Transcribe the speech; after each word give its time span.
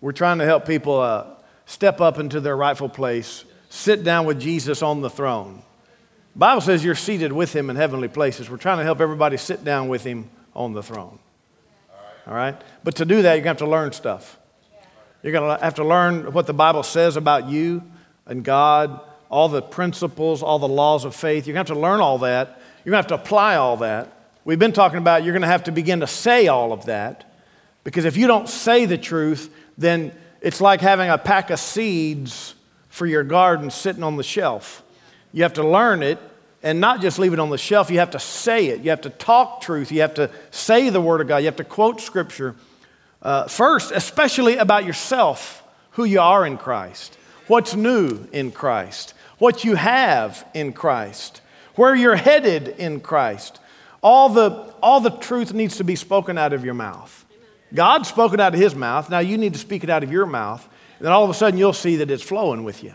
We're 0.00 0.12
trying 0.12 0.38
to 0.38 0.44
help 0.44 0.66
people 0.66 1.00
uh, 1.00 1.26
step 1.66 2.00
up 2.00 2.18
into 2.18 2.40
their 2.40 2.56
rightful 2.56 2.88
place, 2.88 3.44
sit 3.68 4.04
down 4.04 4.26
with 4.26 4.40
Jesus 4.40 4.82
on 4.82 5.00
the 5.00 5.10
throne. 5.10 5.62
Bible 6.36 6.60
says 6.60 6.84
you're 6.84 6.94
seated 6.94 7.32
with 7.32 7.52
him 7.52 7.68
in 7.68 7.74
heavenly 7.74 8.06
places. 8.06 8.48
We're 8.48 8.58
trying 8.58 8.78
to 8.78 8.84
help 8.84 9.00
everybody 9.00 9.36
sit 9.36 9.64
down 9.64 9.88
with 9.88 10.04
him 10.04 10.30
on 10.54 10.72
the 10.72 10.82
throne. 10.82 11.18
All 12.26 12.34
right? 12.34 12.54
But 12.84 12.96
to 12.96 13.04
do 13.04 13.22
that, 13.22 13.34
you're 13.34 13.42
going 13.42 13.56
to 13.56 13.64
have 13.64 13.68
to 13.68 13.70
learn 13.70 13.92
stuff. 13.92 14.38
You're 15.22 15.32
going 15.32 15.58
to 15.58 15.64
have 15.64 15.74
to 15.74 15.84
learn 15.84 16.32
what 16.32 16.46
the 16.46 16.54
Bible 16.54 16.84
says 16.84 17.16
about 17.16 17.48
you 17.48 17.82
and 18.24 18.44
God, 18.44 19.00
all 19.28 19.48
the 19.48 19.62
principles, 19.62 20.42
all 20.42 20.60
the 20.60 20.68
laws 20.68 21.04
of 21.04 21.16
faith. 21.16 21.46
You're 21.46 21.54
going 21.54 21.66
to 21.66 21.72
have 21.72 21.78
to 21.78 21.82
learn 21.82 22.00
all 22.00 22.18
that. 22.18 22.60
You're 22.84 22.92
going 22.92 23.02
to 23.02 23.10
have 23.10 23.20
to 23.20 23.26
apply 23.26 23.56
all 23.56 23.78
that. 23.78 24.12
We've 24.44 24.58
been 24.58 24.72
talking 24.72 24.98
about 24.98 25.24
you're 25.24 25.32
going 25.32 25.42
to 25.42 25.48
have 25.48 25.64
to 25.64 25.72
begin 25.72 26.00
to 26.00 26.06
say 26.06 26.46
all 26.46 26.72
of 26.72 26.86
that 26.86 27.24
because 27.82 28.04
if 28.04 28.16
you 28.16 28.26
don't 28.26 28.48
say 28.48 28.84
the 28.84 28.98
truth, 28.98 29.50
then 29.78 30.12
it's 30.40 30.60
like 30.60 30.80
having 30.80 31.08
a 31.08 31.16
pack 31.16 31.50
of 31.50 31.58
seeds 31.58 32.54
for 32.88 33.06
your 33.06 33.22
garden 33.22 33.70
sitting 33.70 34.02
on 34.02 34.16
the 34.16 34.22
shelf. 34.22 34.82
You 35.32 35.44
have 35.44 35.54
to 35.54 35.66
learn 35.66 36.02
it 36.02 36.18
and 36.62 36.80
not 36.80 37.00
just 37.00 37.18
leave 37.18 37.32
it 37.32 37.38
on 37.38 37.50
the 37.50 37.58
shelf. 37.58 37.90
You 37.90 38.00
have 38.00 38.10
to 38.10 38.18
say 38.18 38.66
it. 38.66 38.80
You 38.80 38.90
have 38.90 39.02
to 39.02 39.10
talk 39.10 39.60
truth. 39.60 39.92
You 39.92 40.00
have 40.00 40.14
to 40.14 40.30
say 40.50 40.90
the 40.90 41.00
Word 41.00 41.20
of 41.20 41.28
God. 41.28 41.38
You 41.38 41.46
have 41.46 41.56
to 41.56 41.64
quote 41.64 42.00
Scripture. 42.00 42.56
Uh, 43.22 43.46
first, 43.46 43.92
especially 43.92 44.56
about 44.56 44.84
yourself, 44.84 45.62
who 45.92 46.04
you 46.04 46.20
are 46.20 46.46
in 46.46 46.56
Christ, 46.56 47.16
what's 47.46 47.74
new 47.74 48.26
in 48.32 48.50
Christ, 48.52 49.14
what 49.38 49.64
you 49.64 49.74
have 49.76 50.46
in 50.54 50.72
Christ, 50.72 51.40
where 51.74 51.94
you're 51.94 52.16
headed 52.16 52.68
in 52.68 53.00
Christ. 53.00 53.60
All 54.02 54.28
the, 54.28 54.50
all 54.82 55.00
the 55.00 55.10
truth 55.10 55.52
needs 55.52 55.78
to 55.78 55.84
be 55.84 55.96
spoken 55.96 56.38
out 56.38 56.52
of 56.52 56.64
your 56.64 56.74
mouth. 56.74 57.17
God 57.72 58.06
spoke 58.06 58.32
it 58.32 58.40
out 58.40 58.54
of 58.54 58.60
his 58.60 58.74
mouth. 58.74 59.10
Now 59.10 59.18
you 59.18 59.38
need 59.38 59.52
to 59.52 59.58
speak 59.58 59.84
it 59.84 59.90
out 59.90 60.02
of 60.02 60.10
your 60.10 60.26
mouth. 60.26 60.66
And 60.98 61.06
then 61.06 61.12
all 61.12 61.24
of 61.24 61.30
a 61.30 61.34
sudden 61.34 61.58
you'll 61.58 61.72
see 61.72 61.96
that 61.96 62.10
it's 62.10 62.22
flowing 62.22 62.64
with 62.64 62.82
you. 62.82 62.94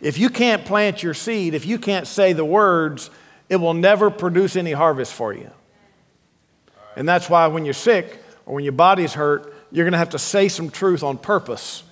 If 0.00 0.18
you 0.18 0.30
can't 0.30 0.64
plant 0.64 1.02
your 1.02 1.14
seed, 1.14 1.54
if 1.54 1.64
you 1.64 1.78
can't 1.78 2.06
say 2.06 2.32
the 2.32 2.44
words, 2.44 3.10
it 3.48 3.56
will 3.56 3.74
never 3.74 4.10
produce 4.10 4.56
any 4.56 4.72
harvest 4.72 5.12
for 5.12 5.32
you. 5.32 5.50
And 6.96 7.08
that's 7.08 7.30
why 7.30 7.46
when 7.46 7.64
you're 7.64 7.74
sick 7.74 8.22
or 8.44 8.54
when 8.54 8.64
your 8.64 8.72
body's 8.72 9.14
hurt, 9.14 9.54
you're 9.70 9.84
going 9.84 9.92
to 9.92 9.98
have 9.98 10.10
to 10.10 10.18
say 10.18 10.48
some 10.48 10.70
truth 10.70 11.02
on 11.02 11.18
purpose. 11.18 11.82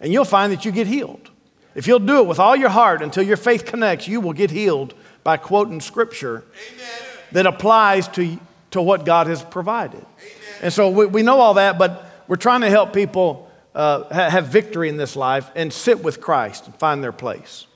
And 0.00 0.12
you'll 0.12 0.24
find 0.24 0.52
that 0.52 0.64
you 0.64 0.72
get 0.72 0.86
healed. 0.86 1.30
If 1.74 1.86
you'll 1.86 1.98
do 1.98 2.20
it 2.20 2.26
with 2.26 2.38
all 2.38 2.54
your 2.56 2.68
heart 2.68 3.02
until 3.02 3.22
your 3.22 3.36
faith 3.36 3.64
connects, 3.64 4.06
you 4.06 4.20
will 4.20 4.32
get 4.32 4.50
healed 4.50 4.94
by 5.24 5.36
quoting 5.36 5.80
scripture 5.80 6.44
Amen. 6.72 6.90
that 7.32 7.46
applies 7.46 8.08
to, 8.08 8.38
to 8.72 8.82
what 8.82 9.04
God 9.04 9.26
has 9.26 9.42
provided. 9.42 10.04
Amen. 10.20 10.37
And 10.62 10.72
so 10.72 10.90
we, 10.90 11.06
we 11.06 11.22
know 11.22 11.40
all 11.40 11.54
that, 11.54 11.78
but 11.78 12.04
we're 12.26 12.36
trying 12.36 12.62
to 12.62 12.70
help 12.70 12.92
people 12.92 13.50
uh, 13.74 14.04
ha- 14.04 14.30
have 14.30 14.46
victory 14.48 14.88
in 14.88 14.96
this 14.96 15.16
life 15.16 15.50
and 15.54 15.72
sit 15.72 16.02
with 16.02 16.20
Christ 16.20 16.66
and 16.66 16.74
find 16.76 17.02
their 17.02 17.12
place. 17.12 17.66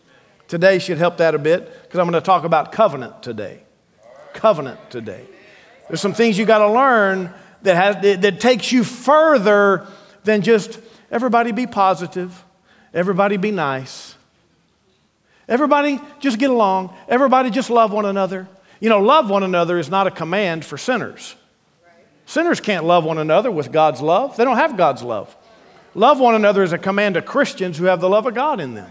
Today 0.49 0.79
should 0.79 0.99
help 0.99 1.19
that 1.19 1.35
a 1.35 1.39
bit 1.39 1.83
because 1.83 1.99
I'm 1.99 2.07
going 2.11 2.21
to 2.21 2.25
talk 2.25 2.45
about 2.45 2.73
covenant 2.73 3.23
today. 3.23 3.63
Covenant 4.35 4.79
today. 4.91 5.25
There's 5.89 6.01
some 6.01 6.15
things 6.15 6.37
you 6.39 6.45
got 6.45 6.59
to 6.59 6.71
learn 6.71 7.33
that, 7.63 7.77
has, 7.77 8.03
that, 8.03 8.23
that 8.23 8.41
takes 8.41 8.73
you 8.73 8.85
further 8.85 9.87
than 10.25 10.43
just 10.43 10.81
everybody 11.11 11.53
be 11.53 11.67
positive, 11.67 12.45
everybody 12.95 13.37
be 13.37 13.51
nice, 13.51 14.15
everybody 15.49 16.01
just 16.21 16.39
get 16.39 16.51
along, 16.51 16.97
everybody 17.09 17.51
just 17.51 17.71
love 17.71 17.93
one 17.93 18.07
another. 18.07 18.49
You 18.81 18.89
know, 18.89 19.01
love 19.01 19.31
one 19.31 19.43
another 19.43 19.79
is 19.79 19.89
not 19.89 20.07
a 20.07 20.11
command 20.11 20.65
for 20.65 20.77
sinners. 20.77 21.37
Sinners 22.27 22.61
can't 22.61 22.85
love 22.85 23.05
one 23.05 23.19
another 23.19 23.51
with 23.51 23.73
God's 23.73 24.01
love, 24.01 24.37
they 24.37 24.45
don't 24.45 24.57
have 24.57 24.77
God's 24.77 25.03
love. 25.03 25.35
Love 25.95 26.21
one 26.21 26.35
another 26.35 26.63
is 26.63 26.73
a 26.73 26.79
command 26.79 27.17
to 27.17 27.23
Christians 27.23 27.77
who 27.77 27.85
have 27.85 28.01
the 28.01 28.09
love 28.09 28.25
of 28.27 28.35
God 28.35 28.61
in 28.61 28.75
them. 28.75 28.91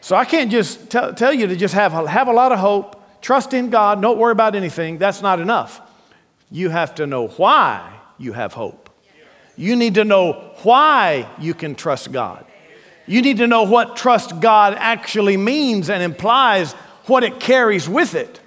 So 0.00 0.14
I 0.14 0.24
can't 0.24 0.50
just 0.50 0.90
tell, 0.90 1.12
tell 1.14 1.32
you 1.32 1.46
to 1.48 1.56
just 1.56 1.74
have, 1.74 1.92
have 1.92 2.28
a 2.28 2.32
lot 2.32 2.52
of 2.52 2.58
hope, 2.58 3.20
trust 3.20 3.54
in 3.54 3.70
God, 3.70 4.00
don't 4.00 4.18
worry 4.18 4.32
about 4.32 4.54
anything. 4.54 4.98
That's 4.98 5.22
not 5.22 5.40
enough. 5.40 5.80
You 6.50 6.70
have 6.70 6.94
to 6.96 7.06
know 7.06 7.28
why 7.28 7.92
you 8.18 8.32
have 8.32 8.52
hope. 8.52 8.88
You 9.56 9.74
need 9.74 9.94
to 9.94 10.04
know 10.04 10.52
why 10.62 11.28
you 11.40 11.54
can 11.54 11.74
trust 11.74 12.12
God. 12.12 12.44
You 13.06 13.22
need 13.22 13.38
to 13.38 13.46
know 13.46 13.62
what 13.62 13.96
trust 13.96 14.40
God 14.40 14.74
actually 14.76 15.36
means 15.36 15.90
and 15.90 16.02
implies, 16.02 16.72
what 17.06 17.24
it 17.24 17.40
carries 17.40 17.88
with 17.88 18.14
it. 18.14 18.40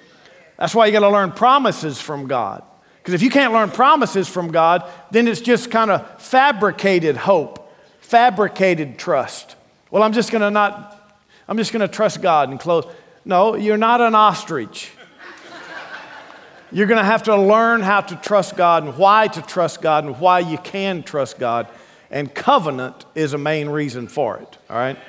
That's 0.59 0.75
why 0.75 0.88
you 0.88 0.92
got 0.92 1.00
to 1.00 1.09
learn 1.09 1.31
promises 1.31 2.02
from 2.02 2.28
God. 2.28 2.64
Because 2.97 3.14
if 3.14 3.22
you 3.22 3.30
can't 3.30 3.53
learn 3.53 3.72
promises 3.72 4.28
from 4.28 4.52
God, 4.52 4.84
then 5.09 5.30
it's 5.30 5.40
just 5.40 5.72
kind 5.72 5.90
of 5.90 6.22
fabricated 6.22 7.16
hope, 7.16 7.74
fabricated 8.02 9.00
trust. 9.00 9.56
Well, 9.90 10.03
I'm 10.03 10.12
just 10.12 10.31
going 10.31 10.42
to 10.42 10.52
not, 10.52 11.18
I'm 11.47 11.58
just 11.58 11.72
going 11.72 11.80
to 11.80 11.88
trust 11.88 12.22
God 12.22 12.50
and 12.50 12.59
close. 12.59 12.86
No, 13.24 13.56
you're 13.56 13.78
not 13.78 14.02
an 14.02 14.16
ostrich. 14.16 14.92
You're 16.72 16.88
going 16.88 17.00
to 17.00 17.06
have 17.06 17.24
to 17.24 17.36
learn 17.36 17.81
how 17.81 18.02
to 18.02 18.16
trust 18.18 18.58
God 18.58 18.84
and 18.84 18.97
why 18.97 19.28
to 19.30 19.41
trust 19.41 19.81
God 19.81 20.03
and 20.03 20.20
why 20.20 20.40
you 20.40 20.58
can 20.58 21.03
trust 21.03 21.40
God. 21.40 21.68
And 22.12 22.31
covenant 22.31 23.06
is 23.16 23.34
a 23.34 23.38
main 23.38 23.70
reason 23.70 24.08
for 24.09 24.38
it. 24.38 24.58
All 24.70 24.76
right? 24.78 25.00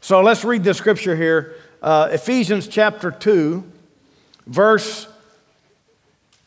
So 0.00 0.22
let's 0.22 0.42
read 0.42 0.64
the 0.64 0.72
scripture 0.72 1.14
here 1.14 1.56
uh, 1.82 2.08
Ephesians 2.10 2.66
chapter 2.66 3.10
2 3.10 3.72
verse 4.46 5.08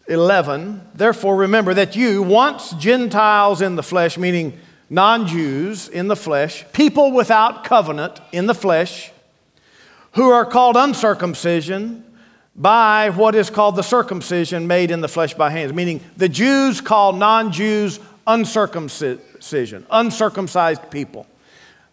11 0.07 0.81
Therefore, 0.95 1.35
remember 1.35 1.73
that 1.73 1.95
you, 1.95 2.23
once 2.23 2.71
Gentiles 2.71 3.61
in 3.61 3.75
the 3.75 3.83
flesh, 3.83 4.17
meaning 4.17 4.59
non 4.89 5.27
Jews 5.27 5.87
in 5.87 6.07
the 6.07 6.15
flesh, 6.15 6.65
people 6.73 7.11
without 7.11 7.63
covenant 7.63 8.19
in 8.31 8.47
the 8.47 8.55
flesh, 8.55 9.11
who 10.13 10.29
are 10.29 10.45
called 10.45 10.75
uncircumcision 10.75 12.03
by 12.55 13.11
what 13.11 13.35
is 13.35 13.49
called 13.49 13.75
the 13.75 13.83
circumcision 13.83 14.67
made 14.67 14.91
in 14.91 15.01
the 15.01 15.07
flesh 15.07 15.33
by 15.33 15.49
hands, 15.49 15.71
meaning 15.73 16.01
the 16.17 16.27
Jews 16.27 16.81
call 16.81 17.13
non 17.13 17.51
Jews 17.51 17.99
uncircumcision, 18.25 19.85
uncircumcised 19.89 20.89
people. 20.89 21.27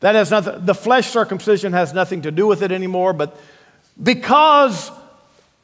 That 0.01 0.15
has 0.15 0.31
nothing, 0.31 0.65
the 0.65 0.75
flesh 0.75 1.09
circumcision 1.09 1.73
has 1.73 1.93
nothing 1.93 2.23
to 2.23 2.31
do 2.31 2.47
with 2.47 2.63
it 2.63 2.73
anymore, 2.73 3.13
but 3.13 3.39
because 4.03 4.91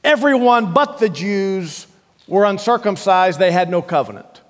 Everyone 0.04 0.72
but 0.72 0.98
the 0.98 1.08
Jews 1.08 1.86
were 2.26 2.44
uncircumcised, 2.44 3.38
they 3.38 3.52
had 3.52 3.70
no 3.70 3.82
covenant. 3.82 4.40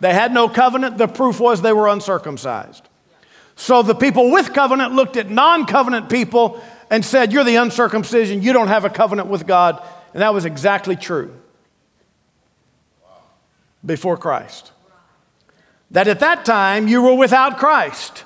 They 0.00 0.12
had 0.14 0.32
no 0.32 0.48
covenant, 0.48 0.98
the 0.98 1.08
proof 1.08 1.40
was 1.40 1.62
they 1.62 1.72
were 1.72 1.88
uncircumcised. 1.88 2.88
So 3.56 3.82
the 3.82 3.94
people 3.94 4.30
with 4.30 4.54
covenant 4.54 4.92
looked 4.94 5.16
at 5.16 5.28
non 5.28 5.66
covenant 5.66 6.08
people 6.08 6.62
and 6.90 7.04
said, 7.04 7.32
You're 7.32 7.44
the 7.44 7.56
uncircumcision, 7.56 8.42
you 8.42 8.52
don't 8.52 8.68
have 8.68 8.84
a 8.84 8.90
covenant 8.90 9.28
with 9.28 9.46
God. 9.46 9.82
And 10.14 10.22
that 10.22 10.32
was 10.32 10.44
exactly 10.44 10.96
true 10.96 11.34
before 13.84 14.16
Christ. 14.16 14.72
That 15.90 16.08
at 16.08 16.20
that 16.20 16.44
time 16.44 16.88
you 16.88 17.02
were 17.02 17.14
without 17.14 17.58
Christ, 17.58 18.24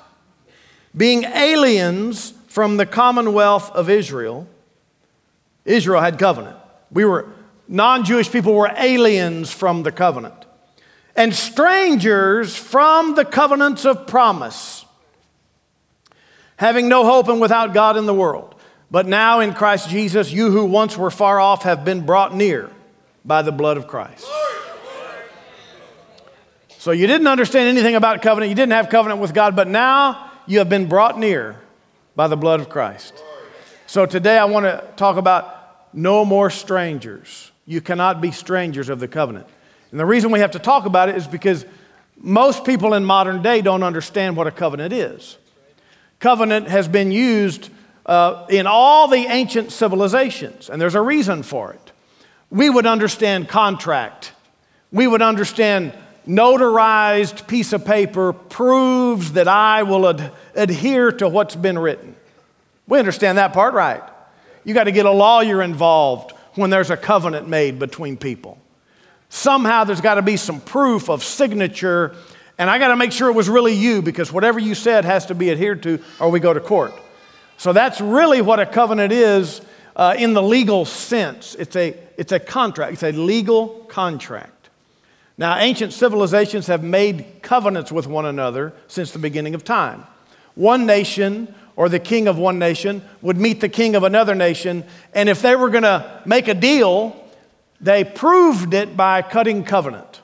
being 0.95 1.23
aliens 1.23 2.33
from 2.47 2.77
the 2.77 2.85
commonwealth 2.85 3.71
of 3.71 3.89
Israel 3.89 4.47
Israel 5.65 6.01
had 6.01 6.19
covenant. 6.19 6.57
We 6.91 7.03
were, 7.03 7.27
non 7.67 8.05
Jewish 8.05 8.31
people 8.31 8.53
were 8.53 8.71
aliens 8.77 9.51
from 9.51 9.83
the 9.83 9.91
covenant 9.91 10.45
and 11.15 11.33
strangers 11.33 12.55
from 12.55 13.15
the 13.15 13.25
covenants 13.25 13.85
of 13.85 14.05
promise, 14.05 14.85
having 16.57 16.89
no 16.89 17.05
hope 17.05 17.29
and 17.29 17.39
without 17.39 17.73
God 17.73 17.97
in 17.97 18.05
the 18.05 18.13
world. 18.13 18.55
But 18.91 19.07
now 19.07 19.39
in 19.39 19.53
Christ 19.53 19.89
Jesus, 19.89 20.31
you 20.31 20.51
who 20.51 20.65
once 20.65 20.97
were 20.97 21.11
far 21.11 21.39
off 21.39 21.63
have 21.63 21.85
been 21.85 22.05
brought 22.05 22.35
near 22.35 22.69
by 23.23 23.41
the 23.41 23.51
blood 23.51 23.77
of 23.77 23.87
Christ. 23.87 24.27
So 26.77 26.91
you 26.91 27.07
didn't 27.07 27.27
understand 27.27 27.67
anything 27.67 27.95
about 27.95 28.21
covenant, 28.21 28.49
you 28.49 28.55
didn't 28.55 28.73
have 28.73 28.89
covenant 28.89 29.19
with 29.19 29.33
God, 29.33 29.55
but 29.55 29.67
now 29.67 30.31
you 30.45 30.59
have 30.59 30.69
been 30.69 30.87
brought 30.87 31.17
near 31.17 31.59
by 32.15 32.27
the 32.27 32.37
blood 32.37 32.59
of 32.59 32.69
Christ. 32.69 33.23
So 33.87 34.05
today 34.05 34.37
I 34.37 34.45
want 34.45 34.65
to 34.65 34.83
talk 34.95 35.17
about 35.17 35.54
no 35.95 36.25
more 36.25 36.49
strangers. 36.49 37.51
You 37.65 37.81
cannot 37.81 38.21
be 38.21 38.31
strangers 38.31 38.89
of 38.89 38.99
the 38.99 39.07
covenant. 39.07 39.47
And 39.91 39.99
the 39.99 40.05
reason 40.05 40.31
we 40.31 40.39
have 40.39 40.51
to 40.51 40.59
talk 40.59 40.85
about 40.85 41.09
it 41.09 41.15
is 41.15 41.25
because 41.25 41.65
most 42.17 42.65
people 42.65 42.93
in 42.93 43.05
modern 43.05 43.41
day 43.41 43.61
don't 43.61 43.83
understand 43.83 44.35
what 44.35 44.47
a 44.47 44.51
covenant 44.51 44.93
is. 44.93 45.37
Covenant 46.19 46.67
has 46.67 46.87
been 46.87 47.11
used 47.11 47.69
uh, 48.05 48.45
in 48.49 48.67
all 48.67 49.07
the 49.07 49.25
ancient 49.25 49.71
civilizations, 49.71 50.69
and 50.69 50.81
there's 50.81 50.95
a 50.95 51.01
reason 51.01 51.43
for 51.43 51.73
it. 51.73 51.91
We 52.49 52.69
would 52.69 52.85
understand 52.85 53.49
contract, 53.49 54.33
we 54.91 55.07
would 55.07 55.21
understand 55.21 55.93
notarized 56.27 57.47
piece 57.47 57.71
of 57.73 57.85
paper 57.85 58.33
proves 58.33 59.33
that 59.33 59.47
I 59.47 59.83
will 59.83 60.09
ad- 60.09 60.31
adhere 60.55 61.11
to 61.13 61.29
what's 61.29 61.55
been 61.55 61.77
written. 61.77 62.15
We 62.87 62.97
understand 62.97 63.37
that 63.37 63.53
part 63.53 63.73
right. 63.73 64.01
You 64.65 64.73
got 64.73 64.85
to 64.85 64.91
get 64.91 65.05
a 65.05 65.11
lawyer 65.11 65.61
involved 65.61 66.31
when 66.55 66.69
there's 66.69 66.89
a 66.89 66.97
covenant 66.97 67.47
made 67.47 67.79
between 67.79 68.17
people. 68.17 68.57
Somehow 69.29 69.83
there's 69.83 70.01
got 70.01 70.15
to 70.15 70.21
be 70.21 70.37
some 70.37 70.59
proof 70.59 71.09
of 71.09 71.23
signature, 71.23 72.15
and 72.57 72.69
I 72.69 72.79
got 72.79 72.89
to 72.89 72.95
make 72.95 73.11
sure 73.11 73.29
it 73.29 73.33
was 73.33 73.47
really 73.47 73.73
you 73.73 74.01
because 74.01 74.33
whatever 74.33 74.59
you 74.59 74.75
said 74.75 75.05
has 75.05 75.27
to 75.27 75.35
be 75.35 75.51
adhered 75.51 75.83
to 75.83 75.99
or 76.19 76.29
we 76.29 76.39
go 76.39 76.53
to 76.53 76.59
court. 76.59 76.93
So 77.57 77.73
that's 77.73 78.01
really 78.01 78.41
what 78.41 78.59
a 78.59 78.65
covenant 78.65 79.13
is 79.13 79.61
uh, 79.95 80.15
in 80.17 80.33
the 80.33 80.41
legal 80.41 80.83
sense. 80.85 81.55
It's 81.55 81.75
a, 81.75 81.97
it's 82.17 82.31
a 82.31 82.39
contract, 82.39 82.93
it's 82.93 83.03
a 83.03 83.11
legal 83.11 83.85
contract. 83.87 84.69
Now, 85.37 85.57
ancient 85.57 85.93
civilizations 85.93 86.67
have 86.67 86.81
made 86.83 87.41
covenants 87.41 87.91
with 87.91 88.07
one 88.07 88.25
another 88.25 88.73
since 88.87 89.11
the 89.11 89.19
beginning 89.19 89.53
of 89.53 89.63
time. 89.63 90.05
One 90.55 90.85
nation 90.85 91.53
or 91.75 91.89
the 91.89 91.99
king 91.99 92.27
of 92.27 92.37
one 92.37 92.57
nation 92.59 93.01
would 93.21 93.37
meet 93.37 93.61
the 93.61 93.69
king 93.69 93.95
of 93.95 94.03
another 94.03 94.35
nation, 94.35 94.83
and 95.13 95.29
if 95.29 95.41
they 95.41 95.55
were 95.55 95.69
going 95.69 95.83
to 95.83 96.21
make 96.25 96.47
a 96.47 96.53
deal, 96.53 97.21
they 97.81 98.03
proved 98.03 98.73
it 98.73 98.95
by 98.95 99.21
cutting 99.21 99.63
covenant. 99.63 100.21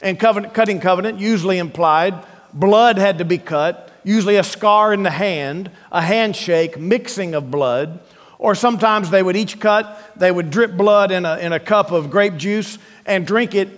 And 0.00 0.18
covenant, 0.18 0.54
cutting 0.54 0.80
covenant 0.80 1.20
usually 1.20 1.58
implied 1.58 2.26
blood 2.52 2.98
had 2.98 3.18
to 3.18 3.24
be 3.24 3.38
cut, 3.38 3.90
usually 4.04 4.36
a 4.36 4.44
scar 4.44 4.92
in 4.92 5.02
the 5.02 5.10
hand, 5.10 5.70
a 5.90 6.02
handshake, 6.02 6.78
mixing 6.78 7.34
of 7.34 7.50
blood, 7.50 8.00
or 8.38 8.54
sometimes 8.54 9.10
they 9.10 9.22
would 9.22 9.36
each 9.36 9.60
cut, 9.60 10.12
they 10.16 10.30
would 10.30 10.50
drip 10.50 10.76
blood 10.76 11.12
in 11.12 11.24
a, 11.24 11.38
in 11.38 11.52
a 11.52 11.60
cup 11.60 11.92
of 11.92 12.10
grape 12.10 12.36
juice 12.36 12.78
and 13.06 13.26
drink 13.26 13.54
it 13.54 13.68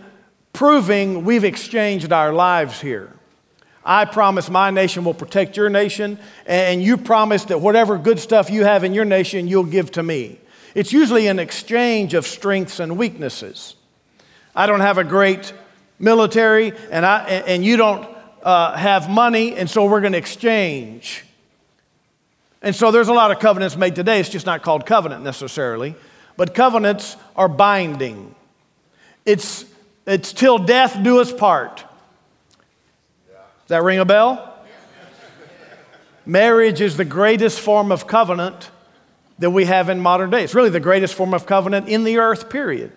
proving 0.52 1.24
we've 1.24 1.44
exchanged 1.44 2.12
our 2.12 2.32
lives 2.32 2.80
here. 2.80 3.12
I 3.84 4.06
promise 4.06 4.48
my 4.48 4.70
nation 4.70 5.04
will 5.04 5.14
protect 5.14 5.56
your 5.56 5.68
nation, 5.68 6.18
and 6.46 6.82
you 6.82 6.96
promise 6.96 7.44
that 7.44 7.60
whatever 7.60 7.98
good 7.98 8.18
stuff 8.18 8.50
you 8.50 8.64
have 8.64 8.82
in 8.82 8.94
your 8.94 9.04
nation, 9.04 9.46
you'll 9.46 9.64
give 9.64 9.90
to 9.92 10.02
me. 10.02 10.38
It's 10.74 10.92
usually 10.92 11.26
an 11.26 11.38
exchange 11.38 12.14
of 12.14 12.26
strengths 12.26 12.80
and 12.80 12.96
weaknesses. 12.96 13.76
I 14.56 14.66
don't 14.66 14.80
have 14.80 14.98
a 14.98 15.04
great 15.04 15.52
military, 15.98 16.72
and, 16.90 17.04
I, 17.04 17.24
and 17.24 17.64
you 17.64 17.76
don't 17.76 18.08
uh, 18.42 18.74
have 18.76 19.10
money, 19.10 19.54
and 19.54 19.68
so 19.68 19.84
we're 19.84 20.00
going 20.00 20.12
to 20.12 20.18
exchange. 20.18 21.24
And 22.62 22.74
so 22.74 22.90
there's 22.90 23.08
a 23.08 23.12
lot 23.12 23.30
of 23.30 23.40
covenants 23.40 23.76
made 23.76 23.94
today. 23.94 24.20
It's 24.20 24.30
just 24.30 24.46
not 24.46 24.62
called 24.62 24.86
covenant 24.86 25.22
necessarily, 25.22 25.94
but 26.36 26.54
covenants 26.54 27.16
are 27.36 27.48
binding. 27.48 28.34
It's 29.26 29.66
it's 30.06 30.32
till 30.32 30.58
death 30.58 30.98
do 31.02 31.20
us 31.20 31.32
part. 31.32 31.84
That 33.68 33.82
ring 33.82 33.98
a 33.98 34.04
bell? 34.04 34.50
Marriage 36.26 36.80
is 36.80 36.96
the 36.96 37.04
greatest 37.04 37.60
form 37.60 37.92
of 37.92 38.06
covenant 38.06 38.70
that 39.38 39.50
we 39.50 39.64
have 39.64 39.88
in 39.88 40.00
modern 40.00 40.30
day. 40.30 40.44
It's 40.44 40.54
really 40.54 40.70
the 40.70 40.80
greatest 40.80 41.14
form 41.14 41.34
of 41.34 41.46
covenant 41.46 41.88
in 41.88 42.04
the 42.04 42.18
earth, 42.18 42.48
period. 42.48 42.92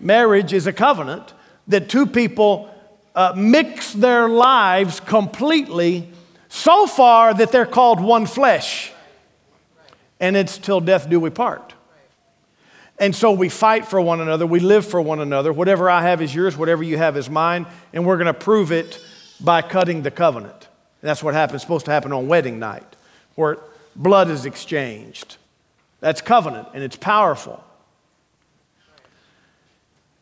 Marriage 0.00 0.52
is 0.52 0.66
a 0.66 0.72
covenant 0.72 1.34
that 1.68 1.88
two 1.88 2.06
people 2.06 2.74
uh, 3.14 3.34
mix 3.36 3.92
their 3.92 4.28
lives 4.28 5.00
completely 5.00 6.10
so 6.48 6.86
far 6.86 7.34
that 7.34 7.52
they're 7.52 7.66
called 7.66 8.00
one 8.00 8.26
flesh. 8.26 8.92
And 10.20 10.36
it's 10.36 10.58
till 10.58 10.80
death 10.80 11.08
do 11.08 11.20
we 11.20 11.30
part. 11.30 11.74
And 12.98 13.14
so 13.14 13.30
we 13.30 13.48
fight 13.48 13.86
for 13.86 14.00
one 14.00 14.20
another, 14.20 14.46
we 14.46 14.58
live 14.58 14.84
for 14.84 15.00
one 15.00 15.20
another. 15.20 15.52
Whatever 15.52 15.88
I 15.88 16.02
have 16.02 16.20
is 16.20 16.34
yours, 16.34 16.56
whatever 16.56 16.82
you 16.82 16.96
have 16.98 17.16
is 17.16 17.30
mine, 17.30 17.66
and 17.92 18.04
we're 18.04 18.16
going 18.16 18.26
to 18.26 18.34
prove 18.34 18.72
it 18.72 19.00
by 19.40 19.62
cutting 19.62 20.02
the 20.02 20.10
covenant. 20.10 20.68
That's 21.00 21.22
what 21.22 21.34
happens, 21.34 21.62
supposed 21.62 21.86
to 21.86 21.92
happen 21.92 22.12
on 22.12 22.26
wedding 22.28 22.58
night, 22.58 22.96
where 23.34 23.58
blood 23.94 24.30
is 24.30 24.46
exchanged. 24.46 25.36
That's 26.00 26.20
covenant, 26.20 26.68
and 26.74 26.82
it's 26.82 26.96
powerful. 26.96 27.62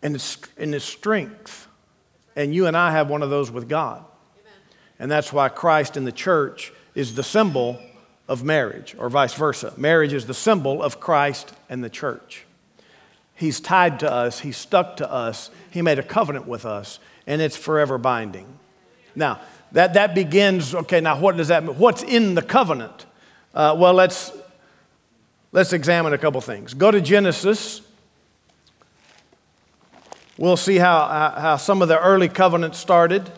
And 0.03 0.15
it's, 0.15 0.39
and 0.59 0.75
it's 0.75 0.85
strength. 0.85 1.67
And 2.35 2.55
you 2.55 2.67
and 2.67 2.77
I 2.77 2.93
have 2.93 3.09
one 3.09 3.23
of 3.23 3.31
those 3.31 3.51
with 3.51 3.69
God. 3.69 4.05
And 4.99 5.11
that's 5.11 5.33
why 5.33 5.49
Christ 5.49 5.97
in 5.97 6.05
the 6.05 6.13
church 6.13 6.73
is 6.95 7.15
the 7.15 7.23
symbol 7.23 7.81
of 8.29 8.43
marriage, 8.43 8.95
or 8.99 9.09
vice 9.09 9.35
versa. 9.35 9.73
Marriage 9.77 10.13
is 10.13 10.27
the 10.27 10.35
symbol 10.35 10.83
of 10.83 11.01
Christ 11.01 11.53
and 11.69 11.83
the 11.85 11.91
church. 11.91 12.45
He's 13.35 13.61
tied 13.61 14.01
to 14.01 14.11
us, 14.11 14.41
He's 14.41 14.57
stuck 14.57 14.97
to 14.97 15.11
us, 15.11 15.51
He 15.71 15.83
made 15.83 15.99
a 15.99 16.03
covenant 16.03 16.47
with 16.47 16.65
us, 16.65 16.99
and 17.27 17.43
it's 17.43 17.57
forever 17.57 17.99
binding. 17.99 18.47
Now, 19.17 19.41
that, 19.73 19.95
that 19.95 20.15
begins, 20.15 20.75
okay, 20.75 21.01
now 21.01 21.19
what 21.19 21.37
does 21.37 21.49
that 21.49 21.65
mean? 21.65 21.77
What's 21.77 22.03
in 22.03 22.35
the 22.35 22.43
covenant? 22.43 23.07
Uh, 23.55 23.75
well, 23.77 23.95
let's, 23.95 24.31
let's 25.51 25.73
examine 25.73 26.13
a 26.13 26.19
couple 26.19 26.41
things. 26.41 26.75
Go 26.75 26.91
to 26.91 27.01
Genesis. 27.01 27.81
We'll 30.39 30.59
see 30.59 30.77
how, 30.77 31.33
how 31.37 31.57
some 31.57 31.81
of 31.81 31.89
the 31.89 31.99
early 31.99 32.29
covenants 32.29 32.79
started. 32.79 33.29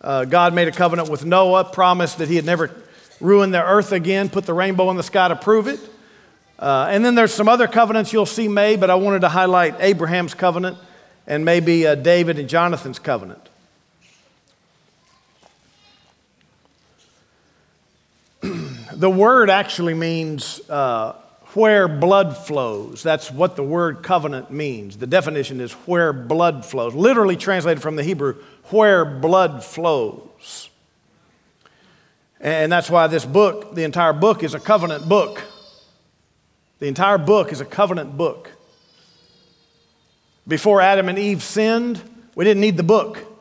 Uh, 0.00 0.24
God 0.24 0.54
made 0.54 0.68
a 0.68 0.72
covenant 0.72 1.10
with 1.10 1.24
Noah, 1.24 1.64
promised 1.64 2.18
that 2.18 2.28
he 2.28 2.36
had 2.36 2.44
never 2.44 2.70
ruined 3.20 3.52
the 3.52 3.62
earth 3.62 3.92
again, 3.92 4.28
put 4.28 4.46
the 4.46 4.54
rainbow 4.54 4.90
in 4.90 4.96
the 4.96 5.02
sky 5.02 5.28
to 5.28 5.36
prove 5.36 5.66
it. 5.66 5.80
Uh, 6.58 6.86
and 6.90 7.04
then 7.04 7.16
there's 7.16 7.34
some 7.34 7.48
other 7.48 7.66
covenants 7.66 8.12
you'll 8.12 8.24
see 8.24 8.46
made, 8.46 8.78
but 8.78 8.88
I 8.88 8.94
wanted 8.94 9.20
to 9.22 9.28
highlight 9.28 9.74
Abraham's 9.80 10.34
covenant 10.34 10.78
and 11.26 11.44
maybe 11.44 11.86
uh, 11.86 11.96
David 11.96 12.38
and 12.38 12.48
Jonathan's 12.48 13.00
covenant. 13.00 13.48
The 19.02 19.10
word 19.10 19.50
actually 19.50 19.94
means 19.94 20.60
uh, 20.70 21.16
where 21.54 21.88
blood 21.88 22.36
flows. 22.36 23.02
That's 23.02 23.32
what 23.32 23.56
the 23.56 23.62
word 23.64 24.04
covenant 24.04 24.52
means. 24.52 24.96
The 24.96 25.08
definition 25.08 25.60
is 25.60 25.72
where 25.72 26.12
blood 26.12 26.64
flows, 26.64 26.94
literally 26.94 27.36
translated 27.36 27.82
from 27.82 27.96
the 27.96 28.04
Hebrew, 28.04 28.36
where 28.66 29.04
blood 29.04 29.64
flows. 29.64 30.68
And 32.38 32.70
that's 32.70 32.88
why 32.88 33.08
this 33.08 33.24
book, 33.24 33.74
the 33.74 33.82
entire 33.82 34.12
book, 34.12 34.44
is 34.44 34.54
a 34.54 34.60
covenant 34.60 35.08
book. 35.08 35.42
The 36.78 36.86
entire 36.86 37.18
book 37.18 37.50
is 37.50 37.60
a 37.60 37.64
covenant 37.64 38.16
book. 38.16 38.52
Before 40.46 40.80
Adam 40.80 41.08
and 41.08 41.18
Eve 41.18 41.42
sinned, 41.42 42.00
we 42.36 42.44
didn't 42.44 42.60
need 42.60 42.76
the 42.76 42.84
book. 42.84 43.31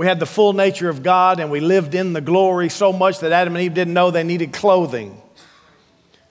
We 0.00 0.06
had 0.06 0.18
the 0.18 0.24
full 0.24 0.54
nature 0.54 0.88
of 0.88 1.02
God 1.02 1.40
and 1.40 1.50
we 1.50 1.60
lived 1.60 1.94
in 1.94 2.14
the 2.14 2.22
glory 2.22 2.70
so 2.70 2.90
much 2.90 3.18
that 3.18 3.32
Adam 3.32 3.54
and 3.54 3.62
Eve 3.62 3.74
didn't 3.74 3.92
know 3.92 4.10
they 4.10 4.24
needed 4.24 4.50
clothing. 4.50 5.20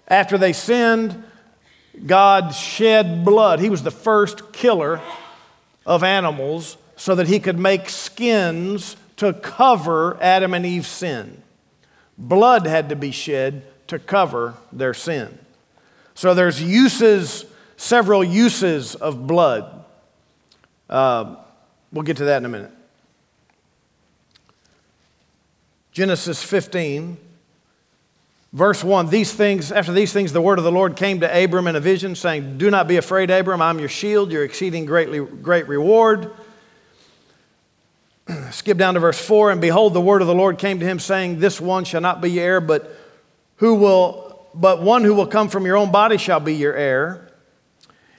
After 0.08 0.40
they 0.40 0.54
sinned, 0.54 1.24
God 2.04 2.56
shed 2.56 3.24
blood. 3.24 3.60
He 3.60 3.70
was 3.70 3.84
the 3.84 3.92
first 3.92 4.54
killer 4.54 5.00
of 5.86 6.04
animals 6.04 6.78
so 6.96 7.14
that 7.14 7.28
he 7.28 7.40
could 7.40 7.60
make 7.60 7.90
skins 7.90 8.96
to 9.18 9.34
cover 9.34 10.18
Adam 10.20 10.56
and 10.56 10.66
Eve's 10.66 10.88
sin. 10.88 11.40
Blood 12.18 12.66
had 12.66 12.90
to 12.90 12.96
be 12.96 13.12
shed 13.12 13.62
to 13.86 14.00
cover 14.00 14.56
their 14.72 14.96
sin. 14.96 15.38
So 16.16 16.34
there's 16.34 16.60
uses, 16.60 17.46
several 17.78 18.24
uses 18.24 18.96
of 18.96 19.28
blood. 19.28 19.86
Uh, 20.90 21.36
we'll 21.94 22.02
get 22.02 22.18
to 22.18 22.24
that 22.24 22.38
in 22.38 22.46
a 22.46 22.50
minute. 22.50 22.72
Genesis 25.92 26.44
15, 26.44 27.18
verse 28.54 28.84
1 28.84 29.10
These 29.10 29.34
things, 29.34 29.72
after 29.72 29.92
these 29.92 30.14
things, 30.14 30.34
the 30.34 30.42
word 30.42 30.60
of 30.60 30.66
the 30.66 30.72
Lord 30.72 30.96
came 30.96 31.20
to 31.22 31.44
Abram 31.44 31.68
in 31.68 31.76
a 31.76 31.80
vision, 31.80 32.16
saying, 32.16 32.58
Do 32.58 32.70
not 32.70 32.88
be 32.88 32.98
afraid, 32.98 33.32
Abram, 33.32 33.62
I'm 33.62 33.80
your 33.80 33.90
shield, 33.90 34.32
your 34.32 34.44
exceeding 34.44 34.86
greatly, 34.86 35.20
great 35.20 35.68
reward. 35.68 36.32
Skip 38.52 38.78
down 38.78 38.94
to 38.94 39.00
verse 39.00 39.20
4 39.20 39.52
And 39.52 39.62
behold, 39.62 39.94
the 39.94 40.02
word 40.02 40.22
of 40.22 40.28
the 40.28 40.36
Lord 40.36 40.58
came 40.58 40.80
to 40.80 40.86
him, 40.86 41.00
saying, 41.00 41.40
This 41.40 41.60
one 41.60 41.84
shall 41.86 42.02
not 42.02 42.22
be 42.22 42.32
your 42.32 42.44
heir, 42.44 42.62
but 42.62 42.96
who 43.58 43.76
will 43.76 44.30
but 44.54 44.82
one 44.82 45.04
who 45.04 45.14
will 45.14 45.28
come 45.28 45.50
from 45.50 45.66
your 45.66 45.78
own 45.78 45.92
body 45.92 46.18
shall 46.18 46.40
be 46.40 46.56
your 46.56 46.74
heir. 46.74 47.30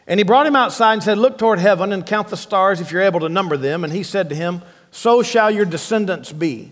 And 0.06 0.18
he 0.18 0.24
brought 0.24 0.46
him 0.46 0.56
outside 0.56 0.94
and 0.94 1.02
said, 1.02 1.18
Look 1.18 1.38
toward 1.38 1.58
heaven 1.58 1.92
and 1.92 2.04
count 2.04 2.28
the 2.28 2.36
stars 2.36 2.80
if 2.80 2.90
you're 2.90 3.02
able 3.02 3.20
to 3.20 3.28
number 3.28 3.56
them. 3.56 3.84
And 3.84 3.92
he 3.92 4.02
said 4.02 4.28
to 4.30 4.34
him, 4.34 4.62
So 4.90 5.22
shall 5.22 5.50
your 5.50 5.64
descendants 5.64 6.32
be. 6.32 6.70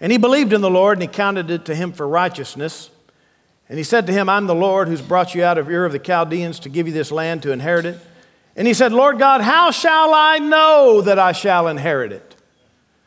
And 0.00 0.12
he 0.12 0.18
believed 0.18 0.52
in 0.52 0.60
the 0.60 0.70
Lord, 0.70 0.98
and 0.98 1.02
he 1.02 1.08
counted 1.08 1.50
it 1.50 1.64
to 1.66 1.74
him 1.74 1.92
for 1.92 2.06
righteousness. 2.06 2.90
And 3.68 3.76
he 3.76 3.84
said 3.84 4.06
to 4.06 4.12
him, 4.12 4.28
I'm 4.28 4.46
the 4.46 4.54
Lord 4.54 4.88
who's 4.88 5.02
brought 5.02 5.34
you 5.34 5.44
out 5.44 5.58
of 5.58 5.68
Ur 5.68 5.84
of 5.84 5.92
the 5.92 5.98
Chaldeans 5.98 6.60
to 6.60 6.68
give 6.68 6.86
you 6.86 6.92
this 6.92 7.10
land 7.10 7.42
to 7.42 7.52
inherit 7.52 7.84
it. 7.84 7.98
And 8.56 8.66
he 8.66 8.74
said, 8.74 8.92
Lord 8.92 9.18
God, 9.18 9.40
how 9.40 9.70
shall 9.70 10.14
I 10.14 10.38
know 10.38 11.00
that 11.02 11.18
I 11.18 11.32
shall 11.32 11.68
inherit 11.68 12.12
it? 12.12 12.36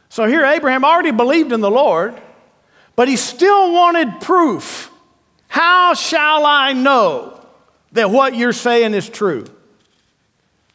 So 0.10 0.26
here, 0.26 0.46
Abraham 0.46 0.84
already 0.84 1.12
believed 1.12 1.52
in 1.52 1.62
the 1.62 1.72
Lord, 1.72 2.20
but 2.96 3.08
he 3.08 3.16
still 3.16 3.74
wanted 3.74 4.22
proof. 4.22 4.92
How 5.48 5.94
shall 5.94 6.46
I 6.46 6.74
know 6.74 7.40
that 7.94 8.12
what 8.12 8.36
you're 8.36 8.54
saying 8.54 8.94
is 8.94 9.10
true? 9.10 9.46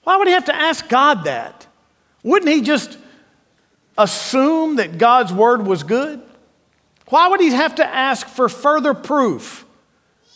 Why 0.04 0.16
would 0.16 0.26
he 0.26 0.34
have 0.34 0.46
to 0.46 0.54
ask 0.54 0.88
God 0.88 1.24
that? 1.24 1.66
Wouldn't 2.22 2.50
he 2.50 2.60
just 2.60 2.98
assume 3.98 4.76
that 4.76 4.98
God's 4.98 5.32
word 5.32 5.66
was 5.66 5.82
good? 5.82 6.22
Why 7.08 7.28
would 7.28 7.40
he 7.40 7.50
have 7.50 7.76
to 7.76 7.86
ask 7.86 8.26
for 8.26 8.48
further 8.48 8.94
proof? 8.94 9.64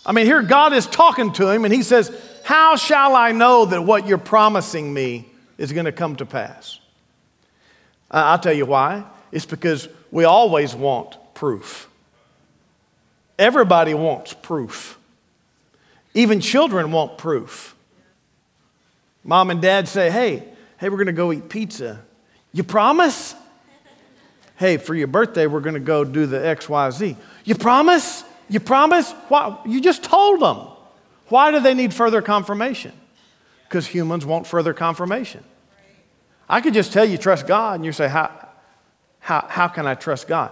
I 0.07 0.13
mean, 0.13 0.27
here 0.27 0.43
God 0.43 0.73
is 0.73 0.87
talking 0.87 1.33
to 1.35 1.51
him 1.51 1.65
and 1.65 1.75
he 1.75 1.83
says, 1.83 2.11
How 2.45 2.77
shall 2.77 3.17
I 3.17 3.33
know 3.33 3.67
that 3.67 3.83
what 3.83 4.07
you're 4.07 4.19
promising 4.19 4.93
me 4.93 5.27
is 5.61 5.73
going 5.73 5.85
to 5.85 5.93
come 5.93 6.17
to 6.17 6.25
pass. 6.27 6.81
I'll 8.11 8.39
tell 8.39 8.55
you 8.55 8.65
why. 8.65 9.05
It's 9.31 9.45
because 9.45 9.89
we 10.11 10.25
always 10.25 10.75
want 10.75 11.19
proof. 11.35 11.89
Everybody 13.39 13.93
wants 13.93 14.33
proof. 14.33 14.99
Even 16.15 16.41
children 16.41 16.91
want 16.93 17.19
proof. 17.19 17.77
Mom 19.23 19.51
and 19.51 19.61
dad 19.61 19.87
say, 19.87 20.11
hey, 20.11 20.43
hey, 20.79 20.89
we're 20.89 20.97
going 20.97 21.07
to 21.07 21.13
go 21.13 21.31
eat 21.31 21.51
pizza. 21.51 22.01
You 22.55 22.65
promise? 22.65 23.35
Hey, 24.61 24.77
for 24.77 24.95
your 24.95 25.07
birthday, 25.07 25.47
we're 25.47 25.61
going 25.61 25.73
to 25.73 25.81
go 25.81 26.05
do 26.05 26.27
the 26.27 26.37
XYZ. 26.37 27.17
You 27.47 27.55
promise? 27.55 28.25
You 28.51 28.61
promise? 28.61 29.11
Why? 29.29 29.59
You 29.65 29.81
just 29.81 30.05
told 30.05 30.41
them. 30.41 30.59
Why 31.29 31.51
do 31.51 31.61
they 31.61 31.73
need 31.73 31.95
further 31.95 32.21
confirmation? 32.21 32.93
Because 33.67 33.87
humans 33.87 34.27
want 34.27 34.47
further 34.47 34.75
confirmation. 34.75 35.43
I 36.47 36.61
could 36.61 36.75
just 36.75 36.93
tell 36.93 37.07
you 37.07 37.17
trust 37.17 37.47
God, 37.47 37.77
and 37.77 37.87
you 37.87 37.93
say, 37.93 38.07
how, 38.07 38.31
how, 39.21 39.47
how 39.49 39.67
can 39.67 39.87
I 39.87 39.95
trust 39.95 40.29
God? 40.29 40.51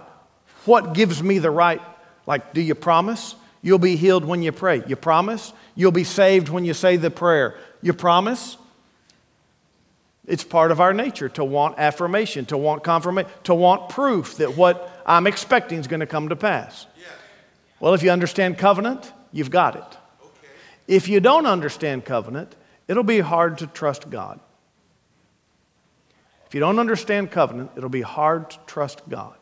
What 0.65 0.95
gives 0.95 1.21
me 1.21 1.37
the 1.37 1.51
right? 1.51 1.81
Like, 2.25 2.51
do 2.51 2.61
you 2.61 2.73
promise? 2.73 3.35
You'll 3.61 3.77
be 3.77 3.95
healed 3.95 4.25
when 4.25 4.41
you 4.41 4.51
pray. 4.51 4.81
You 4.87 4.95
promise? 4.95 5.53
You'll 5.75 5.91
be 5.91 6.03
saved 6.03 6.49
when 6.49 6.65
you 6.65 6.73
say 6.73 6.97
the 6.97 7.11
prayer. 7.11 7.59
You 7.83 7.93
promise? 7.93 8.57
It's 10.29 10.43
part 10.43 10.71
of 10.71 10.79
our 10.79 10.93
nature 10.93 11.27
to 11.29 11.43
want 11.43 11.79
affirmation, 11.79 12.45
to 12.45 12.57
want 12.57 12.83
confirmation, 12.83 13.31
to 13.45 13.55
want 13.55 13.89
proof 13.89 14.37
that 14.37 14.55
what 14.55 15.01
I'm 15.03 15.25
expecting 15.25 15.79
is 15.79 15.87
going 15.87 16.01
to 16.01 16.05
come 16.05 16.29
to 16.29 16.35
pass. 16.35 16.85
Well, 17.79 17.95
if 17.95 18.03
you 18.03 18.11
understand 18.11 18.59
covenant, 18.59 19.11
you've 19.31 19.49
got 19.49 19.75
it. 19.75 19.81
Okay. 19.81 20.47
If 20.87 21.09
you 21.09 21.19
don't 21.19 21.47
understand 21.47 22.05
covenant, 22.05 22.55
it'll 22.87 23.01
be 23.01 23.21
hard 23.21 23.57
to 23.57 23.67
trust 23.67 24.11
God. 24.11 24.39
If 26.45 26.53
you 26.53 26.59
don't 26.59 26.77
understand 26.77 27.31
covenant, 27.31 27.71
it'll 27.75 27.89
be 27.89 28.01
hard 28.01 28.51
to 28.51 28.59
trust 28.67 29.09
God. 29.09 29.35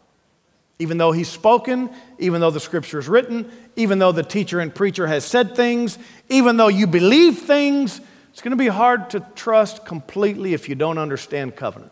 Even 0.80 0.98
though 0.98 1.12
He's 1.12 1.28
spoken, 1.28 1.90
even 2.18 2.40
though 2.40 2.52
the 2.52 2.62
scripture 2.62 3.00
is 3.00 3.10
written, 3.10 3.52
even 3.76 4.00
though 4.00 4.14
the 4.14 4.24
teacher 4.24 4.62
and 4.62 4.74
preacher 4.74 5.06
has 5.08 5.26
said 5.26 5.54
things, 5.54 5.98
even 6.30 6.56
though 6.56 6.70
you 6.70 6.88
believe 6.88 7.40
things, 7.40 8.00
it's 8.38 8.44
going 8.44 8.52
to 8.52 8.56
be 8.56 8.68
hard 8.68 9.10
to 9.10 9.20
trust 9.34 9.84
completely 9.84 10.54
if 10.54 10.70
you 10.70 10.76
don't 10.76 11.00
understand 11.00 11.56
covenant. 11.56 11.92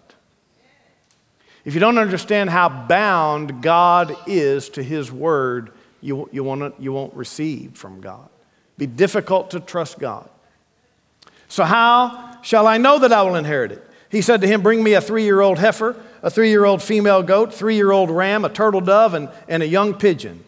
If 1.63 1.73
you 1.73 1.79
don't 1.79 1.97
understand 1.97 2.51
how 2.51 2.69
bound 2.69 3.63
God 3.63 4.15
is 4.27 4.69
to 4.69 4.83
His 4.83 5.11
word, 5.11 5.71
you, 6.01 6.29
you, 6.31 6.43
won't, 6.43 6.79
you 6.79 6.93
won't 6.93 7.15
receive 7.15 7.75
from 7.75 7.99
God. 7.99 8.29
Be 8.77 8.85
difficult 8.85 9.49
to 9.51 9.59
trust 9.59 9.97
God. 9.97 10.29
So, 11.47 11.63
how 11.63 12.39
shall 12.43 12.67
I 12.67 12.77
know 12.77 12.99
that 12.99 13.11
I 13.11 13.23
will 13.23 13.37
inherit 13.37 13.71
it? 13.71 13.83
He 14.11 14.21
said 14.21 14.41
to 14.41 14.47
him, 14.47 14.61
Bring 14.61 14.83
me 14.83 14.93
a 14.93 15.01
three 15.01 15.23
year 15.23 15.41
old 15.41 15.57
heifer, 15.57 15.95
a 16.21 16.29
three 16.29 16.49
year 16.49 16.63
old 16.63 16.83
female 16.83 17.23
goat, 17.23 17.55
three 17.55 17.75
year 17.75 17.91
old 17.91 18.11
ram, 18.11 18.45
a 18.45 18.49
turtle 18.49 18.81
dove, 18.81 19.15
and, 19.15 19.29
and 19.47 19.63
a 19.63 19.67
young 19.67 19.95
pigeon. 19.95 20.43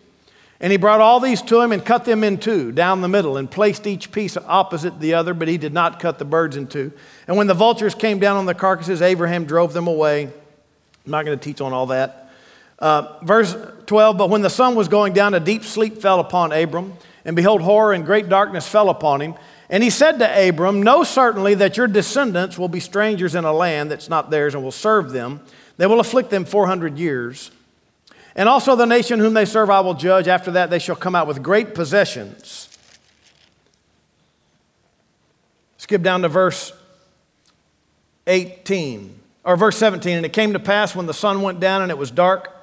And 0.60 0.72
he 0.72 0.78
brought 0.78 1.02
all 1.02 1.20
these 1.20 1.42
to 1.44 1.62
him 1.62 1.72
and 1.72 1.86
cut 1.86 2.06
them 2.06 2.24
in 2.24 2.40
two 2.40 2.72
down 2.72 3.02
the 3.02 3.08
middle 3.08 3.38
and 3.38 3.50
placed 3.50 3.86
each 3.86 4.12
piece 4.12 4.36
opposite 4.38 5.00
the 5.00 5.14
other, 5.14 5.34
but 5.34 5.48
he 5.48 5.58
did 5.58 5.74
not 5.74 6.00
cut 6.00 6.18
the 6.18 6.26
birds 6.26 6.58
in 6.58 6.66
two. 6.66 6.92
And 7.28 7.38
when 7.38 7.46
the 7.46 7.54
vultures 7.54 7.94
came 7.94 8.18
down 8.18 8.38
on 8.38 8.48
the 8.48 8.56
carcasses, 8.56 9.02
Abraham 9.02 9.46
drove 9.46 9.74
them 9.74 9.88
away. 9.88 10.24
I'm 10.26 11.12
not 11.12 11.26
going 11.26 11.38
to 11.38 11.44
teach 11.44 11.62
on 11.62 11.74
all 11.74 11.88
that. 11.88 12.32
Uh, 12.80 13.20
verse 13.24 13.56
12 13.86 14.18
But 14.18 14.30
when 14.30 14.42
the 14.42 14.50
sun 14.50 14.76
was 14.76 14.88
going 14.88 15.14
down, 15.14 15.34
a 15.34 15.40
deep 15.40 15.64
sleep 15.64 16.02
fell 16.02 16.20
upon 16.20 16.52
Abram, 16.52 16.94
and 17.24 17.36
behold, 17.36 17.62
horror 17.62 17.94
and 17.94 18.06
great 18.06 18.28
darkness 18.28 18.68
fell 18.68 18.90
upon 18.90 19.22
him. 19.22 19.36
And 19.70 19.84
he 19.84 19.90
said 19.90 20.20
to 20.20 20.50
Abram, 20.50 20.82
Know 20.82 21.04
certainly 21.04 21.54
that 21.56 21.78
your 21.78 21.88
descendants 21.88 22.58
will 22.58 22.70
be 22.70 22.80
strangers 22.80 23.36
in 23.36 23.46
a 23.46 23.54
land 23.54 23.92
that's 23.92 24.10
not 24.10 24.30
theirs 24.30 24.56
and 24.56 24.64
will 24.64 24.72
serve 24.72 25.12
them. 25.12 25.42
They 25.78 25.88
will 25.88 26.00
afflict 26.00 26.30
them 26.30 26.46
400 26.46 26.98
years. 26.98 27.52
And 28.38 28.48
also 28.48 28.76
the 28.76 28.86
nation 28.86 29.20
whom 29.20 29.34
they 29.34 29.46
serve 29.46 29.72
I 29.72 29.80
will 29.80 29.96
judge. 29.96 30.28
After 30.28 30.52
that 30.52 30.70
they 30.70 30.78
shall 30.78 30.96
come 30.96 31.16
out 31.16 31.26
with 31.26 31.42
great 31.42 31.74
possessions. 31.74 32.70
Skip 35.78 36.04
down 36.04 36.22
to 36.22 36.30
verse 36.30 36.72
18, 38.28 39.20
or 39.44 39.58
verse 39.58 39.78
17. 39.78 40.18
And 40.18 40.26
it 40.26 40.34
came 40.34 40.54
to 40.54 40.60
pass 40.60 40.96
when 40.96 41.08
the 41.08 41.14
sun 41.14 41.42
went 41.42 41.60
down 41.60 41.82
and 41.82 41.90
it 41.90 41.98
was 41.98 42.12
dark, 42.12 42.54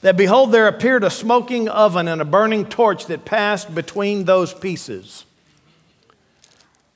that 0.00 0.16
behold, 0.16 0.50
there 0.50 0.66
appeared 0.66 1.04
a 1.04 1.10
smoking 1.10 1.68
oven 1.68 2.08
and 2.08 2.20
a 2.20 2.24
burning 2.24 2.64
torch 2.64 3.06
that 3.06 3.24
passed 3.24 3.72
between 3.72 4.24
those 4.24 4.52
pieces. 4.52 5.24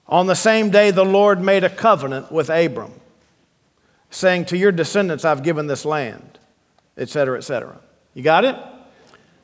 On 0.08 0.26
the 0.26 0.34
same 0.34 0.70
day, 0.70 0.90
the 0.90 1.04
Lord 1.04 1.40
made 1.40 1.62
a 1.62 1.70
covenant 1.70 2.32
with 2.32 2.48
Abram, 2.48 2.92
saying, 4.10 4.46
To 4.46 4.56
your 4.56 4.72
descendants 4.72 5.24
I've 5.24 5.44
given 5.44 5.68
this 5.68 5.84
land, 5.84 6.38
etc., 6.96 7.38
etc. 7.38 7.78
You 8.16 8.22
got 8.22 8.46
it? 8.46 8.56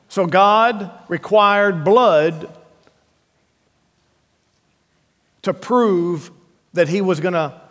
So 0.09 0.25
God 0.25 0.89
required 1.07 1.83
blood 1.83 2.49
to 5.43 5.53
prove 5.53 6.31
that 6.73 6.89
he 6.89 6.99
was 6.99 7.19
going 7.19 7.35
to 7.35 7.61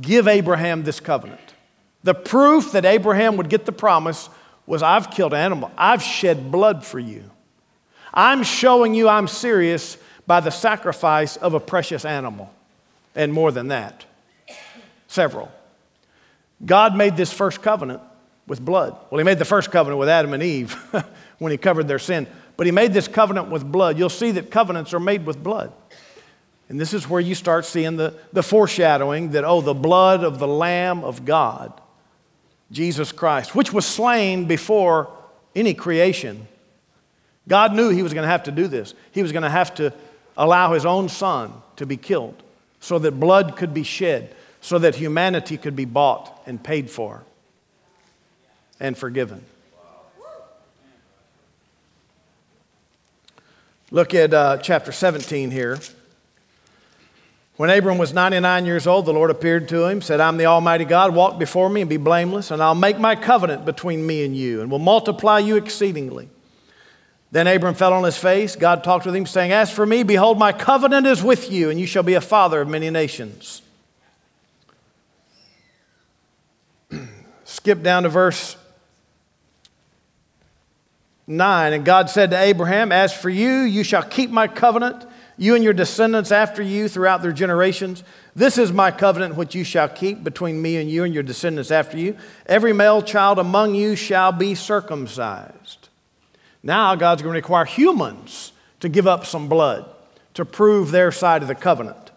give 0.00 0.26
Abraham 0.26 0.82
this 0.82 0.98
covenant. 0.98 1.42
The 2.04 2.14
proof 2.14 2.72
that 2.72 2.86
Abraham 2.86 3.36
would 3.36 3.50
get 3.50 3.66
the 3.66 3.72
promise 3.72 4.30
was 4.64 4.82
I've 4.82 5.10
killed 5.10 5.34
an 5.34 5.40
animal. 5.40 5.70
I've 5.76 6.02
shed 6.02 6.50
blood 6.50 6.86
for 6.86 6.98
you. 6.98 7.30
I'm 8.14 8.42
showing 8.42 8.94
you 8.94 9.10
I'm 9.10 9.28
serious 9.28 9.98
by 10.26 10.40
the 10.40 10.50
sacrifice 10.50 11.36
of 11.36 11.52
a 11.52 11.60
precious 11.60 12.06
animal. 12.06 12.50
And 13.14 13.30
more 13.30 13.52
than 13.52 13.68
that, 13.68 14.06
several. 15.06 15.52
God 16.64 16.96
made 16.96 17.18
this 17.18 17.30
first 17.30 17.60
covenant 17.60 18.00
with 18.50 18.62
blood. 18.64 18.96
Well, 19.08 19.18
He 19.18 19.24
made 19.24 19.38
the 19.38 19.44
first 19.44 19.70
covenant 19.70 20.00
with 20.00 20.08
Adam 20.08 20.34
and 20.34 20.42
Eve 20.42 20.72
when 21.38 21.52
He 21.52 21.56
covered 21.56 21.86
their 21.86 22.00
sin, 22.00 22.26
but 22.56 22.66
He 22.66 22.72
made 22.72 22.92
this 22.92 23.06
covenant 23.06 23.48
with 23.48 23.64
blood. 23.64 23.96
You'll 23.96 24.08
see 24.08 24.32
that 24.32 24.50
covenants 24.50 24.92
are 24.92 24.98
made 24.98 25.24
with 25.24 25.40
blood. 25.40 25.72
And 26.68 26.78
this 26.78 26.92
is 26.92 27.08
where 27.08 27.20
you 27.20 27.36
start 27.36 27.64
seeing 27.64 27.96
the, 27.96 28.12
the 28.32 28.42
foreshadowing 28.42 29.30
that, 29.30 29.44
oh, 29.44 29.60
the 29.60 29.72
blood 29.72 30.24
of 30.24 30.40
the 30.40 30.48
Lamb 30.48 31.04
of 31.04 31.24
God, 31.24 31.80
Jesus 32.72 33.12
Christ, 33.12 33.54
which 33.54 33.72
was 33.72 33.86
slain 33.86 34.46
before 34.46 35.16
any 35.54 35.72
creation. 35.72 36.48
God 37.46 37.72
knew 37.72 37.88
He 37.90 38.02
was 38.02 38.12
going 38.12 38.24
to 38.24 38.30
have 38.30 38.42
to 38.44 38.52
do 38.52 38.66
this. 38.66 38.94
He 39.12 39.22
was 39.22 39.30
going 39.30 39.44
to 39.44 39.48
have 39.48 39.76
to 39.76 39.94
allow 40.36 40.72
his 40.72 40.84
own 40.84 41.08
son 41.08 41.52
to 41.76 41.86
be 41.86 41.96
killed 41.96 42.42
so 42.80 42.98
that 42.98 43.12
blood 43.12 43.56
could 43.56 43.72
be 43.72 43.84
shed, 43.84 44.34
so 44.60 44.76
that 44.78 44.96
humanity 44.96 45.56
could 45.56 45.76
be 45.76 45.84
bought 45.84 46.42
and 46.46 46.60
paid 46.60 46.90
for 46.90 47.22
and 48.80 48.96
forgiven. 48.98 49.44
Look 53.92 54.14
at 54.14 54.32
uh, 54.32 54.58
chapter 54.58 54.92
17 54.92 55.50
here. 55.50 55.78
When 57.56 57.70
Abram 57.70 57.98
was 57.98 58.14
99 58.14 58.64
years 58.64 58.86
old, 58.86 59.04
the 59.04 59.12
Lord 59.12 59.30
appeared 59.30 59.68
to 59.68 59.84
him, 59.84 60.00
said, 60.00 60.20
I'm 60.20 60.38
the 60.38 60.46
Almighty 60.46 60.86
God, 60.86 61.14
walk 61.14 61.38
before 61.38 61.68
me 61.68 61.82
and 61.82 61.90
be 61.90 61.98
blameless, 61.98 62.50
and 62.50 62.62
I'll 62.62 62.74
make 62.74 62.98
my 62.98 63.16
covenant 63.16 63.66
between 63.66 64.06
me 64.06 64.24
and 64.24 64.34
you, 64.34 64.62
and 64.62 64.70
will 64.70 64.78
multiply 64.78 65.40
you 65.40 65.56
exceedingly. 65.56 66.30
Then 67.32 67.46
Abram 67.46 67.74
fell 67.74 67.92
on 67.92 68.04
his 68.04 68.16
face. 68.16 68.56
God 68.56 68.82
talked 68.82 69.04
with 69.06 69.14
him, 69.14 69.26
saying, 69.26 69.52
As 69.52 69.70
for 69.70 69.84
me, 69.84 70.04
behold, 70.04 70.38
my 70.38 70.52
covenant 70.52 71.06
is 71.06 71.22
with 71.22 71.52
you, 71.52 71.68
and 71.68 71.78
you 71.78 71.86
shall 71.86 72.02
be 72.02 72.14
a 72.14 72.20
father 72.20 72.60
of 72.60 72.68
many 72.68 72.90
nations. 72.90 73.60
Skip 77.44 77.82
down 77.82 78.04
to 78.04 78.08
verse 78.08 78.56
9. 81.30 81.72
And 81.72 81.84
God 81.84 82.10
said 82.10 82.30
to 82.30 82.38
Abraham, 82.38 82.90
As 82.90 83.12
for 83.12 83.30
you, 83.30 83.60
you 83.60 83.84
shall 83.84 84.02
keep 84.02 84.30
my 84.30 84.48
covenant, 84.48 85.06
you 85.36 85.54
and 85.54 85.62
your 85.62 85.72
descendants 85.72 86.32
after 86.32 86.60
you 86.60 86.88
throughout 86.88 87.22
their 87.22 87.32
generations. 87.32 88.02
This 88.34 88.58
is 88.58 88.72
my 88.72 88.90
covenant 88.90 89.36
which 89.36 89.54
you 89.54 89.64
shall 89.64 89.88
keep 89.88 90.24
between 90.24 90.60
me 90.60 90.76
and 90.76 90.90
you 90.90 91.04
and 91.04 91.14
your 91.14 91.22
descendants 91.22 91.70
after 91.70 91.96
you. 91.96 92.16
Every 92.46 92.72
male 92.72 93.00
child 93.00 93.38
among 93.38 93.76
you 93.76 93.94
shall 93.96 94.32
be 94.32 94.54
circumcised. 94.54 95.88
Now 96.62 96.96
God's 96.96 97.22
going 97.22 97.34
to 97.34 97.38
require 97.38 97.64
humans 97.64 98.52
to 98.80 98.88
give 98.88 99.06
up 99.06 99.24
some 99.24 99.48
blood 99.48 99.88
to 100.34 100.44
prove 100.44 100.90
their 100.90 101.12
side 101.12 101.42
of 101.42 101.48
the 101.48 101.54
covenant. 101.54 102.10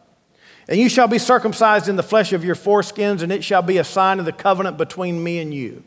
And 0.67 0.79
you 0.79 0.89
shall 0.89 1.07
be 1.07 1.19
circumcised 1.19 1.87
in 1.87 1.97
the 1.97 2.03
flesh 2.03 2.33
of 2.33 2.43
your 2.43 2.55
foreskins, 2.55 3.21
and 3.21 3.31
it 3.31 3.43
shall 3.43 3.61
be 3.61 3.77
a 3.77 3.83
sign 3.83 4.19
of 4.19 4.25
the 4.25 4.31
covenant 4.31 4.77
between 4.77 5.23
me 5.23 5.39
and 5.39 5.53
you. 5.53 5.83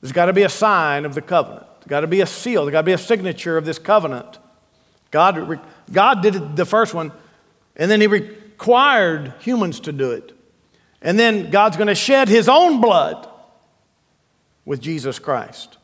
There's 0.00 0.12
got 0.12 0.26
to 0.26 0.32
be 0.32 0.42
a 0.42 0.48
sign 0.48 1.04
of 1.04 1.14
the 1.14 1.22
covenant. 1.22 1.66
There's 1.80 1.88
got 1.88 2.00
to 2.00 2.06
be 2.06 2.20
a 2.20 2.26
seal. 2.26 2.64
There's 2.64 2.72
got 2.72 2.82
to 2.82 2.86
be 2.86 2.92
a 2.92 2.98
signature 2.98 3.56
of 3.56 3.64
this 3.64 3.78
covenant. 3.78 4.38
God, 5.10 5.60
God 5.90 6.22
did 6.22 6.56
the 6.56 6.66
first 6.66 6.94
one, 6.94 7.12
and 7.76 7.90
then 7.90 8.00
He 8.00 8.06
required 8.06 9.34
humans 9.40 9.80
to 9.80 9.92
do 9.92 10.12
it. 10.12 10.32
And 11.00 11.18
then 11.18 11.50
God's 11.50 11.76
going 11.76 11.88
to 11.88 11.94
shed 11.94 12.28
His 12.28 12.48
own 12.48 12.80
blood 12.80 13.28
with 14.64 14.80
Jesus 14.80 15.18
Christ. 15.18 15.78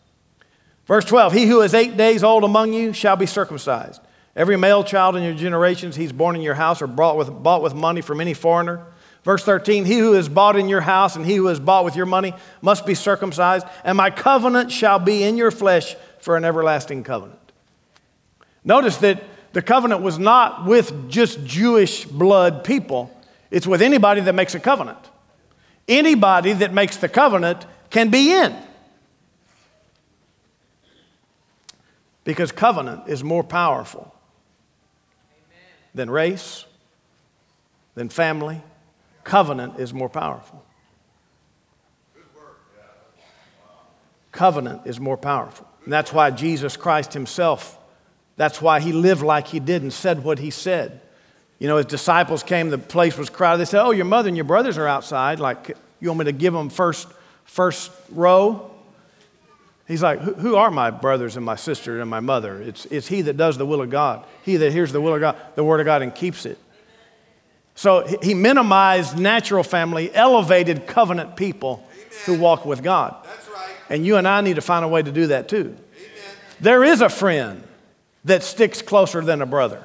Verse 0.87 1.04
12 1.04 1.33
He 1.33 1.47
who 1.47 1.62
is 1.62 1.75
eight 1.75 1.97
days 1.97 2.23
old 2.23 2.44
among 2.44 2.73
you 2.73 2.92
shall 2.92 3.16
be 3.16 3.26
circumcised. 3.26 4.00
Every 4.37 4.56
male 4.56 4.83
child 4.83 5.16
in 5.16 5.23
your 5.23 5.35
generations 5.35 5.94
he's 5.94 6.12
born 6.12 6.35
in 6.35 6.42
your 6.42 6.54
house 6.54 6.83
or 6.83 6.88
bought 6.88 7.16
with, 7.16 7.30
bought 7.42 7.62
with 7.62 7.75
money 7.75 8.00
from 8.00 8.21
any 8.21 8.35
foreigner, 8.35 8.85
Verse 9.24 9.42
13, 9.42 9.86
he 9.86 9.98
who 9.98 10.12
is 10.12 10.28
bought 10.28 10.54
in 10.54 10.68
your 10.68 10.82
house 10.82 11.16
and 11.16 11.24
he 11.24 11.36
who 11.36 11.48
is 11.48 11.58
bought 11.58 11.84
with 11.84 11.96
your 11.96 12.04
money 12.04 12.34
must 12.60 12.84
be 12.84 12.94
circumcised, 12.94 13.66
and 13.82 13.96
my 13.96 14.10
covenant 14.10 14.70
shall 14.70 14.98
be 14.98 15.22
in 15.22 15.38
your 15.38 15.50
flesh 15.50 15.96
for 16.20 16.36
an 16.36 16.44
everlasting 16.44 17.02
covenant. 17.02 17.40
Notice 18.64 18.98
that 18.98 19.22
the 19.54 19.62
covenant 19.62 20.02
was 20.02 20.18
not 20.18 20.66
with 20.66 21.08
just 21.08 21.42
Jewish 21.44 22.04
blood 22.04 22.64
people, 22.64 23.10
it's 23.50 23.66
with 23.66 23.80
anybody 23.80 24.20
that 24.22 24.34
makes 24.34 24.54
a 24.54 24.60
covenant. 24.60 24.98
Anybody 25.86 26.52
that 26.54 26.72
makes 26.72 26.96
the 26.96 27.08
covenant 27.08 27.64
can 27.88 28.10
be 28.10 28.32
in. 28.32 28.54
Because 32.24 32.52
covenant 32.52 33.02
is 33.06 33.22
more 33.22 33.44
powerful 33.44 34.14
than 35.94 36.10
race, 36.10 36.64
than 37.94 38.08
family. 38.08 38.62
Covenant 39.24 39.80
is 39.80 39.92
more 39.92 40.08
powerful. 40.08 40.64
Covenant 44.32 44.82
is 44.84 45.00
more 45.00 45.16
powerful. 45.16 45.66
And 45.84 45.92
that's 45.92 46.12
why 46.12 46.30
Jesus 46.30 46.76
Christ 46.76 47.12
himself, 47.12 47.78
that's 48.36 48.60
why 48.60 48.80
he 48.80 48.92
lived 48.92 49.22
like 49.22 49.46
he 49.46 49.60
did 49.60 49.82
and 49.82 49.92
said 49.92 50.24
what 50.24 50.38
he 50.38 50.50
said. 50.50 51.00
You 51.58 51.68
know, 51.68 51.76
his 51.76 51.86
disciples 51.86 52.42
came, 52.42 52.68
the 52.68 52.78
place 52.78 53.16
was 53.16 53.30
crowded. 53.30 53.58
They 53.58 53.64
said, 53.64 53.82
Oh, 53.82 53.92
your 53.92 54.04
mother 54.04 54.28
and 54.28 54.36
your 54.36 54.44
brothers 54.44 54.76
are 54.76 54.88
outside. 54.88 55.40
Like, 55.40 55.76
you 56.00 56.08
want 56.08 56.18
me 56.18 56.24
to 56.26 56.32
give 56.32 56.52
them 56.52 56.68
first, 56.68 57.08
first 57.44 57.92
row? 58.10 58.70
He's 59.86 60.02
like, 60.02 60.20
Who 60.20 60.56
are 60.56 60.70
my 60.70 60.90
brothers 60.90 61.36
and 61.36 61.46
my 61.46 61.54
sister 61.54 62.00
and 62.00 62.10
my 62.10 62.20
mother? 62.20 62.60
It's, 62.60 62.86
it's 62.86 63.06
he 63.06 63.22
that 63.22 63.36
does 63.36 63.56
the 63.56 63.66
will 63.66 63.80
of 63.80 63.90
God, 63.90 64.24
he 64.42 64.56
that 64.56 64.72
hears 64.72 64.90
the 64.90 65.00
will 65.00 65.14
of 65.14 65.20
God, 65.20 65.36
the 65.54 65.64
word 65.64 65.80
of 65.80 65.86
God, 65.86 66.02
and 66.02 66.12
keeps 66.14 66.44
it. 66.44 66.58
So 67.74 68.06
he 68.22 68.34
minimized 68.34 69.18
natural 69.18 69.64
family, 69.64 70.14
elevated 70.14 70.86
covenant 70.86 71.36
people 71.36 71.86
Amen. 71.92 72.08
who 72.26 72.38
walk 72.38 72.64
with 72.64 72.82
God. 72.82 73.16
Right. 73.24 73.68
And 73.90 74.06
you 74.06 74.16
and 74.16 74.28
I 74.28 74.40
need 74.40 74.56
to 74.56 74.62
find 74.62 74.84
a 74.84 74.88
way 74.88 75.02
to 75.02 75.10
do 75.12 75.28
that 75.28 75.48
too. 75.48 75.76
Amen. 75.96 76.36
There 76.60 76.84
is 76.84 77.00
a 77.00 77.08
friend 77.08 77.66
that 78.24 78.42
sticks 78.42 78.80
closer 78.80 79.20
than 79.20 79.42
a 79.42 79.46
brother. 79.46 79.82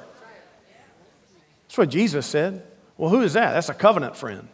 That's 1.64 1.78
what 1.78 1.88
Jesus 1.88 2.26
said. 2.26 2.62
Well, 2.96 3.10
who 3.10 3.22
is 3.22 3.32
that? 3.32 3.52
That's 3.52 3.68
a 3.68 3.74
covenant 3.74 4.16
friend. 4.16 4.48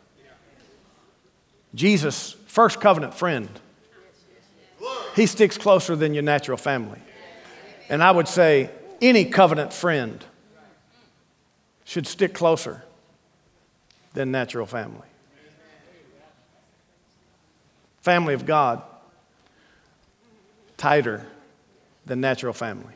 Jesus' 1.75 2.37
first 2.47 2.81
covenant 2.81 3.15
friend. 3.15 3.49
He 5.15 5.27
sticks 5.27 5.59
closer 5.59 5.97
than 5.97 6.15
your 6.15 6.23
natural 6.23 6.57
family. 6.57 7.01
And 7.89 8.03
I 8.03 8.11
would 8.11 8.29
say 8.29 8.71
any 9.01 9.25
covenant 9.27 9.73
friend 9.73 10.25
should 11.85 12.07
stick 12.07 12.35
closer 12.35 12.83
than 14.17 14.33
natural 14.33 14.67
family. 14.67 15.07
Family 18.01 18.33
of 18.33 18.47
God, 18.47 18.83
tighter 20.79 21.27
than 22.07 22.23
natural 22.23 22.55
family. 22.55 22.95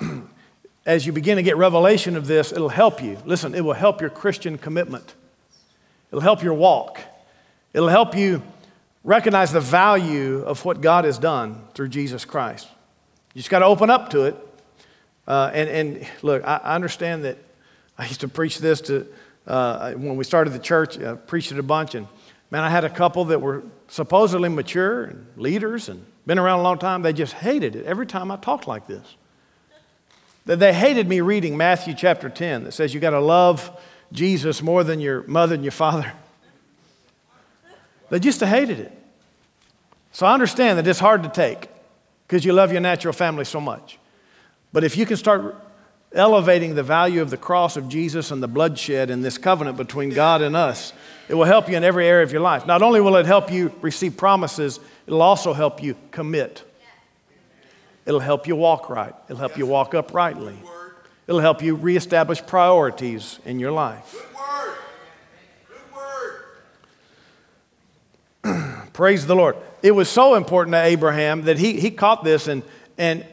As 0.86 1.04
you 1.04 1.12
begin 1.12 1.36
to 1.36 1.42
get 1.42 1.56
revelation 1.56 2.14
of 2.14 2.28
this, 2.28 2.52
it'll 2.52 2.68
help 2.68 3.02
you. 3.02 3.18
Listen, 3.24 3.52
it 3.52 3.62
will 3.62 3.72
help 3.72 4.00
your 4.00 4.10
Christian 4.10 4.58
commitment. 4.58 5.16
It'll 6.12 6.20
help 6.20 6.44
your 6.44 6.54
walk. 6.54 7.00
It'll 7.74 7.88
help 7.88 8.14
you 8.14 8.44
recognize 9.02 9.50
the 9.50 9.60
value 9.60 10.44
of 10.44 10.64
what 10.64 10.80
God 10.80 11.04
has 11.04 11.18
done 11.18 11.64
through 11.74 11.88
Jesus 11.88 12.24
Christ. 12.24 12.68
You 13.34 13.38
just 13.38 13.50
got 13.50 13.60
to 13.60 13.66
open 13.66 13.88
up 13.88 14.10
to 14.10 14.24
it. 14.24 14.36
Uh, 15.26 15.50
and, 15.54 15.68
and 15.68 16.06
look, 16.22 16.44
I, 16.44 16.56
I, 16.56 16.74
understand 16.74 17.24
that 17.24 17.38
I 17.96 18.06
used 18.06 18.20
to 18.20 18.28
preach 18.28 18.58
this 18.58 18.80
to, 18.82 19.06
uh, 19.46 19.92
when 19.92 20.16
we 20.16 20.24
started 20.24 20.52
the 20.52 20.58
church, 20.58 20.98
I 20.98 21.14
preached 21.14 21.52
it 21.52 21.58
a 21.58 21.62
bunch. 21.62 21.94
And 21.94 22.08
man, 22.50 22.64
I 22.64 22.70
had 22.70 22.84
a 22.84 22.90
couple 22.90 23.26
that 23.26 23.40
were 23.40 23.62
supposedly 23.88 24.48
mature 24.48 25.04
and 25.04 25.26
leaders 25.36 25.88
and 25.88 26.04
been 26.26 26.38
around 26.38 26.58
a 26.58 26.62
long 26.62 26.78
time. 26.78 27.02
They 27.02 27.12
just 27.12 27.34
hated 27.34 27.76
it 27.76 27.86
every 27.86 28.06
time 28.06 28.30
I 28.30 28.36
talked 28.36 28.66
like 28.66 28.86
this. 28.86 29.16
They 30.44 30.72
hated 30.72 31.08
me 31.08 31.20
reading 31.20 31.56
Matthew 31.56 31.94
chapter 31.94 32.28
10 32.28 32.64
that 32.64 32.72
says 32.72 32.92
you 32.92 32.98
got 32.98 33.10
to 33.10 33.20
love 33.20 33.70
Jesus 34.10 34.60
more 34.60 34.82
than 34.82 35.00
your 35.00 35.22
mother 35.22 35.54
and 35.54 35.62
your 35.62 35.72
father. 35.72 36.12
They 38.10 38.18
just 38.18 38.40
hated 38.40 38.80
it. 38.80 38.92
So 40.10 40.26
I 40.26 40.34
understand 40.34 40.78
that 40.78 40.86
it's 40.86 40.98
hard 40.98 41.22
to 41.22 41.28
take 41.28 41.68
because 42.32 42.46
you 42.46 42.54
love 42.54 42.72
your 42.72 42.80
natural 42.80 43.12
family 43.12 43.44
so 43.44 43.60
much. 43.60 43.98
But 44.72 44.84
if 44.84 44.96
you 44.96 45.04
can 45.04 45.18
start 45.18 45.54
elevating 46.14 46.74
the 46.74 46.82
value 46.82 47.20
of 47.20 47.28
the 47.28 47.36
cross 47.36 47.76
of 47.76 47.90
Jesus 47.90 48.30
and 48.30 48.42
the 48.42 48.48
bloodshed 48.48 49.10
and 49.10 49.22
this 49.22 49.36
covenant 49.36 49.76
between 49.76 50.08
God 50.08 50.40
and 50.40 50.56
us, 50.56 50.94
it 51.28 51.34
will 51.34 51.44
help 51.44 51.68
you 51.68 51.76
in 51.76 51.84
every 51.84 52.08
area 52.08 52.24
of 52.24 52.32
your 52.32 52.40
life. 52.40 52.64
Not 52.64 52.80
only 52.80 53.02
will 53.02 53.16
it 53.16 53.26
help 53.26 53.52
you 53.52 53.70
receive 53.82 54.16
promises, 54.16 54.80
it'll 55.06 55.20
also 55.20 55.52
help 55.52 55.82
you 55.82 55.94
commit. 56.10 56.64
It'll 58.06 58.18
help 58.18 58.46
you 58.46 58.56
walk 58.56 58.88
right, 58.88 59.14
it'll 59.28 59.36
help 59.36 59.58
you 59.58 59.66
walk 59.66 59.92
uprightly, 59.92 60.56
it'll 61.26 61.42
help 61.42 61.62
you 61.62 61.74
reestablish 61.74 62.40
priorities 62.46 63.40
in 63.44 63.60
your 63.60 63.72
life. 63.72 64.31
Praise 68.92 69.26
the 69.26 69.34
Lord. 69.34 69.56
It 69.82 69.92
was 69.92 70.08
so 70.08 70.34
important 70.34 70.74
to 70.74 70.82
Abraham 70.82 71.42
that 71.42 71.58
he, 71.58 71.80
he 71.80 71.90
caught 71.90 72.24
this 72.24 72.46
and, 72.46 72.62
and, 72.98 73.26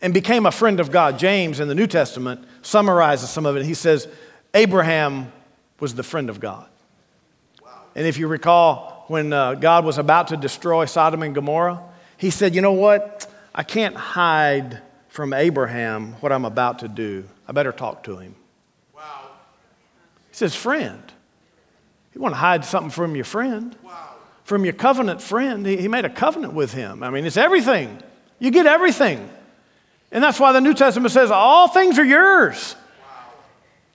and 0.00 0.12
became 0.12 0.46
a 0.46 0.52
friend 0.52 0.80
of 0.80 0.90
God. 0.90 1.18
James 1.18 1.60
in 1.60 1.68
the 1.68 1.74
New 1.74 1.86
Testament 1.86 2.44
summarizes 2.62 3.30
some 3.30 3.46
of 3.46 3.56
it. 3.56 3.64
He 3.64 3.74
says, 3.74 4.08
Abraham 4.54 5.32
was 5.78 5.94
the 5.94 6.02
friend 6.02 6.28
of 6.28 6.40
God. 6.40 6.66
And 7.94 8.06
if 8.06 8.18
you 8.18 8.26
recall, 8.26 9.04
when 9.08 9.32
uh, 9.32 9.54
God 9.54 9.84
was 9.84 9.96
about 9.96 10.28
to 10.28 10.36
destroy 10.36 10.84
Sodom 10.84 11.22
and 11.22 11.34
Gomorrah, 11.34 11.82
he 12.18 12.30
said, 12.30 12.54
You 12.54 12.60
know 12.60 12.72
what? 12.72 13.26
I 13.54 13.62
can't 13.62 13.96
hide 13.96 14.82
from 15.08 15.32
Abraham 15.32 16.12
what 16.20 16.30
I'm 16.30 16.44
about 16.44 16.80
to 16.80 16.88
do. 16.88 17.24
I 17.48 17.52
better 17.52 17.72
talk 17.72 18.02
to 18.04 18.18
him. 18.18 18.34
Wow. 18.94 19.30
He 20.28 20.34
says, 20.34 20.54
Friend. 20.54 21.00
You 22.14 22.20
want 22.20 22.32
to 22.32 22.38
hide 22.38 22.64
something 22.64 22.90
from 22.90 23.14
your 23.14 23.24
friend? 23.24 23.76
Wow 23.82 24.15
from 24.46 24.64
your 24.64 24.74
covenant 24.74 25.20
friend. 25.20 25.66
He, 25.66 25.88
made 25.88 26.04
a 26.04 26.08
covenant 26.08 26.54
with 26.54 26.72
him. 26.72 27.02
I 27.02 27.10
mean, 27.10 27.26
it's 27.26 27.36
everything. 27.36 28.00
You 28.38 28.52
get 28.52 28.64
everything. 28.64 29.28
And 30.12 30.22
that's 30.22 30.38
why 30.38 30.52
the 30.52 30.60
New 30.60 30.72
Testament 30.72 31.12
says 31.12 31.32
all 31.32 31.66
things 31.66 31.98
are 31.98 32.04
yours. 32.04 32.76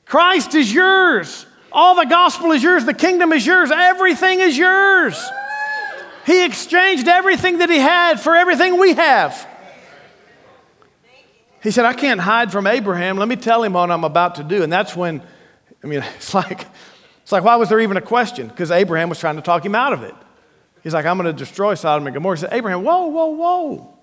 Christ 0.06 0.54
is 0.54 0.72
yours. 0.74 1.46
All 1.72 1.96
the 1.96 2.06
gospel 2.06 2.52
is 2.52 2.62
yours. 2.62 2.84
The 2.84 2.94
kingdom 2.94 3.32
is 3.32 3.46
yours. 3.46 3.72
Everything 3.72 4.42
is 4.42 4.58
yours. 4.58 5.26
He 6.26 6.44
exchanged 6.44 7.08
everything 7.08 7.60
that 7.60 7.70
he 7.70 7.78
had 7.78 8.20
for 8.20 8.36
everything 8.36 8.78
we 8.78 8.94
have. 8.94 9.48
He 11.64 11.72
said, 11.72 11.86
I 11.86 11.94
can't 11.94 12.20
hide 12.20 12.52
from 12.52 12.68
Abraham. 12.68 13.16
Let 13.16 13.30
me 13.30 13.38
tell 13.38 13.64
him 13.64 13.74
what 13.74 13.90
I'm 13.90 14.04
about 14.04 14.36
to 14.36 14.44
do. 14.44 14.64
And 14.64 14.74
that's 14.74 14.98
when, 14.98 15.22
I 15.82 15.88
mean, 15.88 16.04
it's 16.18 16.34
like, 16.34 16.68
it's 17.24 17.32
like, 17.32 17.46
why 17.46 17.56
was 17.56 17.70
there 17.70 17.80
even 17.80 17.96
a 17.96 18.02
question? 18.02 18.50
Because 18.50 18.70
Abraham 18.70 19.08
was 19.08 19.18
trying 19.18 19.38
to 19.38 19.42
talk 19.42 19.66
him 19.66 19.76
out 19.76 19.94
of 19.94 20.04
it. 20.04 20.16
He's 20.84 20.94
like, 20.94 21.06
I'm 21.06 21.18
going 21.18 21.28
to 21.28 21.38
destroy 21.38 21.76
Sodom 21.76 22.08
and 22.08 22.14
Gomorrah. 22.14 22.38
He 22.38 22.42
said, 22.42 22.54
Abraham, 22.54 22.84
whoa, 22.84 23.08
whoa, 23.08 23.28
whoa. 23.28 23.98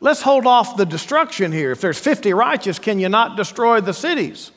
Let's 0.00 0.22
hold 0.22 0.46
off 0.46 0.76
the 0.76 0.86
destruction 0.86 1.52
here. 1.52 1.70
If 1.70 1.80
there's 1.80 1.98
50 1.98 2.32
righteous, 2.32 2.78
can 2.78 2.98
you 2.98 3.08
not 3.08 3.36
destroy 3.36 3.80
the 3.80 3.92
cities? 3.92 4.50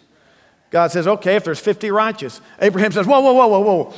God 0.72 0.92
says, 0.92 1.08
okay, 1.08 1.36
if 1.36 1.44
there's 1.44 1.60
50 1.60 1.92
righteous. 1.92 2.42
Abraham 2.60 2.92
says, 2.92 3.06
whoa, 3.06 3.20
whoa, 3.20 3.34
whoa, 3.34 3.48
whoa, 3.48 3.60
whoa. 3.60 3.94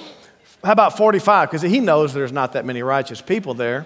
How 0.64 0.74
about 0.74 0.98
45? 0.98 1.50
Because 1.50 1.62
he 1.62 1.80
knows 1.80 2.14
there's 2.14 2.34
not 2.34 2.54
that 2.54 2.66
many 2.66 2.84
righteous 2.84 3.22
people 3.22 3.54
there. 3.54 3.86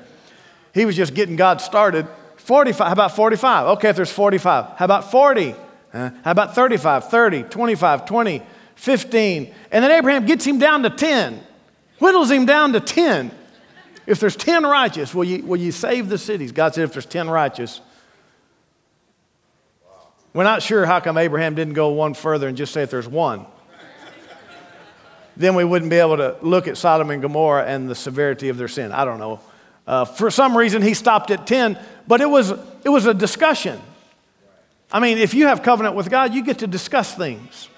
He 0.74 0.86
was 0.86 0.96
just 0.96 1.14
getting 1.14 1.36
God 1.36 1.62
started. 1.62 2.08
45, 2.38 2.88
how 2.88 2.94
about 2.94 3.16
45? 3.16 3.68
Okay, 3.78 3.90
if 3.90 3.96
there's 3.96 4.12
45. 4.12 4.78
How 4.78 4.86
about 4.86 5.12
40? 5.12 5.54
How 5.94 6.12
about 6.26 6.56
35, 6.56 7.10
30, 7.10 7.44
25, 7.44 8.06
20, 8.06 8.42
15? 8.76 9.54
And 9.72 9.84
then 9.84 9.92
Abraham 9.92 10.26
gets 10.26 10.46
him 10.46 10.58
down 10.58 10.84
to 10.84 10.90
10 10.90 11.44
whittles 12.02 12.32
him 12.32 12.46
down 12.46 12.74
to 12.74 12.80
10. 12.80 13.32
If 14.08 14.20
there's 14.20 14.36
10 14.36 14.64
righteous, 14.64 15.14
will 15.14 15.24
you, 15.24 15.46
will 15.46 15.60
you 15.60 15.72
save 15.72 16.10
the 16.10 16.18
cities? 16.18 16.52
God 16.52 16.74
said, 16.74 16.84
if 16.84 16.94
there's 16.94 17.06
10 17.06 17.30
righteous. 17.30 17.80
We're 20.34 20.44
not 20.44 20.64
sure 20.64 20.86
how 20.86 21.00
come 21.00 21.18
Abraham 21.18 21.56
didn't 21.56 21.76
go 21.76 21.90
one 21.90 22.14
further 22.14 22.48
and 22.48 22.58
just 22.58 22.74
say 22.74 22.82
if 22.82 22.90
there's 22.90 23.08
one. 23.08 23.46
then 25.38 25.56
we 25.56 25.64
wouldn't 25.64 25.92
be 25.92 25.98
able 25.98 26.18
to 26.18 26.38
look 26.42 26.68
at 26.68 26.78
Sodom 26.78 27.12
and 27.12 27.22
Gomorrah 27.22 27.66
and 27.66 27.88
the 27.88 27.96
severity 27.96 28.50
of 28.50 28.58
their 28.58 28.68
sin. 28.68 28.92
I 28.92 29.06
don't 29.06 29.20
know. 29.20 29.40
Uh, 29.86 30.06
for 30.06 30.32
some 30.32 30.58
reason, 30.58 30.82
he 30.82 30.94
stopped 30.94 31.32
at 31.32 31.46
10, 31.46 31.78
but 32.08 32.22
it 32.22 32.30
was, 32.30 32.52
it 32.84 32.90
was 32.90 33.06
a 33.06 33.14
discussion. 33.14 33.80
I 34.92 35.00
mean, 35.00 35.20
if 35.20 35.34
you 35.34 35.48
have 35.48 35.64
covenant 35.64 35.96
with 35.96 36.10
God, 36.10 36.34
you 36.34 36.44
get 36.44 36.60
to 36.60 36.68
discuss 36.68 37.14
things. 37.14 37.70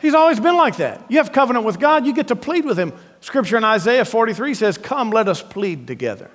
He's 0.00 0.14
always 0.14 0.38
been 0.38 0.56
like 0.56 0.76
that. 0.76 1.04
You 1.08 1.18
have 1.18 1.32
covenant 1.32 1.64
with 1.64 1.80
God, 1.80 2.06
you 2.06 2.12
get 2.12 2.28
to 2.28 2.36
plead 2.36 2.64
with 2.64 2.78
Him. 2.78 2.92
Scripture 3.20 3.56
in 3.56 3.64
Isaiah 3.64 4.04
43 4.04 4.54
says, 4.54 4.78
Come, 4.78 5.10
let 5.10 5.28
us 5.28 5.42
plead 5.42 5.86
together. 5.86 6.30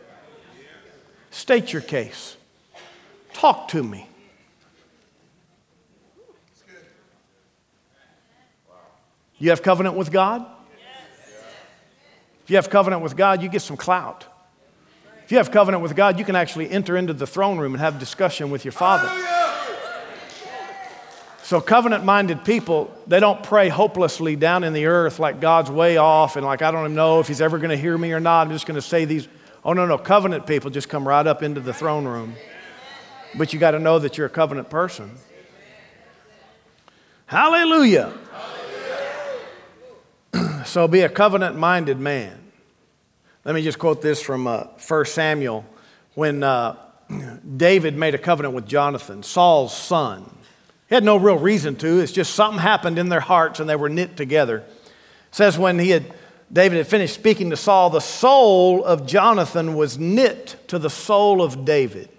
State 1.30 1.71
your 1.71 1.82
case. 1.82 2.36
Talk 3.34 3.69
to 3.69 3.82
me. 3.82 4.08
You 9.38 9.50
have 9.50 9.63
covenant 9.63 9.95
with 9.95 10.12
God? 10.12 10.45
If 12.43 12.50
you 12.50 12.58
have 12.58 12.69
covenant 12.69 13.02
with 13.02 13.15
God, 13.15 13.41
you 13.41 13.50
get 13.50 13.62
some 13.62 13.78
clout. 13.78 14.26
If 15.24 15.32
you 15.32 15.38
have 15.38 15.52
covenant 15.52 15.82
with 15.82 15.95
God, 15.95 16.19
you 16.19 16.26
can 16.26 16.36
actually 16.36 16.69
enter 16.69 16.97
into 16.97 17.13
the 17.13 17.26
throne 17.26 17.58
room 17.58 17.74
and 17.74 17.82
have 17.82 17.97
discussion 17.97 18.52
with 18.52 18.65
your 18.65 18.74
Father. 18.74 19.10
So, 21.52 21.60
covenant 21.60 22.06
minded 22.06 22.46
people, 22.46 22.96
they 23.08 23.20
don't 23.20 23.44
pray 23.44 23.68
hopelessly 23.68 24.38
down 24.38 24.64
in 24.64 24.72
the 24.72 24.86
earth 24.86 25.20
like 25.20 25.42
God's 25.42 25.70
way 25.70 25.98
off 25.98 26.38
and 26.38 26.46
like, 26.46 26.62
I 26.62 26.72
don't 26.72 26.86
even 26.86 26.96
know 26.96 27.20
if 27.20 27.28
He's 27.28 27.42
ever 27.42 27.58
going 27.58 27.72
to 27.72 27.76
hear 27.76 27.98
me 27.98 28.14
or 28.14 28.22
not. 28.22 28.44
I'm 28.48 28.54
just 28.54 28.66
going 28.66 28.76
to 28.76 28.82
say 28.82 29.04
these. 29.04 29.28
Oh, 29.66 29.74
no, 29.74 29.86
no. 29.86 29.98
Covenant 29.98 30.48
people 30.48 30.72
just 30.72 30.88
come 30.88 31.06
right 31.06 31.28
up 31.28 31.44
into 31.44 31.60
the 31.60 31.74
throne 31.74 32.06
room. 32.06 32.36
But 33.36 33.52
you 33.52 33.60
got 33.60 33.72
to 33.72 33.80
know 33.80 34.00
that 34.00 34.18
you're 34.18 34.28
a 34.28 34.30
covenant 34.30 34.70
person. 34.70 35.12
Hallelujah. 37.26 38.14
so, 40.66 40.88
be 40.88 41.02
a 41.02 41.10
covenant 41.10 41.58
minded 41.58 42.00
man. 42.00 42.40
Let 43.44 43.56
me 43.56 43.62
just 43.62 43.78
quote 43.78 44.02
this 44.02 44.22
from 44.22 44.48
uh, 44.48 44.68
1 44.88 45.06
Samuel 45.06 45.66
when 46.14 46.44
uh, 46.44 46.78
David 47.58 47.98
made 47.98 48.16
a 48.16 48.18
covenant 48.18 48.56
with 48.56 48.66
Jonathan, 48.66 49.22
Saul's 49.22 49.76
son. 49.76 50.38
He 50.91 50.95
had 50.95 51.06
no 51.06 51.15
real 51.15 51.38
reason 51.38 51.77
to. 51.77 51.99
It's 51.99 52.12
just 52.12 52.36
something 52.36 52.60
happened 52.60 52.99
in 52.99 53.08
their 53.08 53.21
hearts 53.21 53.62
and 53.62 53.69
they 53.69 53.77
were 53.77 53.88
knit 53.88 54.17
together. 54.17 54.58
It 54.58 54.65
says 55.32 55.58
when 55.58 55.80
he 55.80 55.91
had 55.91 56.13
David 56.51 56.80
had 56.80 56.88
finished 56.88 57.13
speaking 57.13 57.51
to 57.51 57.56
Saul, 57.56 57.89
the 57.89 58.01
soul 58.01 58.84
of 58.84 59.08
Jonathan 59.08 59.75
was 59.75 59.97
knit 59.97 60.58
to 60.67 60.77
the 60.77 60.89
soul 60.89 61.41
of 61.41 61.63
David. 61.63 62.10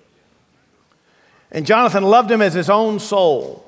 And 1.50 1.66
Jonathan 1.66 2.02
loved 2.02 2.30
him 2.30 2.40
as 2.40 2.54
his 2.54 2.70
own 2.70 2.98
soul. 2.98 3.62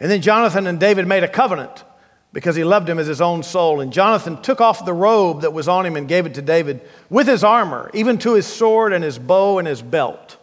And 0.00 0.10
then 0.10 0.22
Jonathan 0.22 0.66
and 0.66 0.80
David 0.80 1.06
made 1.06 1.22
a 1.22 1.28
covenant 1.28 1.84
because 2.32 2.56
he 2.56 2.64
loved 2.64 2.88
him 2.88 2.98
as 2.98 3.06
his 3.06 3.20
own 3.20 3.44
soul. 3.44 3.80
And 3.80 3.92
Jonathan 3.92 4.42
took 4.42 4.60
off 4.60 4.84
the 4.84 4.92
robe 4.92 5.42
that 5.42 5.52
was 5.52 5.68
on 5.68 5.86
him 5.86 5.94
and 5.94 6.08
gave 6.08 6.26
it 6.26 6.34
to 6.34 6.42
David 6.42 6.80
with 7.10 7.28
his 7.28 7.44
armor, 7.44 7.92
even 7.94 8.18
to 8.18 8.34
his 8.34 8.48
sword 8.48 8.92
and 8.92 9.04
his 9.04 9.20
bow 9.20 9.60
and 9.60 9.68
his 9.68 9.82
belt. 9.82 10.36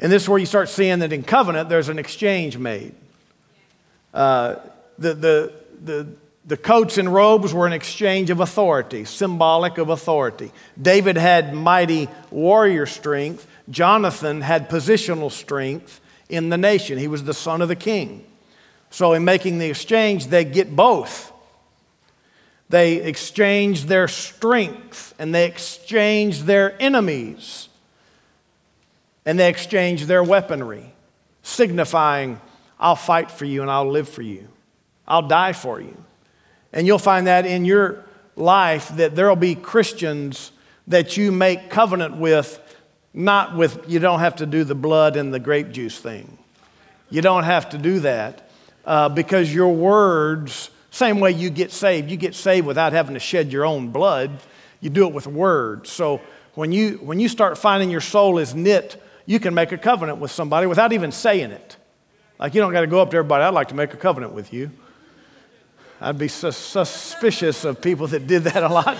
And 0.00 0.12
this 0.12 0.22
is 0.22 0.28
where 0.28 0.38
you 0.38 0.46
start 0.46 0.68
seeing 0.68 1.00
that 1.00 1.12
in 1.12 1.22
covenant 1.22 1.68
there's 1.68 1.88
an 1.88 1.98
exchange 1.98 2.56
made. 2.56 2.94
Uh, 4.14 4.56
the, 4.98 5.14
the, 5.14 5.52
the, 5.84 6.08
the 6.46 6.56
coats 6.56 6.98
and 6.98 7.12
robes 7.12 7.52
were 7.52 7.66
an 7.66 7.72
exchange 7.72 8.30
of 8.30 8.40
authority, 8.40 9.04
symbolic 9.04 9.78
of 9.78 9.90
authority. 9.90 10.52
David 10.80 11.16
had 11.16 11.52
mighty 11.52 12.08
warrior 12.30 12.86
strength, 12.86 13.46
Jonathan 13.68 14.40
had 14.40 14.70
positional 14.70 15.30
strength 15.30 16.00
in 16.28 16.48
the 16.48 16.58
nation. 16.58 16.98
He 16.98 17.08
was 17.08 17.24
the 17.24 17.34
son 17.34 17.60
of 17.60 17.68
the 17.68 17.76
king. 17.76 18.24
So, 18.90 19.12
in 19.12 19.24
making 19.24 19.58
the 19.58 19.66
exchange, 19.66 20.28
they 20.28 20.44
get 20.44 20.74
both. 20.74 21.30
They 22.70 22.96
exchange 22.96 23.84
their 23.84 24.08
strength 24.08 25.14
and 25.18 25.34
they 25.34 25.46
exchange 25.46 26.42
their 26.42 26.80
enemies 26.80 27.68
and 29.28 29.38
they 29.38 29.50
exchange 29.50 30.06
their 30.06 30.22
weaponry, 30.22 30.90
signifying, 31.42 32.40
I'll 32.80 32.96
fight 32.96 33.30
for 33.30 33.44
you 33.44 33.60
and 33.60 33.70
I'll 33.70 33.90
live 33.90 34.08
for 34.08 34.22
you. 34.22 34.48
I'll 35.06 35.28
die 35.28 35.52
for 35.52 35.82
you. 35.82 36.02
And 36.72 36.86
you'll 36.86 36.98
find 36.98 37.26
that 37.26 37.44
in 37.44 37.66
your 37.66 38.06
life 38.36 38.88
that 38.96 39.14
there'll 39.14 39.36
be 39.36 39.54
Christians 39.54 40.50
that 40.86 41.18
you 41.18 41.30
make 41.30 41.68
covenant 41.68 42.16
with, 42.16 42.58
not 43.12 43.54
with, 43.54 43.84
you 43.86 43.98
don't 43.98 44.20
have 44.20 44.36
to 44.36 44.46
do 44.46 44.64
the 44.64 44.74
blood 44.74 45.14
and 45.14 45.32
the 45.34 45.38
grape 45.38 45.72
juice 45.72 45.98
thing. 45.98 46.38
You 47.10 47.20
don't 47.20 47.44
have 47.44 47.68
to 47.68 47.76
do 47.76 48.00
that 48.00 48.48
uh, 48.86 49.10
because 49.10 49.54
your 49.54 49.74
words, 49.74 50.70
same 50.90 51.20
way 51.20 51.32
you 51.32 51.50
get 51.50 51.70
saved, 51.70 52.10
you 52.10 52.16
get 52.16 52.34
saved 52.34 52.66
without 52.66 52.94
having 52.94 53.12
to 53.12 53.20
shed 53.20 53.52
your 53.52 53.66
own 53.66 53.88
blood. 53.88 54.40
You 54.80 54.88
do 54.88 55.06
it 55.06 55.12
with 55.12 55.26
words. 55.26 55.90
So 55.90 56.22
when 56.54 56.72
you, 56.72 56.92
when 57.02 57.20
you 57.20 57.28
start 57.28 57.58
finding 57.58 57.90
your 57.90 58.00
soul 58.00 58.38
is 58.38 58.54
knit, 58.54 59.02
you 59.28 59.38
can 59.38 59.52
make 59.52 59.72
a 59.72 59.78
covenant 59.78 60.20
with 60.20 60.30
somebody 60.30 60.66
without 60.66 60.94
even 60.94 61.12
saying 61.12 61.50
it. 61.50 61.76
Like 62.38 62.54
you 62.54 62.62
don't 62.62 62.72
got 62.72 62.80
to 62.80 62.86
go 62.86 63.02
up 63.02 63.10
to 63.10 63.18
everybody, 63.18 63.44
I'd 63.44 63.52
like 63.52 63.68
to 63.68 63.74
make 63.74 63.92
a 63.92 63.98
covenant 63.98 64.32
with 64.32 64.54
you. 64.54 64.70
I'd 66.00 66.16
be 66.16 66.28
sus- 66.28 66.56
suspicious 66.56 67.62
of 67.66 67.82
people 67.82 68.06
that 68.06 68.26
did 68.26 68.44
that 68.44 68.62
a 68.62 68.68
lot. 68.70 68.96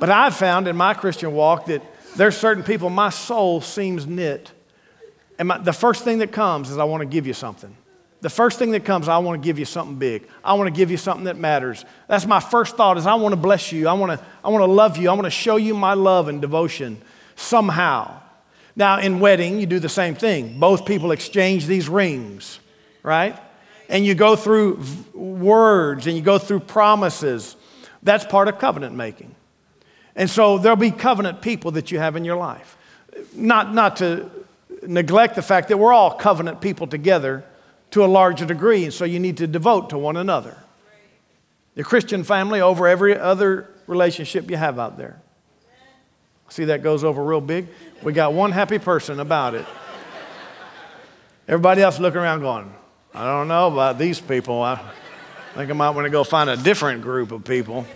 But 0.00 0.10
I've 0.10 0.34
found 0.34 0.66
in 0.66 0.76
my 0.76 0.94
Christian 0.94 1.32
walk 1.32 1.66
that 1.66 1.80
there's 2.16 2.36
certain 2.36 2.64
people, 2.64 2.90
my 2.90 3.10
soul 3.10 3.60
seems 3.60 4.04
knit. 4.04 4.50
And 5.38 5.46
my, 5.46 5.58
the 5.58 5.72
first 5.72 6.02
thing 6.02 6.18
that 6.18 6.32
comes 6.32 6.70
is 6.70 6.78
I 6.78 6.84
want 6.84 7.02
to 7.02 7.06
give 7.06 7.24
you 7.24 7.34
something. 7.34 7.76
The 8.20 8.30
first 8.30 8.58
thing 8.58 8.72
that 8.72 8.84
comes, 8.84 9.06
I 9.06 9.18
want 9.18 9.40
to 9.40 9.46
give 9.46 9.60
you 9.60 9.64
something 9.64 9.94
big. 9.94 10.26
I 10.42 10.54
want 10.54 10.66
to 10.66 10.76
give 10.76 10.90
you 10.90 10.96
something 10.96 11.26
that 11.26 11.36
matters. 11.36 11.84
That's 12.08 12.26
my 12.26 12.40
first 12.40 12.76
thought 12.76 12.98
is 12.98 13.06
I 13.06 13.14
want 13.14 13.32
to 13.32 13.40
bless 13.40 13.70
you. 13.70 13.86
I 13.86 13.92
want 13.92 14.18
to, 14.18 14.26
I 14.42 14.48
want 14.48 14.62
to 14.62 14.72
love 14.72 14.96
you. 14.96 15.08
I 15.08 15.12
want 15.12 15.26
to 15.26 15.30
show 15.30 15.54
you 15.54 15.74
my 15.74 15.94
love 15.94 16.26
and 16.26 16.40
devotion 16.40 17.00
somehow. 17.36 18.22
Now, 18.76 18.98
in 18.98 19.20
wedding, 19.20 19.60
you 19.60 19.66
do 19.66 19.78
the 19.78 19.88
same 19.88 20.14
thing. 20.14 20.58
Both 20.58 20.84
people 20.84 21.12
exchange 21.12 21.66
these 21.66 21.88
rings, 21.88 22.58
right? 23.02 23.38
And 23.88 24.04
you 24.04 24.14
go 24.14 24.34
through 24.34 24.82
words 25.12 26.06
and 26.06 26.16
you 26.16 26.22
go 26.22 26.38
through 26.38 26.60
promises. 26.60 27.56
That's 28.02 28.24
part 28.24 28.48
of 28.48 28.58
covenant 28.58 28.96
making. 28.96 29.34
And 30.16 30.28
so 30.28 30.58
there'll 30.58 30.76
be 30.76 30.90
covenant 30.90 31.42
people 31.42 31.72
that 31.72 31.90
you 31.92 31.98
have 31.98 32.16
in 32.16 32.24
your 32.24 32.36
life. 32.36 32.76
Not, 33.34 33.74
not 33.74 33.96
to 33.96 34.30
neglect 34.82 35.36
the 35.36 35.42
fact 35.42 35.68
that 35.68 35.76
we're 35.76 35.92
all 35.92 36.14
covenant 36.14 36.60
people 36.60 36.86
together 36.86 37.44
to 37.92 38.04
a 38.04 38.06
larger 38.06 38.44
degree, 38.44 38.84
and 38.84 38.92
so 38.92 39.04
you 39.04 39.20
need 39.20 39.36
to 39.36 39.46
devote 39.46 39.90
to 39.90 39.98
one 39.98 40.16
another. 40.16 40.56
The 41.76 41.84
Christian 41.84 42.24
family 42.24 42.60
over 42.60 42.88
every 42.88 43.16
other 43.16 43.68
relationship 43.86 44.50
you 44.50 44.56
have 44.56 44.78
out 44.78 44.96
there. 44.96 45.20
See, 46.48 46.64
that 46.64 46.82
goes 46.82 47.04
over 47.04 47.22
real 47.22 47.40
big. 47.40 47.68
We 48.04 48.12
got 48.12 48.34
one 48.34 48.52
happy 48.52 48.78
person 48.78 49.18
about 49.18 49.54
it. 49.54 49.64
Everybody 51.48 51.80
else 51.80 51.98
looking 51.98 52.20
around 52.20 52.40
going, 52.40 52.70
I 53.14 53.24
don't 53.24 53.48
know 53.48 53.72
about 53.72 53.98
these 53.98 54.20
people. 54.20 54.60
I 54.60 54.78
think 55.54 55.70
I 55.70 55.72
might 55.72 55.88
want 55.90 56.04
to 56.04 56.10
go 56.10 56.22
find 56.22 56.50
a 56.50 56.56
different 56.58 57.00
group 57.00 57.32
of 57.32 57.44
people. 57.44 57.86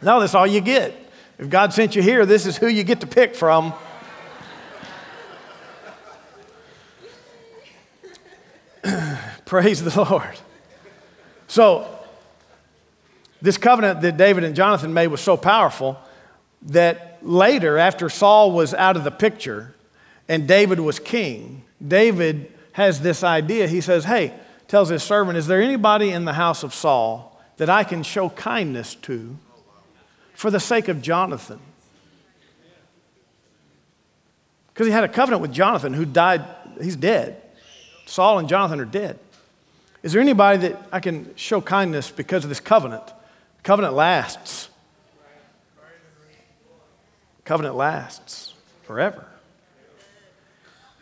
No, 0.00 0.20
that's 0.20 0.34
all 0.34 0.46
you 0.46 0.62
get. 0.62 0.94
If 1.38 1.50
God 1.50 1.74
sent 1.74 1.94
you 1.94 2.00
here, 2.00 2.24
this 2.24 2.46
is 2.46 2.56
who 2.56 2.66
you 2.66 2.82
get 2.82 3.02
to 3.02 3.06
pick 3.06 3.34
from. 3.34 3.74
Praise 9.44 9.84
the 9.84 10.02
Lord. 10.02 10.38
So, 11.46 11.94
this 13.42 13.58
covenant 13.58 14.00
that 14.00 14.16
David 14.16 14.44
and 14.44 14.56
Jonathan 14.56 14.94
made 14.94 15.08
was 15.08 15.20
so 15.20 15.36
powerful 15.36 15.98
that 16.62 17.15
later, 17.26 17.78
after 17.78 18.08
Saul 18.08 18.52
was 18.52 18.74
out 18.74 18.96
of 18.96 19.04
the 19.04 19.10
picture 19.10 19.74
and 20.28 20.46
David 20.46 20.80
was 20.80 20.98
king, 20.98 21.64
David 21.86 22.52
has 22.72 23.00
this 23.00 23.22
idea. 23.22 23.68
He 23.68 23.80
says, 23.80 24.04
Hey, 24.04 24.34
tells 24.68 24.88
his 24.88 25.02
servant, 25.02 25.36
Is 25.38 25.46
there 25.46 25.60
anybody 25.60 26.10
in 26.10 26.24
the 26.24 26.32
house 26.32 26.62
of 26.62 26.74
Saul 26.74 27.40
that 27.56 27.70
I 27.70 27.84
can 27.84 28.02
show 28.02 28.28
kindness 28.30 28.94
to 28.96 29.36
for 30.34 30.50
the 30.50 30.60
sake 30.60 30.88
of 30.88 31.02
Jonathan? 31.02 31.60
Because 34.72 34.86
he 34.86 34.92
had 34.92 35.04
a 35.04 35.08
covenant 35.08 35.40
with 35.42 35.52
Jonathan 35.52 35.94
who 35.94 36.04
died, 36.04 36.44
he's 36.80 36.96
dead. 36.96 37.40
Saul 38.04 38.38
and 38.38 38.48
Jonathan 38.48 38.78
are 38.80 38.84
dead. 38.84 39.18
Is 40.02 40.12
there 40.12 40.20
anybody 40.20 40.68
that 40.68 40.88
I 40.92 41.00
can 41.00 41.34
show 41.34 41.60
kindness 41.60 42.10
because 42.10 42.44
of 42.44 42.50
this 42.50 42.60
covenant? 42.60 43.12
covenant 43.66 43.94
lasts. 43.94 44.68
Covenant 47.46 47.74
lasts 47.74 48.52
forever. 48.82 49.26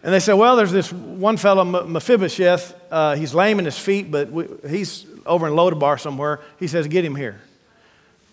And 0.04 0.14
they 0.14 0.20
said, 0.20 0.34
well, 0.34 0.54
there's 0.54 0.70
this 0.70 0.92
one 0.92 1.36
fellow, 1.36 1.64
Mephibosheth. 1.64 2.80
Uh, 2.88 3.16
he's 3.16 3.34
lame 3.34 3.58
in 3.58 3.64
his 3.64 3.78
feet, 3.78 4.12
but 4.12 4.30
we, 4.30 4.46
he's 4.68 5.04
over 5.26 5.48
in 5.48 5.54
Lodabar 5.54 5.98
somewhere. 5.98 6.40
He 6.60 6.68
says, 6.68 6.86
get 6.86 7.04
him 7.04 7.16
here. 7.16 7.40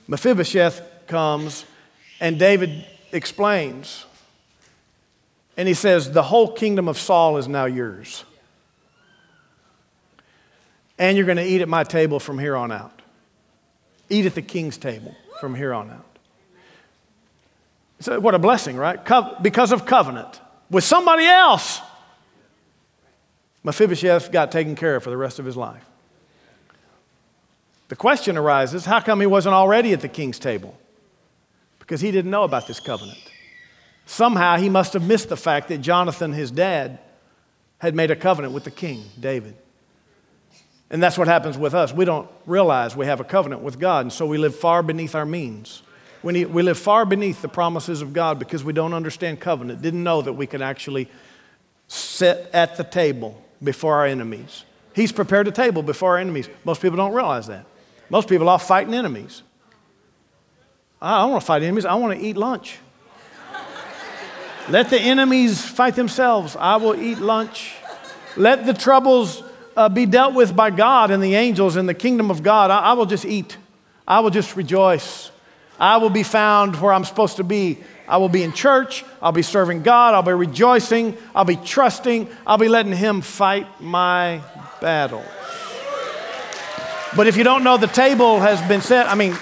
Mephibosheth 0.07 1.07
comes, 1.07 1.65
and 2.19 2.37
David 2.37 2.85
explains. 3.11 4.05
And 5.57 5.67
he 5.67 5.73
says, 5.73 6.11
the 6.11 6.23
whole 6.23 6.51
kingdom 6.51 6.87
of 6.87 6.99
Saul 6.99 7.37
is 7.37 7.47
now 7.47 7.65
yours 7.65 8.25
and 11.01 11.17
you're 11.17 11.25
going 11.25 11.37
to 11.37 11.43
eat 11.43 11.61
at 11.61 11.67
my 11.67 11.83
table 11.83 12.19
from 12.19 12.37
here 12.37 12.55
on 12.55 12.71
out. 12.71 13.01
Eat 14.11 14.27
at 14.27 14.35
the 14.35 14.41
king's 14.43 14.77
table 14.77 15.15
from 15.39 15.55
here 15.55 15.73
on 15.73 15.89
out. 15.89 16.10
So, 18.01 18.19
what 18.19 18.35
a 18.35 18.39
blessing, 18.39 18.75
right? 18.75 19.03
Co- 19.03 19.35
because 19.41 19.71
of 19.71 19.85
covenant 19.85 20.41
with 20.69 20.83
somebody 20.83 21.25
else. 21.25 21.81
Mephibosheth 23.63 24.31
got 24.31 24.51
taken 24.51 24.75
care 24.75 24.95
of 24.95 25.03
for 25.03 25.11
the 25.11 25.17
rest 25.17 25.37
of 25.37 25.45
his 25.45 25.55
life. 25.55 25.85
The 27.89 27.95
question 27.95 28.37
arises 28.37 28.85
how 28.85 28.99
come 28.99 29.19
he 29.21 29.27
wasn't 29.27 29.53
already 29.53 29.93
at 29.93 30.01
the 30.01 30.07
king's 30.09 30.39
table? 30.39 30.75
because 31.91 31.99
he 31.99 32.09
didn't 32.09 32.31
know 32.31 32.43
about 32.43 32.67
this 32.67 32.79
covenant. 32.79 33.19
Somehow 34.05 34.55
he 34.55 34.69
must 34.69 34.93
have 34.93 35.05
missed 35.05 35.27
the 35.27 35.35
fact 35.35 35.67
that 35.67 35.79
Jonathan, 35.79 36.31
his 36.31 36.49
dad, 36.49 36.99
had 37.79 37.95
made 37.95 38.11
a 38.11 38.15
covenant 38.15 38.53
with 38.53 38.63
the 38.63 38.71
king, 38.71 39.03
David. 39.19 39.55
And 40.89 41.03
that's 41.03 41.17
what 41.17 41.27
happens 41.27 41.57
with 41.57 41.73
us. 41.73 41.91
We 41.91 42.05
don't 42.05 42.29
realize 42.45 42.95
we 42.95 43.07
have 43.07 43.19
a 43.19 43.25
covenant 43.25 43.61
with 43.61 43.77
God, 43.77 44.05
and 44.05 44.13
so 44.13 44.25
we 44.25 44.37
live 44.37 44.55
far 44.55 44.81
beneath 44.81 45.15
our 45.15 45.25
means. 45.25 45.83
We, 46.23 46.45
we 46.45 46.61
live 46.61 46.77
far 46.77 47.05
beneath 47.05 47.41
the 47.41 47.47
promises 47.47 48.01
of 48.01 48.13
God 48.13 48.39
because 48.39 48.63
we 48.63 48.73
don't 48.73 48.93
understand 48.93 49.39
covenant, 49.39 49.81
didn't 49.81 50.03
know 50.03 50.21
that 50.21 50.33
we 50.33 50.47
could 50.47 50.61
actually 50.61 51.09
sit 51.87 52.49
at 52.53 52.77
the 52.77 52.83
table 52.83 53.41
before 53.63 53.95
our 53.95 54.05
enemies. 54.05 54.65
He's 54.93 55.11
prepared 55.11 55.47
a 55.47 55.51
table 55.51 55.83
before 55.83 56.11
our 56.11 56.17
enemies. 56.17 56.49
Most 56.63 56.81
people 56.81 56.97
don't 56.97 57.13
realize 57.13 57.47
that. 57.47 57.65
Most 58.09 58.27
people 58.27 58.49
are 58.49 58.59
fighting 58.59 58.93
enemies. 58.93 59.41
I 61.01 61.21
don't 61.21 61.31
want 61.31 61.41
to 61.41 61.45
fight 61.47 61.63
enemies, 61.63 61.85
I 61.85 61.95
want 61.95 62.19
to 62.19 62.25
eat 62.25 62.37
lunch. 62.37 62.77
Let 64.69 64.89
the 64.89 64.99
enemies 64.99 65.65
fight 65.65 65.95
themselves. 65.95 66.55
I 66.55 66.75
will 66.75 66.95
eat 66.95 67.17
lunch. 67.17 67.73
Let 68.37 68.65
the 68.65 68.73
troubles 68.73 69.43
uh, 69.75 69.89
be 69.89 70.05
dealt 70.05 70.35
with 70.35 70.55
by 70.55 70.69
God 70.69 71.11
and 71.11 71.21
the 71.23 71.35
angels 71.35 71.75
in 71.75 71.85
the 71.85 71.93
kingdom 71.93 72.29
of 72.29 72.43
God, 72.43 72.71
I, 72.71 72.79
I 72.79 72.93
will 72.93 73.05
just 73.05 73.25
eat. 73.25 73.57
I 74.07 74.19
will 74.19 74.29
just 74.29 74.55
rejoice. 74.55 75.31
I 75.81 75.97
will 75.97 76.11
be 76.11 76.21
found 76.21 76.79
where 76.79 76.93
I'm 76.93 77.03
supposed 77.03 77.37
to 77.37 77.43
be. 77.43 77.79
I 78.07 78.17
will 78.17 78.29
be 78.29 78.43
in 78.43 78.53
church. 78.53 79.03
I'll 79.19 79.31
be 79.31 79.41
serving 79.41 79.81
God. 79.81 80.13
I'll 80.13 80.21
be 80.21 80.31
rejoicing. 80.31 81.17
I'll 81.33 81.43
be 81.43 81.55
trusting. 81.55 82.29
I'll 82.45 82.59
be 82.59 82.67
letting 82.67 82.93
Him 82.93 83.21
fight 83.21 83.81
my 83.81 84.41
battles. 84.79 85.25
But 87.17 87.25
if 87.25 87.35
you 87.35 87.43
don't 87.43 87.63
know 87.63 87.77
the 87.77 87.87
table 87.87 88.39
has 88.39 88.61
been 88.67 88.81
set, 88.81 89.07
I 89.07 89.15
mean, 89.15 89.35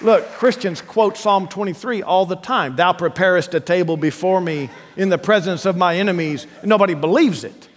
look, 0.00 0.28
Christians 0.32 0.80
quote 0.80 1.16
Psalm 1.16 1.46
23 1.46 2.02
all 2.02 2.26
the 2.26 2.34
time 2.34 2.74
Thou 2.74 2.92
preparest 2.92 3.54
a 3.54 3.60
table 3.60 3.96
before 3.96 4.40
me 4.40 4.70
in 4.96 5.10
the 5.10 5.18
presence 5.18 5.64
of 5.64 5.76
my 5.76 5.96
enemies. 5.96 6.48
Nobody 6.64 6.94
believes 6.94 7.44
it. 7.44 7.68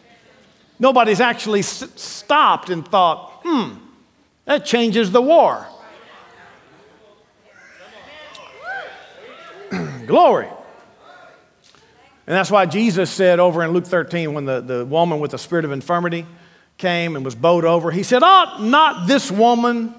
Nobody's 0.79 1.21
actually 1.21 1.59
s- 1.59 1.87
stopped 1.95 2.71
and 2.71 2.85
thought, 2.87 3.41
hmm, 3.43 3.73
that 4.45 4.65
changes 4.65 5.11
the 5.11 5.21
war. 5.21 5.67
Glory. 10.05 10.47
And 12.27 12.37
that's 12.37 12.51
why 12.51 12.65
Jesus 12.65 13.09
said 13.09 13.39
over 13.39 13.63
in 13.63 13.71
Luke 13.71 13.85
13, 13.85 14.33
when 14.33 14.45
the, 14.45 14.61
the 14.61 14.85
woman 14.85 15.19
with 15.19 15.31
the 15.31 15.37
spirit 15.37 15.65
of 15.65 15.71
infirmity 15.71 16.25
came 16.77 17.15
and 17.15 17.25
was 17.25 17.35
bowed 17.35 17.65
over, 17.65 17.91
he 17.91 18.03
said, 18.03 18.23
Ought 18.23 18.61
not 18.61 19.07
this 19.07 19.31
woman 19.31 19.93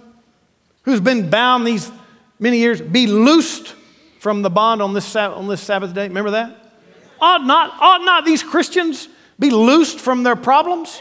who's 0.82 1.00
been 1.00 1.30
bound 1.30 1.66
these 1.66 1.90
many 2.38 2.58
years 2.58 2.80
be 2.80 3.06
loosed 3.06 3.74
from 4.20 4.42
the 4.42 4.50
bond 4.50 4.80
on 4.80 4.94
this, 4.94 5.14
on 5.16 5.48
this 5.48 5.60
Sabbath 5.60 5.94
day? 5.94 6.08
Remember 6.08 6.32
that? 6.32 6.74
Ought 7.20 7.44
not, 7.44 7.74
ought 7.80 8.02
not 8.02 8.24
these 8.24 8.42
Christians 8.42 9.08
be 9.38 9.50
loosed 9.50 10.00
from 10.00 10.22
their 10.22 10.36
problems? 10.36 11.00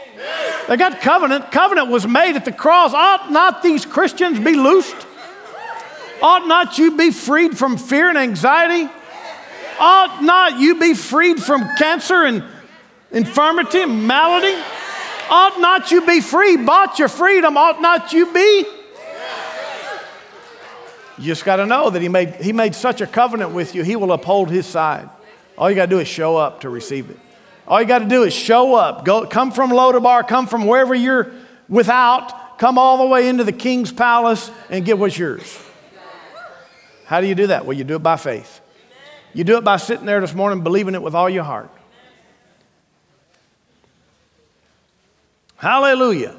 They 0.68 0.76
got 0.76 1.00
covenant. 1.00 1.50
Covenant 1.50 1.88
was 1.88 2.06
made 2.06 2.36
at 2.36 2.44
the 2.44 2.52
cross. 2.52 2.92
Ought 2.94 3.30
not 3.30 3.62
these 3.62 3.86
Christians 3.86 4.38
be 4.38 4.54
loosed? 4.54 5.06
Ought 6.22 6.46
not 6.46 6.78
you 6.78 6.96
be 6.96 7.10
freed 7.10 7.58
from 7.58 7.76
fear 7.76 8.08
and 8.08 8.16
anxiety? 8.16 8.88
Ought 9.80 10.22
not 10.22 10.60
you 10.60 10.78
be 10.78 10.94
freed 10.94 11.42
from 11.42 11.68
cancer 11.76 12.24
and 12.24 12.44
infirmity 13.10 13.82
and 13.82 14.06
malady? 14.06 14.56
Ought 15.28 15.60
not 15.60 15.90
you 15.90 16.06
be 16.06 16.20
free? 16.20 16.56
Bought 16.56 16.98
your 17.00 17.08
freedom. 17.08 17.56
Ought 17.56 17.80
not 17.80 18.12
you 18.12 18.32
be? 18.32 18.66
You 21.18 21.24
just 21.24 21.44
got 21.44 21.56
to 21.56 21.66
know 21.66 21.90
that 21.90 22.00
he 22.00 22.08
made, 22.08 22.36
he 22.36 22.52
made 22.52 22.74
such 22.74 23.00
a 23.00 23.06
covenant 23.06 23.50
with 23.50 23.74
you, 23.74 23.82
he 23.82 23.96
will 23.96 24.12
uphold 24.12 24.50
his 24.50 24.66
side. 24.66 25.08
All 25.58 25.68
you 25.68 25.76
got 25.76 25.86
to 25.86 25.90
do 25.90 25.98
is 25.98 26.08
show 26.08 26.36
up 26.36 26.62
to 26.62 26.68
receive 26.68 27.10
it. 27.10 27.18
All 27.68 27.80
you 27.80 27.86
got 27.86 28.00
to 28.00 28.08
do 28.08 28.22
is 28.22 28.32
show 28.32 28.74
up. 28.74 29.04
Go, 29.04 29.26
come 29.26 29.52
from 29.52 29.70
Lodabar, 29.70 30.26
come 30.26 30.46
from 30.46 30.66
wherever 30.66 30.94
you're 30.94 31.32
without, 31.68 32.58
come 32.58 32.78
all 32.78 32.98
the 32.98 33.06
way 33.06 33.28
into 33.28 33.44
the 33.44 33.52
king's 33.52 33.92
palace 33.92 34.50
and 34.70 34.84
get 34.84 34.98
what's 34.98 35.16
yours. 35.16 35.61
How 37.12 37.20
do 37.20 37.26
you 37.26 37.34
do 37.34 37.48
that? 37.48 37.66
Well, 37.66 37.76
you 37.76 37.84
do 37.84 37.96
it 37.96 38.02
by 38.02 38.16
faith. 38.16 38.62
You 39.34 39.44
do 39.44 39.58
it 39.58 39.64
by 39.64 39.76
sitting 39.76 40.06
there 40.06 40.22
this 40.22 40.32
morning 40.32 40.64
believing 40.64 40.94
it 40.94 41.02
with 41.02 41.14
all 41.14 41.28
your 41.28 41.44
heart. 41.44 41.70
Hallelujah. 45.56 46.34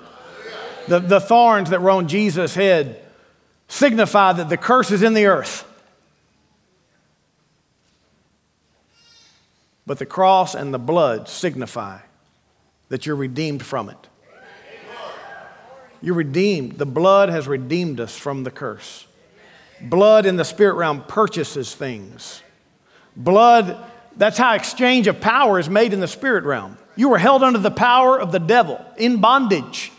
The, 0.87 0.97
the 0.97 1.19
thorns 1.19 1.69
that 1.69 1.79
were 1.79 1.91
on 1.91 2.07
Jesus' 2.07 2.55
head 2.55 3.05
signify 3.67 4.33
that 4.33 4.49
the 4.49 4.57
curse 4.57 4.89
is 4.89 5.03
in 5.03 5.13
the 5.13 5.27
earth. 5.27 5.63
But 9.85 9.99
the 9.99 10.07
cross 10.07 10.55
and 10.55 10.73
the 10.73 10.79
blood 10.79 11.29
signify 11.29 11.99
that 12.89 13.05
you're 13.05 13.15
redeemed 13.15 13.63
from 13.63 13.89
it. 13.89 14.07
You're 16.01 16.15
redeemed. 16.15 16.79
The 16.79 16.87
blood 16.87 17.29
has 17.29 17.47
redeemed 17.47 17.99
us 17.99 18.17
from 18.17 18.43
the 18.43 18.49
curse. 18.49 19.05
Blood 19.81 20.25
in 20.25 20.35
the 20.35 20.45
spirit 20.45 20.75
realm 20.75 21.03
purchases 21.03 21.73
things. 21.75 22.41
Blood, 23.15 23.77
that's 24.17 24.37
how 24.37 24.53
exchange 24.53 25.07
of 25.07 25.19
power 25.19 25.59
is 25.59 25.69
made 25.69 25.93
in 25.93 25.99
the 25.99 26.07
spirit 26.07 26.43
realm. 26.43 26.77
You 26.95 27.09
were 27.09 27.17
held 27.17 27.43
under 27.43 27.59
the 27.59 27.71
power 27.71 28.19
of 28.19 28.31
the 28.31 28.39
devil 28.39 28.83
in 28.97 29.19
bondage 29.19 29.91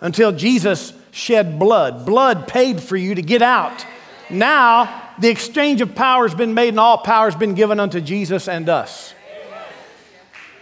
until 0.00 0.32
Jesus 0.32 0.92
shed 1.10 1.58
blood. 1.58 2.06
Blood 2.06 2.48
paid 2.48 2.80
for 2.80 2.96
you 2.96 3.14
to 3.14 3.22
get 3.22 3.42
out. 3.42 3.84
Now, 4.28 5.10
the 5.18 5.28
exchange 5.28 5.80
of 5.80 5.94
power 5.94 6.26
has 6.26 6.34
been 6.34 6.54
made, 6.54 6.68
and 6.68 6.80
all 6.80 6.98
power 6.98 7.26
has 7.26 7.38
been 7.38 7.54
given 7.54 7.80
unto 7.80 8.00
Jesus 8.00 8.48
and 8.48 8.68
us. 8.68 9.14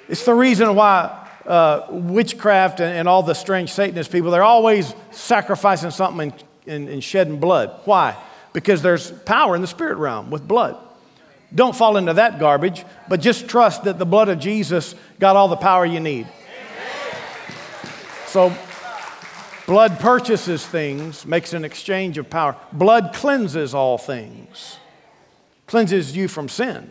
It's 0.08 0.24
the 0.24 0.34
reason 0.34 0.74
why 0.74 1.28
uh, 1.46 1.86
witchcraft 1.90 2.80
and, 2.80 2.96
and, 2.96 3.08
all 3.08 3.22
the 3.22 3.34
strange 3.34 3.72
Satanist 3.72 4.12
people, 4.12 4.30
they're 4.30 4.42
always 4.42 4.94
sacrificing 5.10 5.90
something 5.90 6.32
and, 6.32 6.44
and, 6.66 6.88
and 6.88 7.04
shedding 7.04 7.40
blood. 7.40 7.80
Why? 7.84 8.16
Because 8.52 8.82
there's 8.82 9.10
power 9.10 9.54
in 9.54 9.60
the 9.60 9.68
spirit 9.68 9.98
realm 9.98 10.30
with 10.30 10.46
blood. 10.46 10.76
Don't 11.54 11.74
fall 11.74 11.96
into 11.96 12.14
that 12.14 12.38
garbage, 12.38 12.84
but 13.08 13.20
just 13.20 13.48
trust 13.48 13.84
that 13.84 13.98
the 13.98 14.06
blood 14.06 14.28
of 14.28 14.38
Jesus 14.38 14.94
got 15.18 15.36
all 15.36 15.48
the 15.48 15.56
power 15.56 15.86
you 15.86 16.00
need. 16.00 16.28
So, 18.26 18.54
blood 19.66 19.98
purchases 19.98 20.66
things, 20.66 21.24
makes 21.24 21.54
an 21.54 21.64
exchange 21.64 22.18
of 22.18 22.28
power. 22.28 22.56
Blood 22.72 23.12
cleanses 23.14 23.72
all 23.74 23.96
things, 23.96 24.76
cleanses 25.66 26.14
you 26.14 26.28
from 26.28 26.50
sin. 26.50 26.90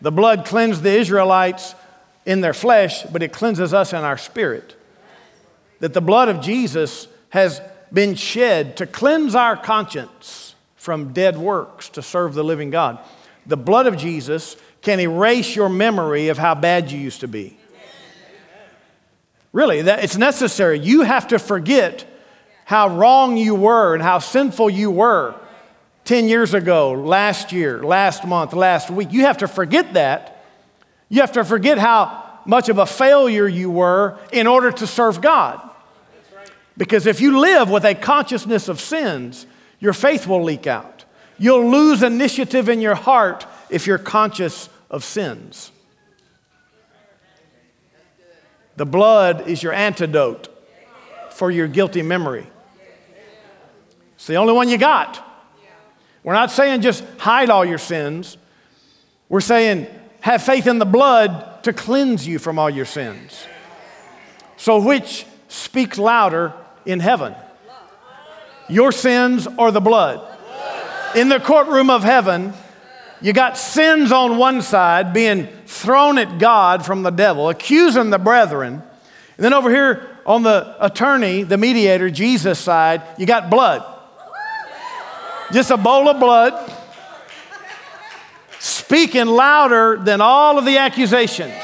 The 0.00 0.10
blood 0.10 0.44
cleansed 0.44 0.82
the 0.82 0.98
Israelites 0.98 1.76
in 2.26 2.40
their 2.40 2.54
flesh, 2.54 3.04
but 3.04 3.22
it 3.22 3.32
cleanses 3.32 3.72
us 3.72 3.92
in 3.92 4.00
our 4.00 4.18
spirit. 4.18 4.74
That 5.78 5.94
the 5.94 6.00
blood 6.00 6.28
of 6.28 6.40
Jesus 6.40 7.06
has 7.30 7.60
been 7.92 8.16
shed 8.16 8.76
to 8.78 8.86
cleanse 8.86 9.36
our 9.36 9.56
conscience 9.56 10.43
from 10.84 11.14
dead 11.14 11.38
works 11.38 11.88
to 11.88 12.02
serve 12.02 12.34
the 12.34 12.44
living 12.44 12.68
God. 12.68 12.98
The 13.46 13.56
blood 13.56 13.86
of 13.86 13.96
Jesus 13.96 14.56
can 14.82 15.00
erase 15.00 15.56
your 15.56 15.70
memory 15.70 16.28
of 16.28 16.36
how 16.36 16.54
bad 16.54 16.92
you 16.92 16.98
used 16.98 17.20
to 17.20 17.28
be. 17.28 17.56
Really, 19.52 19.82
that, 19.82 20.04
it's 20.04 20.18
necessary. 20.18 20.78
You 20.78 21.00
have 21.00 21.28
to 21.28 21.38
forget 21.38 22.04
how 22.66 22.96
wrong 22.96 23.38
you 23.38 23.54
were 23.54 23.94
and 23.94 24.02
how 24.02 24.18
sinful 24.18 24.68
you 24.68 24.90
were 24.90 25.34
10 26.04 26.28
years 26.28 26.52
ago, 26.52 26.92
last 26.92 27.50
year, 27.50 27.82
last 27.82 28.26
month, 28.26 28.52
last 28.52 28.90
week. 28.90 29.10
You 29.10 29.22
have 29.22 29.38
to 29.38 29.48
forget 29.48 29.94
that 29.94 30.34
you 31.08 31.20
have 31.20 31.32
to 31.32 31.44
forget 31.44 31.78
how 31.78 32.40
much 32.44 32.68
of 32.68 32.78
a 32.78 32.86
failure 32.86 33.46
you 33.46 33.70
were 33.70 34.18
in 34.32 34.46
order 34.46 34.70
to 34.70 34.86
serve 34.86 35.20
God. 35.20 35.60
Because 36.76 37.06
if 37.06 37.20
you 37.20 37.38
live 37.38 37.70
with 37.70 37.84
a 37.84 37.94
consciousness 37.94 38.68
of 38.68 38.80
sins, 38.80 39.46
your 39.80 39.92
faith 39.92 40.26
will 40.26 40.42
leak 40.42 40.66
out. 40.66 41.04
You'll 41.38 41.70
lose 41.70 42.02
initiative 42.02 42.68
in 42.68 42.80
your 42.80 42.94
heart 42.94 43.46
if 43.70 43.86
you're 43.86 43.98
conscious 43.98 44.68
of 44.90 45.04
sins. 45.04 45.72
The 48.76 48.86
blood 48.86 49.48
is 49.48 49.62
your 49.62 49.72
antidote 49.72 50.48
for 51.32 51.50
your 51.50 51.68
guilty 51.68 52.02
memory. 52.02 52.46
It's 54.14 54.26
the 54.26 54.36
only 54.36 54.52
one 54.52 54.68
you 54.68 54.78
got. 54.78 55.22
We're 56.22 56.32
not 56.32 56.50
saying 56.50 56.80
just 56.80 57.04
hide 57.18 57.50
all 57.50 57.64
your 57.64 57.78
sins. 57.78 58.36
We're 59.28 59.40
saying 59.40 59.86
have 60.20 60.42
faith 60.42 60.66
in 60.66 60.78
the 60.78 60.86
blood 60.86 61.62
to 61.64 61.72
cleanse 61.72 62.26
you 62.26 62.38
from 62.38 62.58
all 62.58 62.70
your 62.70 62.86
sins. 62.86 63.46
So, 64.56 64.80
which 64.80 65.26
speaks 65.48 65.98
louder 65.98 66.54
in 66.86 67.00
heaven? 67.00 67.34
Your 68.68 68.92
sins 68.92 69.46
or 69.58 69.70
the 69.70 69.80
blood? 69.80 70.20
In 71.14 71.28
the 71.28 71.38
courtroom 71.38 71.90
of 71.90 72.02
heaven, 72.02 72.52
you 73.20 73.32
got 73.32 73.56
sins 73.56 74.12
on 74.12 74.36
one 74.36 74.62
side 74.62 75.12
being 75.12 75.46
thrown 75.66 76.18
at 76.18 76.38
God 76.38 76.84
from 76.84 77.02
the 77.02 77.10
devil, 77.10 77.48
accusing 77.48 78.10
the 78.10 78.18
brethren. 78.18 78.82
And 79.36 79.44
then 79.44 79.54
over 79.54 79.70
here 79.70 80.18
on 80.26 80.42
the 80.42 80.76
attorney, 80.80 81.42
the 81.42 81.56
mediator, 81.56 82.10
Jesus' 82.10 82.58
side, 82.58 83.02
you 83.18 83.26
got 83.26 83.50
blood. 83.50 83.84
Just 85.52 85.70
a 85.70 85.76
bowl 85.76 86.08
of 86.08 86.18
blood 86.18 86.72
speaking 88.58 89.26
louder 89.26 89.98
than 89.98 90.20
all 90.20 90.58
of 90.58 90.64
the 90.64 90.78
accusations. 90.78 91.54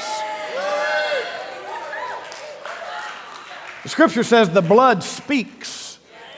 The 3.83 3.89
scripture 3.89 4.23
says 4.23 4.49
the 4.49 4.61
blood 4.61 5.03
speaks, 5.03 5.60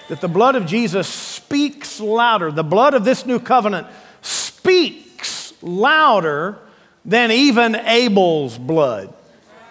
that 0.10 0.22
the 0.22 0.28
blood 0.28 0.56
of 0.56 0.66
Jesus 0.66 1.08
speaks 1.08 2.00
louder. 2.00 2.52
The 2.52 2.64
blood 2.64 2.94
of 2.94 3.06
this 3.06 3.26
new 3.26 3.40
covenant 3.40 3.88
speaks 4.22 5.54
louder 5.62 6.60
than 7.06 7.32
even 7.32 7.76
Abel's 7.76 8.58
blood. 8.58 9.14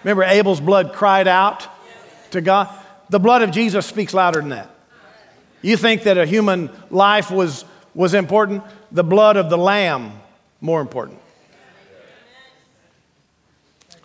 Remember, 0.03 0.23
Abel's 0.23 0.59
blood 0.59 0.93
cried 0.93 1.27
out 1.27 1.67
to 2.31 2.41
God? 2.41 2.69
The 3.09 3.19
blood 3.19 3.41
of 3.41 3.51
Jesus 3.51 3.85
speaks 3.85 4.13
louder 4.13 4.39
than 4.39 4.49
that. 4.49 4.69
You 5.61 5.77
think 5.77 6.03
that 6.03 6.17
a 6.17 6.25
human 6.25 6.69
life 6.89 7.31
was, 7.31 7.63
was 7.95 8.13
important? 8.13 8.63
The 8.91 9.03
blood 9.03 9.37
of 9.37 9.49
the 9.49 9.57
lamb, 9.57 10.13
more 10.59 10.81
important. 10.81 11.19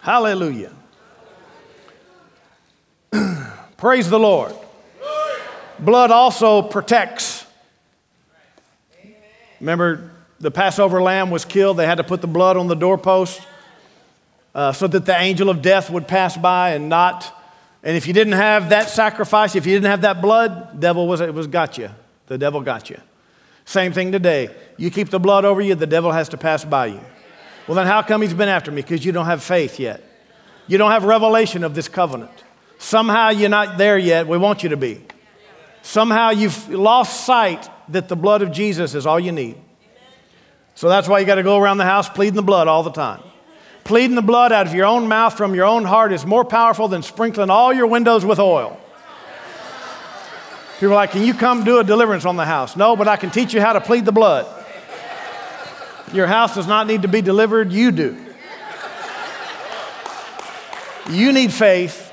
Hallelujah. 0.00 0.72
Praise 3.76 4.08
the 4.08 4.18
Lord. 4.18 4.54
Blood 5.78 6.10
also 6.10 6.62
protects. 6.62 7.46
Remember, 9.60 10.10
the 10.40 10.50
Passover 10.50 11.02
lamb 11.02 11.30
was 11.30 11.44
killed. 11.44 11.76
They 11.76 11.86
had 11.86 11.96
to 11.96 12.04
put 12.04 12.20
the 12.20 12.28
blood 12.28 12.56
on 12.56 12.68
the 12.68 12.76
doorpost 12.76 13.40
uh, 14.54 14.72
so 14.72 14.86
that 14.86 15.04
the 15.04 15.16
angel 15.16 15.50
of 15.50 15.62
death 15.62 15.90
would 15.90 16.08
pass 16.08 16.36
by 16.36 16.70
and 16.70 16.88
not. 16.88 17.34
And 17.82 17.96
if 17.96 18.06
you 18.06 18.12
didn't 18.12 18.34
have 18.34 18.70
that 18.70 18.88
sacrifice, 18.88 19.54
if 19.54 19.66
you 19.66 19.74
didn't 19.74 19.90
have 19.90 20.00
that 20.02 20.20
blood, 20.20 20.80
devil 20.80 21.06
was 21.06 21.20
it 21.20 21.32
was 21.34 21.46
got 21.46 21.78
you. 21.78 21.90
The 22.26 22.38
devil 22.38 22.60
got 22.60 22.90
you. 22.90 23.00
Same 23.64 23.92
thing 23.92 24.12
today. 24.12 24.54
You 24.76 24.90
keep 24.90 25.10
the 25.10 25.20
blood 25.20 25.44
over 25.44 25.60
you, 25.60 25.74
the 25.74 25.86
devil 25.86 26.10
has 26.10 26.30
to 26.30 26.36
pass 26.36 26.64
by 26.64 26.86
you. 26.86 27.00
Well, 27.66 27.74
then 27.74 27.86
how 27.86 28.02
come 28.02 28.22
he's 28.22 28.34
been 28.34 28.48
after 28.48 28.70
me? 28.70 28.82
Because 28.82 29.04
you 29.04 29.12
don't 29.12 29.26
have 29.26 29.42
faith 29.42 29.78
yet. 29.78 30.02
You 30.66 30.78
don't 30.78 30.90
have 30.90 31.04
revelation 31.04 31.64
of 31.64 31.74
this 31.74 31.86
covenant. 31.88 32.30
Somehow 32.78 33.30
you're 33.30 33.48
not 33.48 33.76
there 33.76 33.98
yet. 33.98 34.26
We 34.26 34.38
want 34.38 34.62
you 34.62 34.70
to 34.70 34.76
be. 34.76 35.02
Somehow 35.88 36.28
you've 36.28 36.68
lost 36.68 37.24
sight 37.24 37.66
that 37.88 38.10
the 38.10 38.14
blood 38.14 38.42
of 38.42 38.52
Jesus 38.52 38.94
is 38.94 39.06
all 39.06 39.18
you 39.18 39.32
need. 39.32 39.56
So 40.74 40.86
that's 40.90 41.08
why 41.08 41.18
you 41.18 41.24
got 41.24 41.36
to 41.36 41.42
go 41.42 41.56
around 41.56 41.78
the 41.78 41.86
house 41.86 42.10
pleading 42.10 42.34
the 42.34 42.42
blood 42.42 42.68
all 42.68 42.82
the 42.82 42.92
time. 42.92 43.22
Pleading 43.84 44.14
the 44.14 44.20
blood 44.20 44.52
out 44.52 44.66
of 44.66 44.74
your 44.74 44.84
own 44.84 45.08
mouth 45.08 45.38
from 45.38 45.54
your 45.54 45.64
own 45.64 45.86
heart 45.86 46.12
is 46.12 46.26
more 46.26 46.44
powerful 46.44 46.88
than 46.88 47.02
sprinkling 47.02 47.48
all 47.48 47.72
your 47.72 47.86
windows 47.86 48.22
with 48.22 48.38
oil. 48.38 48.78
People 50.74 50.92
are 50.92 50.96
like, 50.96 51.12
Can 51.12 51.24
you 51.24 51.32
come 51.32 51.64
do 51.64 51.78
a 51.78 51.84
deliverance 51.84 52.26
on 52.26 52.36
the 52.36 52.44
house? 52.44 52.76
No, 52.76 52.94
but 52.94 53.08
I 53.08 53.16
can 53.16 53.30
teach 53.30 53.54
you 53.54 53.62
how 53.62 53.72
to 53.72 53.80
plead 53.80 54.04
the 54.04 54.12
blood. 54.12 54.46
Your 56.12 56.26
house 56.26 56.54
does 56.54 56.66
not 56.66 56.86
need 56.86 57.00
to 57.00 57.08
be 57.08 57.22
delivered, 57.22 57.72
you 57.72 57.92
do. 57.92 58.14
You 61.08 61.32
need 61.32 61.50
faith 61.50 62.12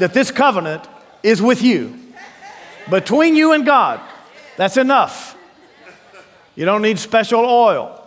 that 0.00 0.12
this 0.12 0.32
covenant 0.32 0.88
is 1.22 1.40
with 1.40 1.62
you, 1.62 2.00
between 2.90 3.36
you 3.36 3.52
and 3.52 3.64
God. 3.64 4.00
That's 4.56 4.76
enough. 4.76 5.36
You 6.54 6.64
don't 6.64 6.82
need 6.82 6.98
special 6.98 7.44
oil. 7.44 8.00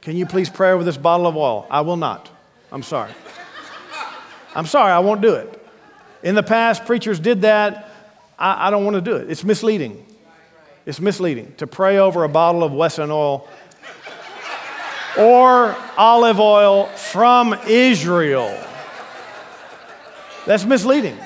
Can 0.00 0.16
you 0.16 0.26
please 0.26 0.50
pray 0.50 0.70
over 0.70 0.84
this 0.84 0.96
bottle 0.96 1.26
of 1.26 1.36
oil? 1.36 1.66
I 1.70 1.80
will 1.80 1.96
not. 1.96 2.30
I'm 2.70 2.82
sorry. 2.82 3.12
I'm 4.54 4.66
sorry, 4.66 4.92
I 4.92 5.00
won't 5.00 5.20
do 5.20 5.34
it. 5.34 5.60
In 6.22 6.34
the 6.34 6.42
past, 6.42 6.84
preachers 6.84 7.18
did 7.18 7.42
that. 7.42 7.90
I, 8.38 8.68
I 8.68 8.70
don't 8.70 8.84
want 8.84 8.94
to 8.94 9.00
do 9.00 9.16
it. 9.16 9.30
It's 9.30 9.44
misleading. 9.44 10.04
It's 10.86 11.00
misleading 11.00 11.54
to 11.56 11.66
pray 11.66 11.98
over 11.98 12.24
a 12.24 12.28
bottle 12.28 12.62
of 12.62 12.72
Wesson 12.72 13.10
oil 13.10 13.48
or 15.18 15.76
olive 15.96 16.40
oil 16.40 16.86
from 16.86 17.54
Israel. 17.66 18.60
That's 20.46 20.64
misleading. 20.64 21.16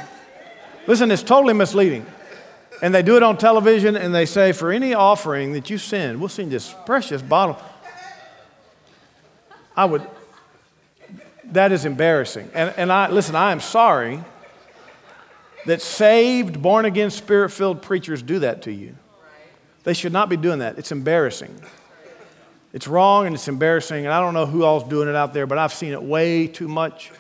Listen, 0.87 1.11
it's 1.11 1.23
totally 1.23 1.55
misleading. 1.55 2.07
And 2.81 2.95
they 2.95 3.03
do 3.03 3.17
it 3.17 3.23
on 3.23 3.37
television 3.37 3.97
and 3.97 4.15
they 4.15 4.27
say, 4.27 4.53
for 4.53 4.71
any 4.71 4.95
offering 4.95 5.53
that 5.53 5.69
you 5.69 5.79
send, 5.79 6.21
we'll 6.21 6.29
send 6.29 6.53
this 6.53 6.75
precious 6.87 7.21
bottle. 7.21 7.61
I 9.77 9.85
would, 9.85 10.07
that 11.47 11.73
is 11.73 11.85
embarrassing. 11.85 12.51
And, 12.55 12.75
and 12.77 12.93
I, 12.93 13.11
listen, 13.11 13.35
I 13.35 13.53
am 13.53 13.61
sorry 13.61 14.23
that 15.67 15.83
saved, 15.83 16.63
born 16.63 16.85
again, 16.85 17.11
spirit 17.11 17.51
filled 17.51 17.83
preachers 17.83 18.23
do 18.23 18.41
that 18.41 18.63
to 18.63 18.73
you. 18.73 18.97
They 19.85 19.95
should 19.95 20.13
not 20.13 20.29
be 20.29 20.37
doing 20.37 20.61
that. 20.61 20.79
It's 20.79 20.93
embarrassing. 20.93 21.55
It's 22.73 22.87
wrong 22.87 23.27
and 23.27 23.35
it's 23.35 23.49
embarrassing. 23.49 24.05
And 24.05 24.13
I 24.13 24.21
don't 24.21 24.35
know 24.35 24.47
who 24.47 24.65
all's 24.65 24.85
doing 24.85 25.09
it 25.09 25.15
out 25.17 25.33
there, 25.33 25.47
but 25.47 25.59
I've 25.59 25.73
seen 25.73 25.93
it 25.93 26.03
way 26.03 26.47
too 26.47 26.69
much. 26.69 27.11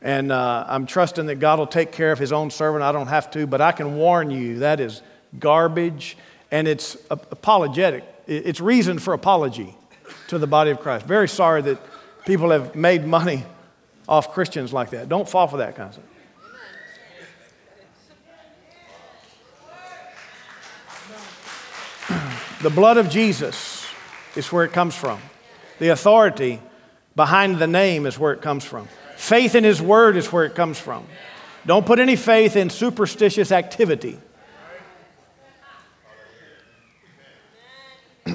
And 0.00 0.30
uh, 0.30 0.64
I'm 0.68 0.86
trusting 0.86 1.26
that 1.26 1.36
God 1.36 1.58
will 1.58 1.66
take 1.66 1.90
care 1.90 2.12
of 2.12 2.18
his 2.18 2.32
own 2.32 2.50
servant. 2.50 2.84
I 2.84 2.92
don't 2.92 3.08
have 3.08 3.30
to, 3.32 3.46
but 3.46 3.60
I 3.60 3.72
can 3.72 3.96
warn 3.96 4.30
you 4.30 4.60
that 4.60 4.78
is 4.80 5.02
garbage 5.38 6.16
and 6.50 6.68
it's 6.68 6.96
apologetic. 7.10 8.04
It's 8.26 8.60
reason 8.60 8.98
for 8.98 9.14
apology 9.14 9.74
to 10.28 10.38
the 10.38 10.46
body 10.46 10.70
of 10.70 10.80
Christ. 10.80 11.06
Very 11.06 11.28
sorry 11.28 11.62
that 11.62 11.78
people 12.24 12.50
have 12.50 12.74
made 12.74 13.04
money 13.04 13.44
off 14.08 14.32
Christians 14.32 14.72
like 14.72 14.90
that. 14.90 15.08
Don't 15.08 15.28
fall 15.28 15.48
for 15.48 15.58
that 15.58 15.76
kind 15.76 15.88
of 15.88 15.94
stuff. 15.94 16.04
The 22.62 22.70
blood 22.70 22.96
of 22.96 23.08
Jesus 23.08 23.86
is 24.34 24.50
where 24.50 24.64
it 24.64 24.72
comes 24.72 24.96
from. 24.96 25.20
The 25.78 25.90
authority 25.90 26.60
behind 27.14 27.58
the 27.58 27.68
name 27.68 28.04
is 28.04 28.18
where 28.18 28.32
it 28.32 28.42
comes 28.42 28.64
from. 28.64 28.88
Faith 29.18 29.54
in 29.56 29.64
His 29.64 29.82
Word 29.82 30.16
is 30.16 30.32
where 30.32 30.44
it 30.44 30.54
comes 30.54 30.78
from. 30.78 31.04
Don't 31.66 31.84
put 31.84 31.98
any 31.98 32.14
faith 32.14 32.54
in 32.54 32.70
superstitious 32.70 33.50
activity. 33.50 34.16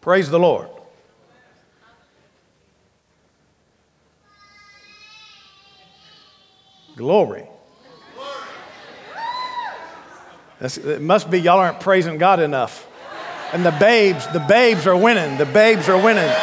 Praise 0.00 0.30
the 0.30 0.38
Lord. 0.38 0.70
Glory. 6.96 7.46
That's, 10.58 10.78
it 10.78 11.02
must 11.02 11.30
be 11.30 11.38
y'all 11.38 11.58
aren't 11.58 11.80
praising 11.80 12.16
God 12.16 12.40
enough. 12.40 12.86
And 13.52 13.62
the 13.64 13.72
babes, 13.72 14.26
the 14.28 14.40
babes 14.40 14.86
are 14.86 14.96
winning. 14.96 15.36
The 15.36 15.44
babes 15.44 15.90
are 15.90 16.02
winning. 16.02 16.34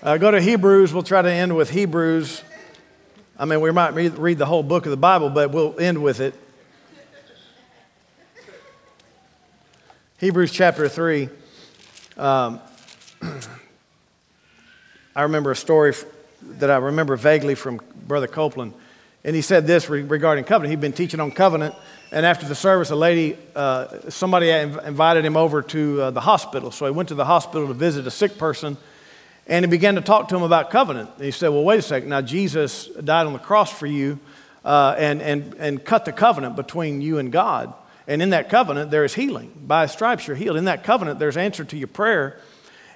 Uh, 0.00 0.16
go 0.16 0.30
to 0.30 0.40
Hebrews. 0.40 0.94
We'll 0.94 1.02
try 1.02 1.22
to 1.22 1.30
end 1.30 1.56
with 1.56 1.70
Hebrews. 1.70 2.44
I 3.36 3.46
mean, 3.46 3.60
we 3.60 3.72
might 3.72 3.90
read 3.90 4.38
the 4.38 4.46
whole 4.46 4.62
book 4.62 4.86
of 4.86 4.90
the 4.90 4.96
Bible, 4.96 5.28
but 5.28 5.50
we'll 5.50 5.74
end 5.80 6.00
with 6.00 6.20
it. 6.20 6.34
Hebrews 10.18 10.52
chapter 10.52 10.88
3. 10.88 11.28
Um, 12.16 12.60
I 15.16 15.22
remember 15.22 15.50
a 15.50 15.56
story 15.56 15.94
that 16.42 16.70
I 16.70 16.76
remember 16.76 17.16
vaguely 17.16 17.56
from 17.56 17.80
Brother 18.06 18.28
Copeland. 18.28 18.74
And 19.24 19.34
he 19.34 19.42
said 19.42 19.66
this 19.66 19.90
regarding 19.90 20.44
covenant. 20.44 20.70
He'd 20.70 20.80
been 20.80 20.92
teaching 20.92 21.18
on 21.18 21.32
covenant, 21.32 21.74
and 22.12 22.24
after 22.24 22.46
the 22.46 22.54
service, 22.54 22.90
a 22.90 22.96
lady, 22.96 23.36
uh, 23.56 24.10
somebody 24.10 24.50
invited 24.50 25.24
him 25.24 25.36
over 25.36 25.60
to 25.60 26.02
uh, 26.02 26.10
the 26.12 26.20
hospital. 26.20 26.70
So 26.70 26.86
he 26.86 26.92
went 26.92 27.08
to 27.08 27.16
the 27.16 27.24
hospital 27.24 27.66
to 27.66 27.74
visit 27.74 28.06
a 28.06 28.12
sick 28.12 28.38
person 28.38 28.76
and 29.48 29.64
he 29.64 29.70
began 29.70 29.94
to 29.94 30.02
talk 30.02 30.28
to 30.28 30.36
him 30.36 30.42
about 30.42 30.70
covenant. 30.70 31.10
And 31.16 31.24
he 31.24 31.30
said, 31.30 31.48
Well, 31.48 31.64
wait 31.64 31.78
a 31.78 31.82
second. 31.82 32.10
Now, 32.10 32.20
Jesus 32.20 32.86
died 32.86 33.26
on 33.26 33.32
the 33.32 33.38
cross 33.38 33.72
for 33.72 33.86
you 33.86 34.18
uh, 34.64 34.94
and, 34.98 35.22
and, 35.22 35.54
and 35.54 35.84
cut 35.84 36.04
the 36.04 36.12
covenant 36.12 36.54
between 36.54 37.00
you 37.00 37.18
and 37.18 37.32
God. 37.32 37.72
And 38.06 38.22
in 38.22 38.30
that 38.30 38.50
covenant, 38.50 38.90
there 38.90 39.04
is 39.04 39.14
healing. 39.14 39.52
By 39.66 39.86
stripes, 39.86 40.26
you're 40.26 40.36
healed. 40.36 40.56
In 40.56 40.66
that 40.66 40.84
covenant, 40.84 41.18
there's 41.18 41.36
answer 41.36 41.64
to 41.64 41.76
your 41.76 41.88
prayer. 41.88 42.38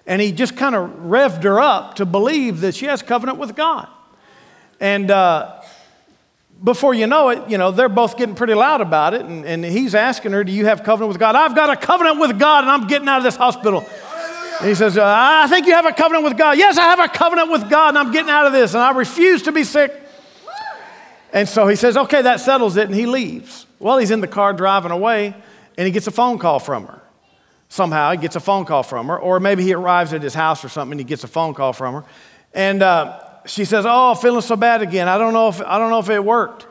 And 0.06 0.20
he 0.20 0.32
just 0.32 0.56
kind 0.56 0.74
of 0.74 0.90
revved 0.90 1.44
her 1.44 1.60
up 1.60 1.96
to 1.96 2.06
believe 2.06 2.60
that 2.60 2.74
she 2.74 2.86
has 2.86 3.02
covenant 3.02 3.38
with 3.38 3.54
God. 3.54 3.88
And 4.80 5.10
uh, 5.10 5.62
before 6.62 6.92
you 6.92 7.06
know 7.06 7.28
it, 7.28 7.48
you 7.48 7.56
know, 7.56 7.70
they're 7.70 7.88
both 7.88 8.16
getting 8.16 8.34
pretty 8.34 8.54
loud 8.54 8.80
about 8.80 9.14
it. 9.14 9.22
And, 9.22 9.44
and 9.44 9.64
he's 9.64 9.94
asking 9.94 10.32
her, 10.32 10.44
Do 10.44 10.52
you 10.52 10.66
have 10.66 10.82
covenant 10.82 11.08
with 11.08 11.18
God? 11.18 11.36
I've 11.36 11.54
got 11.54 11.70
a 11.70 11.76
covenant 11.76 12.20
with 12.20 12.38
God, 12.38 12.64
and 12.64 12.70
I'm 12.70 12.88
getting 12.88 13.08
out 13.08 13.18
of 13.18 13.24
this 13.24 13.36
hospital. 13.36 13.86
And 14.62 14.68
he 14.68 14.76
says, 14.76 14.96
uh, 14.96 15.02
I 15.04 15.48
think 15.48 15.66
you 15.66 15.72
have 15.72 15.86
a 15.86 15.92
covenant 15.92 16.22
with 16.22 16.38
God. 16.38 16.56
Yes, 16.56 16.78
I 16.78 16.82
have 16.82 17.00
a 17.00 17.08
covenant 17.08 17.50
with 17.50 17.68
God, 17.68 17.88
and 17.88 17.98
I'm 17.98 18.12
getting 18.12 18.30
out 18.30 18.46
of 18.46 18.52
this, 18.52 18.74
and 18.74 18.80
I 18.80 18.92
refuse 18.92 19.42
to 19.42 19.50
be 19.50 19.64
sick. 19.64 19.92
And 21.32 21.48
so 21.48 21.66
he 21.66 21.74
says, 21.74 21.96
Okay, 21.96 22.22
that 22.22 22.38
settles 22.38 22.76
it, 22.76 22.86
and 22.86 22.94
he 22.94 23.06
leaves. 23.06 23.66
Well, 23.80 23.98
he's 23.98 24.12
in 24.12 24.20
the 24.20 24.28
car 24.28 24.52
driving 24.52 24.92
away, 24.92 25.34
and 25.76 25.84
he 25.84 25.90
gets 25.90 26.06
a 26.06 26.12
phone 26.12 26.38
call 26.38 26.60
from 26.60 26.86
her. 26.86 27.02
Somehow 27.70 28.12
he 28.12 28.18
gets 28.18 28.36
a 28.36 28.40
phone 28.40 28.64
call 28.64 28.84
from 28.84 29.08
her, 29.08 29.18
or 29.18 29.40
maybe 29.40 29.64
he 29.64 29.74
arrives 29.74 30.12
at 30.12 30.22
his 30.22 30.32
house 30.32 30.64
or 30.64 30.68
something, 30.68 30.92
and 30.92 31.00
he 31.00 31.04
gets 31.04 31.24
a 31.24 31.28
phone 31.28 31.54
call 31.54 31.72
from 31.72 31.94
her. 31.94 32.04
And 32.54 32.84
uh, 32.84 33.20
she 33.46 33.64
says, 33.64 33.84
Oh, 33.84 34.14
feeling 34.14 34.42
so 34.42 34.54
bad 34.54 34.80
again. 34.80 35.08
I 35.08 35.18
don't 35.18 35.32
know 35.32 35.48
if, 35.48 35.60
I 35.60 35.80
don't 35.80 35.90
know 35.90 35.98
if 35.98 36.08
it 36.08 36.24
worked. 36.24 36.68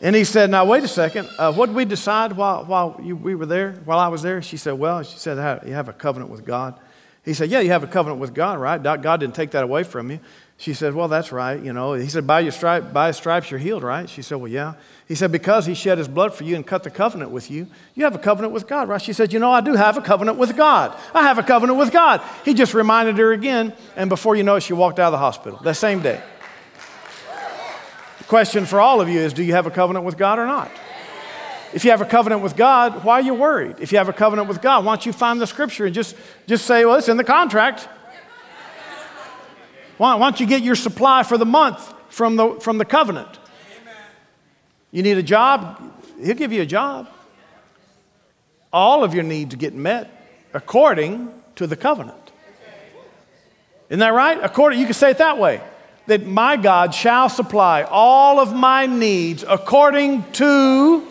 And 0.00 0.14
he 0.14 0.22
said, 0.22 0.50
Now, 0.50 0.66
wait 0.66 0.84
a 0.84 0.88
second. 0.88 1.28
Uh, 1.36 1.52
what 1.52 1.66
did 1.66 1.74
we 1.74 1.84
decide 1.84 2.34
while, 2.34 2.64
while 2.64 3.00
you, 3.02 3.16
we 3.16 3.34
were 3.34 3.46
there, 3.46 3.72
while 3.86 3.98
I 3.98 4.06
was 4.06 4.22
there? 4.22 4.40
She 4.40 4.56
said, 4.56 4.74
Well, 4.74 5.02
she 5.02 5.18
said, 5.18 5.66
You 5.66 5.72
have 5.72 5.88
a 5.88 5.92
covenant 5.92 6.30
with 6.30 6.44
God. 6.44 6.78
He 7.24 7.32
said, 7.32 7.50
Yeah, 7.50 7.60
you 7.60 7.70
have 7.70 7.82
a 7.82 7.86
covenant 7.86 8.20
with 8.20 8.34
God, 8.34 8.58
right? 8.58 8.82
God 8.82 9.20
didn't 9.20 9.34
take 9.34 9.52
that 9.52 9.64
away 9.64 9.82
from 9.82 10.10
you. 10.10 10.20
She 10.56 10.74
said, 10.74 10.94
Well, 10.94 11.08
that's 11.08 11.32
right. 11.32 11.60
You 11.60 11.72
know, 11.72 11.94
he 11.94 12.08
said, 12.08 12.26
By, 12.26 12.40
your 12.40 12.52
stripe, 12.52 12.92
by 12.92 13.10
stripes, 13.12 13.50
you're 13.50 13.58
healed, 13.58 13.82
right? 13.82 14.08
She 14.08 14.22
said, 14.22 14.36
Well, 14.36 14.50
yeah. 14.50 14.74
He 15.08 15.14
said, 15.14 15.32
Because 15.32 15.66
he 15.66 15.74
shed 15.74 15.98
his 15.98 16.06
blood 16.06 16.34
for 16.34 16.44
you 16.44 16.54
and 16.54 16.66
cut 16.66 16.82
the 16.82 16.90
covenant 16.90 17.30
with 17.30 17.50
you, 17.50 17.66
you 17.94 18.04
have 18.04 18.14
a 18.14 18.18
covenant 18.18 18.52
with 18.52 18.68
God, 18.68 18.88
right? 18.88 19.00
She 19.00 19.12
said, 19.12 19.32
You 19.32 19.38
know, 19.38 19.50
I 19.50 19.62
do 19.62 19.74
have 19.74 19.96
a 19.96 20.02
covenant 20.02 20.36
with 20.38 20.56
God. 20.56 20.96
I 21.14 21.22
have 21.22 21.38
a 21.38 21.42
covenant 21.42 21.78
with 21.78 21.92
God. 21.92 22.20
He 22.44 22.54
just 22.54 22.74
reminded 22.74 23.16
her 23.18 23.32
again, 23.32 23.72
and 23.96 24.08
before 24.08 24.36
you 24.36 24.42
know 24.42 24.56
it, 24.56 24.62
she 24.62 24.74
walked 24.74 24.98
out 24.98 25.06
of 25.06 25.12
the 25.12 25.18
hospital 25.18 25.58
that 25.64 25.76
same 25.76 26.02
day. 26.02 26.22
The 28.18 28.24
question 28.24 28.66
for 28.66 28.80
all 28.80 29.00
of 29.00 29.08
you 29.08 29.20
is 29.20 29.32
Do 29.32 29.42
you 29.42 29.54
have 29.54 29.66
a 29.66 29.70
covenant 29.70 30.04
with 30.04 30.18
God 30.18 30.38
or 30.38 30.46
not? 30.46 30.70
If 31.74 31.84
you 31.84 31.90
have 31.90 32.00
a 32.00 32.06
covenant 32.06 32.40
with 32.40 32.54
God, 32.54 33.02
why 33.02 33.14
are 33.14 33.22
you 33.22 33.34
worried? 33.34 33.80
If 33.80 33.90
you 33.90 33.98
have 33.98 34.08
a 34.08 34.12
covenant 34.12 34.46
with 34.46 34.62
God, 34.62 34.84
why 34.84 34.94
don't 34.94 35.04
you 35.04 35.12
find 35.12 35.40
the 35.40 35.46
scripture 35.46 35.86
and 35.86 35.94
just, 35.94 36.14
just 36.46 36.66
say, 36.66 36.84
well, 36.84 36.94
it's 36.94 37.08
in 37.08 37.16
the 37.16 37.24
contract. 37.24 37.88
Why, 39.98 40.14
why 40.14 40.30
don't 40.30 40.38
you 40.38 40.46
get 40.46 40.62
your 40.62 40.76
supply 40.76 41.24
for 41.24 41.36
the 41.36 41.44
month 41.44 41.92
from 42.10 42.36
the, 42.36 42.60
from 42.60 42.78
the 42.78 42.84
covenant? 42.84 43.40
You 44.92 45.02
need 45.02 45.18
a 45.18 45.22
job? 45.22 45.82
He'll 46.22 46.36
give 46.36 46.52
you 46.52 46.62
a 46.62 46.66
job. 46.66 47.08
All 48.72 49.02
of 49.02 49.12
your 49.12 49.24
needs 49.24 49.56
get 49.56 49.74
met 49.74 50.08
according 50.52 51.28
to 51.56 51.66
the 51.66 51.74
covenant. 51.74 52.30
Isn't 53.88 53.98
that 53.98 54.14
right? 54.14 54.38
According, 54.40 54.78
you 54.78 54.84
can 54.84 54.94
say 54.94 55.10
it 55.10 55.18
that 55.18 55.38
way 55.38 55.60
that 56.06 56.24
my 56.24 56.56
God 56.56 56.94
shall 56.94 57.28
supply 57.28 57.82
all 57.82 58.38
of 58.38 58.54
my 58.54 58.86
needs 58.86 59.44
according 59.46 60.30
to 60.32 61.08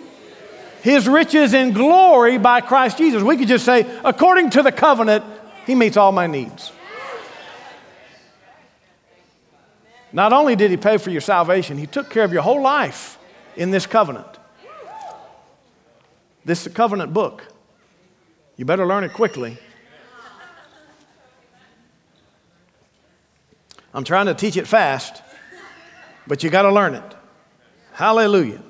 his 0.84 1.08
riches 1.08 1.54
in 1.54 1.72
glory 1.72 2.38
by 2.38 2.60
Christ 2.60 2.98
Jesus. 2.98 3.24
We 3.24 3.38
could 3.38 3.48
just 3.48 3.64
say, 3.64 3.90
according 4.04 4.50
to 4.50 4.62
the 4.62 4.72
covenant, 4.72 5.24
he 5.66 5.76
meets 5.76 5.96
all 5.96 6.12
my 6.12 6.28
needs. 6.28 6.74
Not 10.12 10.34
only 10.34 10.58
did 10.58 10.72
he 10.72 10.78
pay 10.78 10.98
for 10.98 11.10
your 11.10 11.22
salvation, 11.22 11.78
he 11.78 11.88
took 11.88 12.10
care 12.10 12.26
of 12.26 12.34
your 12.34 12.42
whole 12.42 12.62
life 12.62 13.18
in 13.56 13.72
this 13.72 13.86
covenant. 13.86 14.28
This 16.44 16.68
covenant 16.68 17.14
book. 17.14 17.48
You 18.58 18.66
better 18.66 18.86
learn 18.86 19.06
it 19.06 19.14
quickly. 19.14 19.58
I'm 23.94 24.04
trying 24.04 24.26
to 24.26 24.34
teach 24.34 24.58
it 24.58 24.68
fast, 24.68 25.24
but 26.28 26.44
you 26.44 26.50
got 26.50 26.64
to 26.64 26.74
learn 26.74 26.94
it. 26.94 27.16
Hallelujah. 27.94 28.62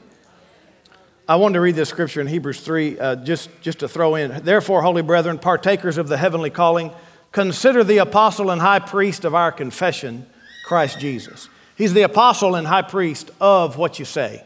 I 1.28 1.38
wanted 1.38 1.53
to 1.53 1.61
read 1.61 1.76
this 1.76 1.88
scripture 1.88 2.19
in 2.19 2.28
Hebrews 2.28 2.59
3 2.59 2.99
uh, 2.99 3.15
just, 3.17 3.49
just 3.61 3.80
to 3.80 3.88
throw 3.88 4.15
in. 4.15 4.43
Therefore, 4.43 4.82
holy 4.82 5.01
brethren, 5.01 5.39
partakers 5.39 5.97
of 5.97 6.09
the 6.09 6.17
heavenly 6.17 6.49
calling, 6.49 6.91
consider 7.32 7.86
the 7.86 7.99
apostle 7.99 8.49
and 8.49 8.59
high 8.59 8.80
priest 8.80 9.24
of 9.24 9.34
our 9.34 9.49
confession, 9.49 10.26
Christ 10.65 10.99
Jesus. 10.99 11.47
He's 11.78 11.93
the 11.93 12.01
apostle 12.01 12.55
and 12.55 12.67
high 12.67 12.82
priest 12.82 13.32
of 13.39 13.78
what 13.78 13.99
you 13.99 14.05
say. 14.05 14.43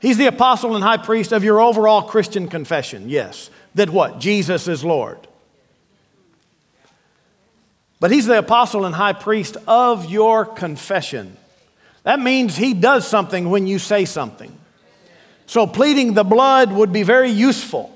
He's 0.00 0.16
the 0.16 0.26
apostle 0.26 0.74
and 0.74 0.82
high 0.82 0.96
priest 0.96 1.32
of 1.32 1.44
your 1.44 1.60
overall 1.60 2.02
Christian 2.02 2.48
confession, 2.48 3.08
yes. 3.08 3.48
That 3.76 3.90
what? 3.90 4.18
Jesus 4.18 4.66
is 4.66 4.84
Lord. 4.84 5.18
But 8.00 8.10
he's 8.10 8.26
the 8.26 8.38
apostle 8.38 8.84
and 8.84 8.94
high 8.94 9.12
priest 9.12 9.56
of 9.68 10.10
your 10.10 10.44
confession. 10.44 11.36
That 12.02 12.18
means 12.18 12.56
he 12.56 12.74
does 12.74 13.06
something 13.06 13.50
when 13.50 13.68
you 13.68 13.78
say 13.78 14.04
something. 14.04 14.56
So, 15.48 15.66
pleading 15.66 16.12
the 16.12 16.24
blood 16.24 16.70
would 16.70 16.92
be 16.92 17.02
very 17.02 17.30
useful. 17.30 17.90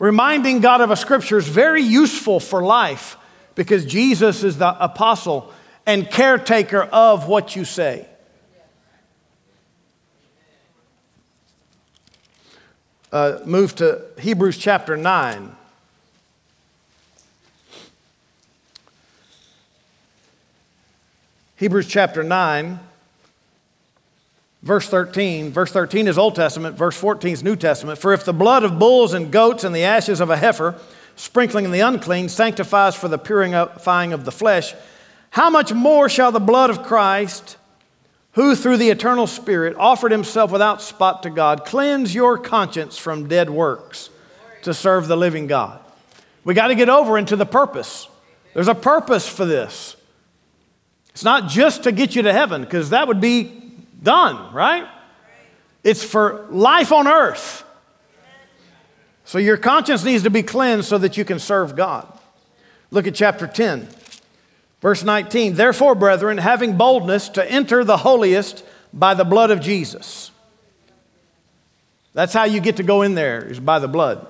Reminding 0.00 0.58
God 0.58 0.80
of 0.80 0.90
a 0.90 0.96
scripture 0.96 1.38
is 1.38 1.46
very 1.46 1.82
useful 1.82 2.40
for 2.40 2.62
life 2.62 3.16
because 3.54 3.86
Jesus 3.86 4.42
is 4.42 4.58
the 4.58 4.84
apostle 4.84 5.52
and 5.86 6.10
caretaker 6.10 6.82
of 6.82 7.28
what 7.28 7.54
you 7.54 7.64
say. 7.64 8.08
Uh, 13.12 13.38
move 13.44 13.76
to 13.76 14.04
Hebrews 14.18 14.58
chapter 14.58 14.96
9. 14.96 15.54
Hebrews 21.54 21.86
chapter 21.86 22.24
9. 22.24 22.80
Verse 24.62 24.88
13, 24.88 25.52
verse 25.52 25.70
13 25.70 26.08
is 26.08 26.18
Old 26.18 26.34
Testament, 26.34 26.76
verse 26.76 26.96
14 26.96 27.32
is 27.32 27.42
New 27.42 27.56
Testament. 27.56 27.98
For 27.98 28.12
if 28.12 28.24
the 28.24 28.32
blood 28.32 28.64
of 28.64 28.78
bulls 28.78 29.12
and 29.12 29.30
goats 29.30 29.64
and 29.64 29.74
the 29.74 29.84
ashes 29.84 30.20
of 30.20 30.30
a 30.30 30.36
heifer, 30.36 30.74
sprinkling 31.14 31.70
the 31.70 31.80
unclean, 31.80 32.28
sanctifies 32.28 32.94
for 32.94 33.08
the 33.08 33.18
purifying 33.18 34.12
of 34.12 34.24
the 34.24 34.32
flesh, 34.32 34.74
how 35.30 35.50
much 35.50 35.72
more 35.72 36.08
shall 36.08 36.32
the 36.32 36.40
blood 36.40 36.70
of 36.70 36.82
Christ, 36.82 37.58
who 38.32 38.54
through 38.54 38.78
the 38.78 38.90
eternal 38.90 39.26
Spirit 39.26 39.76
offered 39.78 40.12
himself 40.12 40.50
without 40.50 40.82
spot 40.82 41.22
to 41.22 41.30
God, 41.30 41.64
cleanse 41.64 42.14
your 42.14 42.36
conscience 42.38 42.98
from 42.98 43.28
dead 43.28 43.50
works 43.50 44.10
to 44.62 44.74
serve 44.74 45.08
the 45.08 45.16
living 45.16 45.46
God? 45.46 45.80
We 46.44 46.54
got 46.54 46.68
to 46.68 46.74
get 46.74 46.88
over 46.88 47.18
into 47.18 47.36
the 47.36 47.46
purpose. 47.46 48.08
There's 48.54 48.68
a 48.68 48.74
purpose 48.74 49.28
for 49.28 49.44
this. 49.44 49.96
It's 51.10 51.24
not 51.24 51.48
just 51.48 51.84
to 51.84 51.92
get 51.92 52.14
you 52.14 52.22
to 52.22 52.32
heaven, 52.32 52.62
because 52.62 52.90
that 52.90 53.08
would 53.08 53.20
be 53.20 53.65
done, 54.06 54.54
right? 54.54 54.88
It's 55.82 56.04
for 56.04 56.46
life 56.48 56.92
on 56.92 57.06
earth. 57.06 57.64
So 59.24 59.38
your 59.38 59.56
conscience 59.56 60.04
needs 60.04 60.22
to 60.22 60.30
be 60.30 60.44
cleansed 60.44 60.88
so 60.88 60.96
that 60.98 61.16
you 61.16 61.24
can 61.24 61.40
serve 61.40 61.74
God. 61.74 62.06
Look 62.92 63.08
at 63.08 63.16
chapter 63.16 63.48
10, 63.48 63.88
verse 64.80 65.02
19. 65.02 65.54
Therefore, 65.54 65.96
brethren, 65.96 66.38
having 66.38 66.76
boldness 66.76 67.28
to 67.30 67.50
enter 67.50 67.82
the 67.82 67.96
holiest 67.98 68.64
by 68.92 69.14
the 69.14 69.24
blood 69.24 69.50
of 69.50 69.60
Jesus. 69.60 70.30
That's 72.14 72.32
how 72.32 72.44
you 72.44 72.60
get 72.60 72.76
to 72.76 72.84
go 72.84 73.02
in 73.02 73.16
there, 73.16 73.44
is 73.44 73.58
by 73.58 73.80
the 73.80 73.88
blood. 73.88 74.24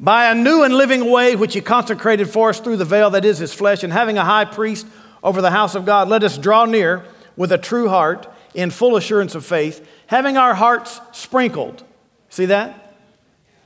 By 0.00 0.30
a 0.30 0.34
new 0.34 0.62
and 0.62 0.74
living 0.74 1.10
way 1.10 1.36
which 1.36 1.52
he 1.52 1.60
consecrated 1.60 2.30
for 2.30 2.48
us 2.48 2.60
through 2.60 2.78
the 2.78 2.86
veil 2.86 3.10
that 3.10 3.26
is 3.26 3.36
his 3.36 3.52
flesh, 3.52 3.84
and 3.84 3.92
having 3.92 4.16
a 4.16 4.24
high 4.24 4.46
priest 4.46 4.86
over 5.22 5.42
the 5.42 5.50
house 5.50 5.74
of 5.74 5.84
God, 5.84 6.08
let 6.08 6.22
us 6.22 6.38
draw 6.38 6.64
near 6.64 7.04
with 7.36 7.52
a 7.52 7.58
true 7.58 7.90
heart 7.90 8.26
in 8.56 8.70
full 8.70 8.96
assurance 8.96 9.34
of 9.34 9.44
faith, 9.44 9.86
having 10.06 10.38
our 10.38 10.54
hearts 10.54 10.98
sprinkled. 11.12 11.84
See 12.30 12.46
that? 12.46 12.94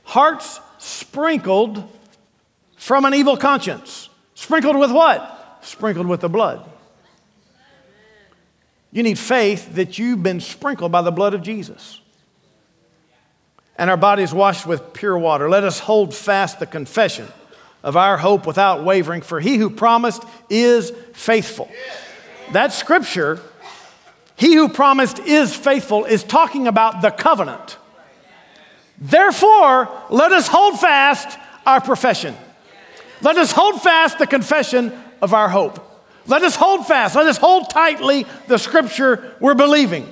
Hearts 0.03 0.59
sprinkled 0.79 1.89
from 2.75 3.05
an 3.05 3.13
evil 3.13 3.37
conscience. 3.37 4.09
Sprinkled 4.35 4.77
with 4.77 4.91
what? 4.91 5.59
Sprinkled 5.61 6.07
with 6.07 6.19
the 6.19 6.29
blood. 6.29 6.69
You 8.91 9.03
need 9.03 9.17
faith 9.17 9.75
that 9.75 9.97
you've 9.97 10.21
been 10.21 10.41
sprinkled 10.41 10.91
by 10.91 11.01
the 11.01 11.11
blood 11.11 11.33
of 11.33 11.41
Jesus. 11.41 12.01
And 13.77 13.89
our 13.89 13.95
bodies 13.95 14.33
washed 14.33 14.67
with 14.67 14.91
pure 14.91 15.17
water. 15.17 15.49
Let 15.49 15.63
us 15.63 15.79
hold 15.79 16.13
fast 16.13 16.59
the 16.59 16.65
confession 16.65 17.27
of 17.81 17.95
our 17.95 18.17
hope 18.17 18.45
without 18.45 18.83
wavering, 18.83 19.21
for 19.21 19.39
he 19.39 19.55
who 19.55 19.69
promised 19.69 20.23
is 20.49 20.91
faithful. 21.13 21.71
That 22.51 22.73
scripture 22.73 23.39
he 24.41 24.55
who 24.55 24.69
promised 24.69 25.19
is 25.19 25.55
faithful 25.55 26.05
is 26.05 26.23
talking 26.23 26.65
about 26.65 27.03
the 27.03 27.11
covenant. 27.11 27.77
Therefore, 28.97 29.87
let 30.09 30.31
us 30.31 30.47
hold 30.47 30.79
fast 30.79 31.37
our 31.63 31.79
profession. 31.79 32.35
Let 33.21 33.37
us 33.37 33.51
hold 33.51 33.83
fast 33.83 34.17
the 34.17 34.25
confession 34.25 34.99
of 35.21 35.35
our 35.35 35.47
hope. 35.47 35.79
Let 36.25 36.41
us 36.41 36.55
hold 36.55 36.87
fast, 36.87 37.15
let 37.15 37.27
us 37.27 37.37
hold 37.37 37.69
tightly 37.69 38.25
the 38.47 38.57
scripture 38.57 39.35
we're 39.39 39.53
believing. 39.53 40.07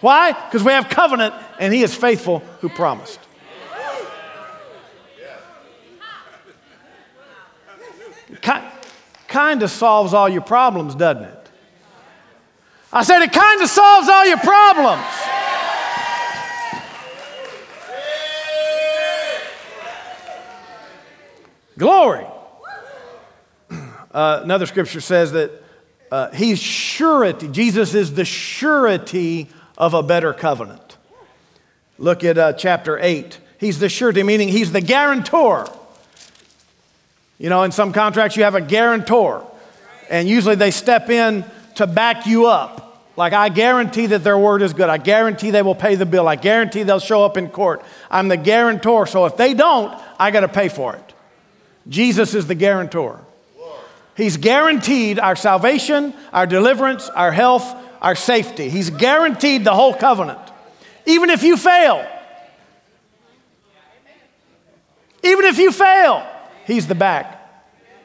Why? 0.00 0.30
Because 0.30 0.62
we 0.62 0.70
have 0.70 0.88
covenant 0.88 1.34
and 1.58 1.74
he 1.74 1.82
is 1.82 1.92
faithful 1.92 2.44
who 2.60 2.68
promised. 2.68 3.18
Kind 9.26 9.64
of 9.64 9.70
solves 9.72 10.14
all 10.14 10.28
your 10.28 10.42
problems, 10.42 10.94
doesn't 10.94 11.24
it? 11.24 11.43
I 12.96 13.02
said, 13.02 13.22
it 13.22 13.32
kind 13.32 13.60
of 13.60 13.68
solves 13.68 14.08
all 14.08 14.24
your 14.24 14.38
problems. 14.38 15.02
Glory. 21.76 22.24
Uh, 24.12 24.40
another 24.44 24.66
scripture 24.66 25.00
says 25.00 25.32
that 25.32 25.50
uh, 26.12 26.30
he's 26.30 26.60
surety. 26.60 27.48
Jesus 27.48 27.94
is 27.94 28.14
the 28.14 28.24
surety 28.24 29.48
of 29.76 29.92
a 29.94 30.02
better 30.04 30.32
covenant. 30.32 30.96
Look 31.98 32.22
at 32.22 32.38
uh, 32.38 32.52
chapter 32.52 32.96
8. 32.96 33.40
He's 33.58 33.80
the 33.80 33.88
surety, 33.88 34.22
meaning 34.22 34.46
he's 34.46 34.70
the 34.70 34.80
guarantor. 34.80 35.66
You 37.38 37.48
know, 37.48 37.64
in 37.64 37.72
some 37.72 37.92
contracts, 37.92 38.36
you 38.36 38.44
have 38.44 38.54
a 38.54 38.60
guarantor, 38.60 39.44
and 40.08 40.28
usually 40.28 40.54
they 40.54 40.70
step 40.70 41.10
in 41.10 41.44
to 41.76 41.86
back 41.86 42.26
you 42.26 42.46
up. 42.46 42.80
Like, 43.16 43.32
I 43.32 43.48
guarantee 43.48 44.06
that 44.06 44.24
their 44.24 44.38
word 44.38 44.62
is 44.62 44.72
good. 44.72 44.88
I 44.88 44.98
guarantee 44.98 45.50
they 45.50 45.62
will 45.62 45.74
pay 45.74 45.94
the 45.94 46.06
bill. 46.06 46.26
I 46.26 46.36
guarantee 46.36 46.82
they'll 46.82 46.98
show 46.98 47.24
up 47.24 47.36
in 47.36 47.48
court. 47.48 47.84
I'm 48.10 48.28
the 48.28 48.36
guarantor. 48.36 49.06
So 49.06 49.26
if 49.26 49.36
they 49.36 49.54
don't, 49.54 49.96
I 50.18 50.32
got 50.32 50.40
to 50.40 50.48
pay 50.48 50.68
for 50.68 50.96
it. 50.96 51.14
Jesus 51.88 52.34
is 52.34 52.46
the 52.46 52.54
guarantor. 52.54 53.20
He's 54.16 54.36
guaranteed 54.36 55.18
our 55.18 55.36
salvation, 55.36 56.14
our 56.32 56.46
deliverance, 56.46 57.08
our 57.08 57.32
health, 57.32 57.64
our 58.00 58.14
safety. 58.14 58.68
He's 58.68 58.90
guaranteed 58.90 59.64
the 59.64 59.74
whole 59.74 59.94
covenant. 59.94 60.38
Even 61.06 61.30
if 61.30 61.42
you 61.42 61.56
fail, 61.56 62.06
even 65.22 65.44
if 65.46 65.58
you 65.58 65.72
fail, 65.72 66.26
He's 66.66 66.86
the 66.86 66.94
back. 66.94 67.40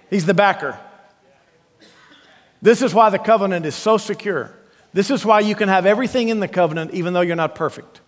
He's 0.09 0.25
the 0.25 0.33
backer. 0.33 0.77
This 2.61 2.81
is 2.81 2.93
why 2.93 3.09
the 3.09 3.19
covenant 3.19 3.65
is 3.65 3.75
so 3.75 3.97
secure. 3.97 4.53
This 4.93 5.09
is 5.11 5.25
why 5.25 5.39
you 5.41 5.55
can 5.55 5.69
have 5.69 5.85
everything 5.85 6.29
in 6.29 6.39
the 6.39 6.47
covenant 6.47 6.93
even 6.93 7.13
though 7.13 7.21
you're 7.21 7.35
not 7.35 7.55
perfect. 7.55 8.01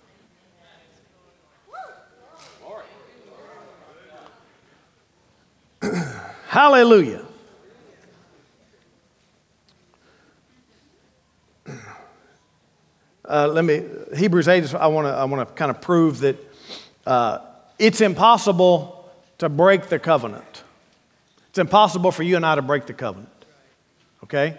Hallelujah. 6.48 7.26
Uh, 13.24 13.48
let 13.48 13.64
me, 13.64 13.84
Hebrews 14.14 14.50
8, 14.50 14.76
I 14.76 14.88
want 14.88 15.08
to 15.08 15.12
I 15.12 15.24
wanna 15.24 15.46
kind 15.46 15.72
of 15.72 15.80
prove 15.80 16.20
that 16.20 16.36
uh, 17.06 17.40
it's 17.80 18.02
impossible 18.02 19.10
to 19.38 19.48
break 19.48 19.88
the 19.88 20.00
covenant. 20.00 20.64
It's 21.50 21.60
impossible 21.60 22.12
for 22.12 22.24
you 22.24 22.36
and 22.36 22.46
I 22.46 22.56
to 22.56 22.62
break 22.62 22.88
the 22.88 22.94
covenant. 22.94 23.41
Okay? 24.24 24.58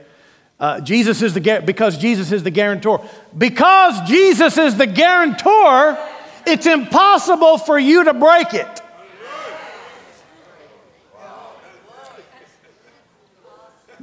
Uh, 0.58 0.80
Jesus 0.80 1.22
is 1.22 1.34
the, 1.34 1.62
because 1.64 1.98
Jesus 1.98 2.30
is 2.30 2.42
the 2.42 2.50
guarantor. 2.50 3.04
Because 3.36 4.08
Jesus 4.08 4.56
is 4.58 4.76
the 4.76 4.86
guarantor, 4.86 5.98
it's 6.46 6.66
impossible 6.66 7.58
for 7.58 7.78
you 7.78 8.04
to 8.04 8.14
break 8.14 8.54
it. 8.54 8.80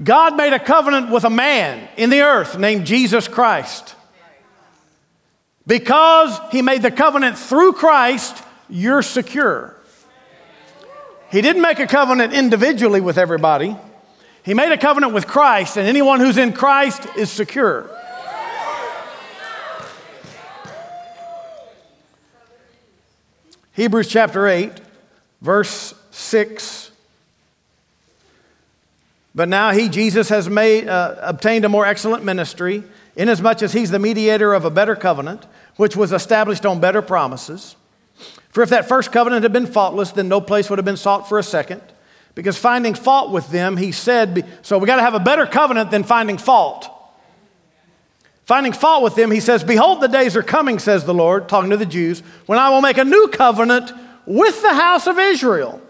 God 0.01 0.37
made 0.37 0.53
a 0.53 0.59
covenant 0.59 1.11
with 1.11 1.25
a 1.25 1.29
man 1.29 1.87
in 1.97 2.09
the 2.09 2.21
earth 2.21 2.57
named 2.57 2.85
Jesus 2.85 3.27
Christ. 3.27 3.95
Because 5.67 6.39
he 6.51 6.61
made 6.61 6.81
the 6.81 6.91
covenant 6.91 7.37
through 7.37 7.73
Christ, 7.73 8.43
you're 8.69 9.01
secure. 9.01 9.75
He 11.31 11.41
didn't 11.41 11.61
make 11.61 11.79
a 11.79 11.87
covenant 11.87 12.33
individually 12.33 13.01
with 13.01 13.17
everybody. 13.17 13.77
He 14.49 14.55
made 14.55 14.71
a 14.71 14.79
covenant 14.79 15.13
with 15.13 15.27
Christ, 15.27 15.77
and 15.77 15.87
anyone 15.87 16.19
who's 16.19 16.39
in 16.39 16.53
Christ 16.53 17.05
is 17.15 17.29
secure. 17.29 17.87
Hebrews 23.73 24.07
chapter 24.07 24.47
8, 24.47 24.71
verse 25.39 25.93
6 26.09 26.91
but 29.35 29.47
now 29.47 29.69
he, 29.69 29.87
Jesus, 29.87 30.29
has 30.29 30.49
made, 30.49 30.87
uh, 30.87 31.15
obtained 31.21 31.63
a 31.63 31.69
more 31.69 31.85
excellent 31.85 32.23
ministry, 32.23 32.83
inasmuch 33.15 33.61
as 33.61 33.73
he's 33.73 33.91
the 33.91 33.99
mediator 33.99 34.55
of 34.55 34.65
a 34.65 34.71
better 34.71 34.95
covenant, 34.95 35.45
which 35.75 35.95
was 35.95 36.11
established 36.11 36.65
on 36.65 36.79
better 36.79 37.03
promises. 37.03 37.75
For 38.49 38.63
if 38.63 38.71
that 38.71 38.87
first 38.87 39.11
covenant 39.11 39.43
had 39.43 39.53
been 39.53 39.67
faultless, 39.67 40.11
then 40.11 40.27
no 40.27 40.41
place 40.41 40.71
would 40.71 40.79
have 40.79 40.85
been 40.85 40.97
sought 40.97 41.29
for 41.29 41.37
a 41.37 41.43
second. 41.43 41.83
Because 42.39 42.57
finding 42.57 42.93
fault 42.93 43.31
with 43.31 43.49
them, 43.49 43.75
he 43.75 43.91
said, 43.91 44.47
so 44.61 44.77
we 44.77 44.87
got 44.87 44.95
to 44.95 45.01
have 45.01 45.13
a 45.13 45.19
better 45.19 45.45
covenant 45.45 45.91
than 45.91 46.03
finding 46.03 46.37
fault. 46.37 46.89
Finding 48.45 48.71
fault 48.71 49.03
with 49.03 49.15
them, 49.15 49.29
he 49.29 49.41
says, 49.41 49.61
Behold, 49.61 49.99
the 49.99 50.07
days 50.07 50.37
are 50.37 50.41
coming, 50.41 50.79
says 50.79 51.03
the 51.03 51.13
Lord, 51.13 51.49
talking 51.49 51.69
to 51.71 51.75
the 51.75 51.85
Jews, 51.85 52.21
when 52.45 52.57
I 52.57 52.69
will 52.69 52.79
make 52.79 52.97
a 52.97 53.03
new 53.03 53.27
covenant 53.27 53.91
with 54.25 54.61
the 54.61 54.73
house 54.73 55.05
of 55.05 55.19
Israel. 55.19 55.81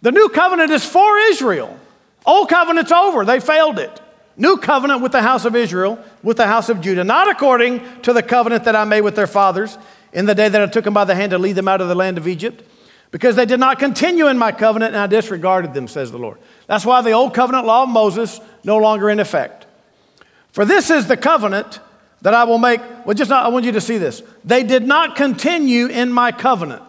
The 0.00 0.10
new 0.10 0.28
covenant 0.28 0.72
is 0.72 0.84
for 0.84 1.16
Israel. 1.30 1.78
Old 2.26 2.48
covenant's 2.48 2.90
over, 2.90 3.24
they 3.24 3.38
failed 3.38 3.78
it. 3.78 4.00
New 4.36 4.56
covenant 4.56 5.02
with 5.02 5.12
the 5.12 5.22
house 5.22 5.44
of 5.44 5.54
Israel, 5.54 6.04
with 6.24 6.36
the 6.36 6.48
house 6.48 6.68
of 6.68 6.80
Judah, 6.80 7.04
not 7.04 7.30
according 7.30 7.80
to 8.02 8.12
the 8.12 8.24
covenant 8.24 8.64
that 8.64 8.74
I 8.74 8.82
made 8.82 9.02
with 9.02 9.14
their 9.14 9.28
fathers 9.28 9.78
in 10.12 10.26
the 10.26 10.34
day 10.34 10.48
that 10.48 10.60
I 10.60 10.66
took 10.66 10.82
them 10.82 10.94
by 10.94 11.04
the 11.04 11.14
hand 11.14 11.30
to 11.30 11.38
lead 11.38 11.52
them 11.52 11.68
out 11.68 11.80
of 11.80 11.86
the 11.86 11.94
land 11.94 12.18
of 12.18 12.26
Egypt, 12.26 12.64
because 13.12 13.36
they 13.36 13.46
did 13.46 13.60
not 13.60 13.78
continue 13.78 14.26
in 14.26 14.38
my 14.38 14.50
covenant 14.50 14.94
and 14.94 15.00
I 15.00 15.06
disregarded 15.06 15.74
them, 15.74 15.86
says 15.86 16.10
the 16.10 16.18
Lord. 16.18 16.38
That's 16.66 16.84
why 16.84 17.02
the 17.02 17.12
old 17.12 17.34
covenant 17.34 17.66
law 17.66 17.84
of 17.84 17.90
Moses 17.90 18.40
no 18.64 18.78
longer 18.78 19.08
in 19.10 19.20
effect. 19.20 19.66
For 20.50 20.64
this 20.64 20.90
is 20.90 21.06
the 21.06 21.16
covenant 21.16 21.78
that 22.22 22.34
I 22.34 22.44
will 22.44 22.58
make. 22.58 22.80
Well, 23.04 23.14
just 23.14 23.30
not, 23.30 23.44
I 23.44 23.48
want 23.48 23.66
you 23.66 23.72
to 23.72 23.80
see 23.80 23.98
this. 23.98 24.22
They 24.44 24.64
did 24.64 24.86
not 24.86 25.14
continue 25.14 25.86
in 25.86 26.10
my 26.10 26.32
covenant. 26.32 26.82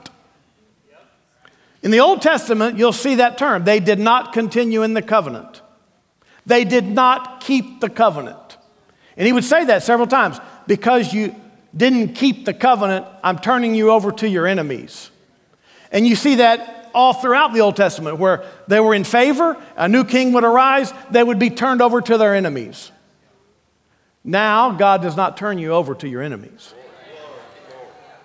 In 1.81 1.91
the 1.91 1.99
Old 1.99 2.21
Testament, 2.21 2.77
you'll 2.77 2.93
see 2.93 3.15
that 3.15 3.37
term. 3.37 3.65
They 3.65 3.81
did 3.81 3.99
not 3.99 4.31
continue 4.31 4.83
in 4.83 4.93
the 4.93 5.01
covenant. 5.01 5.61
They 6.45 6.63
did 6.63 6.85
not 6.85 7.41
keep 7.41 7.81
the 7.81 7.89
covenant. 7.89 8.57
And 9.17 9.27
he 9.27 9.33
would 9.33 9.43
say 9.43 9.65
that 9.65 9.83
several 9.83 10.07
times 10.07 10.39
because 10.67 11.13
you 11.13 11.35
didn't 11.75 12.13
keep 12.13 12.45
the 12.45 12.53
covenant, 12.53 13.05
I'm 13.21 13.39
turning 13.39 13.75
you 13.75 13.91
over 13.91 14.13
to 14.13 14.29
your 14.29 14.47
enemies. 14.47 15.09
And 15.93 16.07
you 16.07 16.15
see 16.15 16.35
that 16.35 16.89
all 16.93 17.13
throughout 17.13 17.53
the 17.53 17.61
Old 17.61 17.75
Testament 17.75 18.17
where 18.17 18.43
they 18.67 18.79
were 18.79 18.93
in 18.93 19.03
favor, 19.03 19.55
a 19.77 19.87
new 19.87 20.03
king 20.03 20.33
would 20.33 20.43
arise, 20.43 20.91
they 21.11 21.23
would 21.23 21.39
be 21.39 21.49
turned 21.49 21.81
over 21.81 22.01
to 22.01 22.17
their 22.17 22.35
enemies. 22.35 22.91
Now, 24.23 24.71
God 24.71 25.01
does 25.01 25.15
not 25.15 25.37
turn 25.37 25.57
you 25.57 25.71
over 25.71 25.95
to 25.95 26.07
your 26.07 26.21
enemies. 26.21 26.73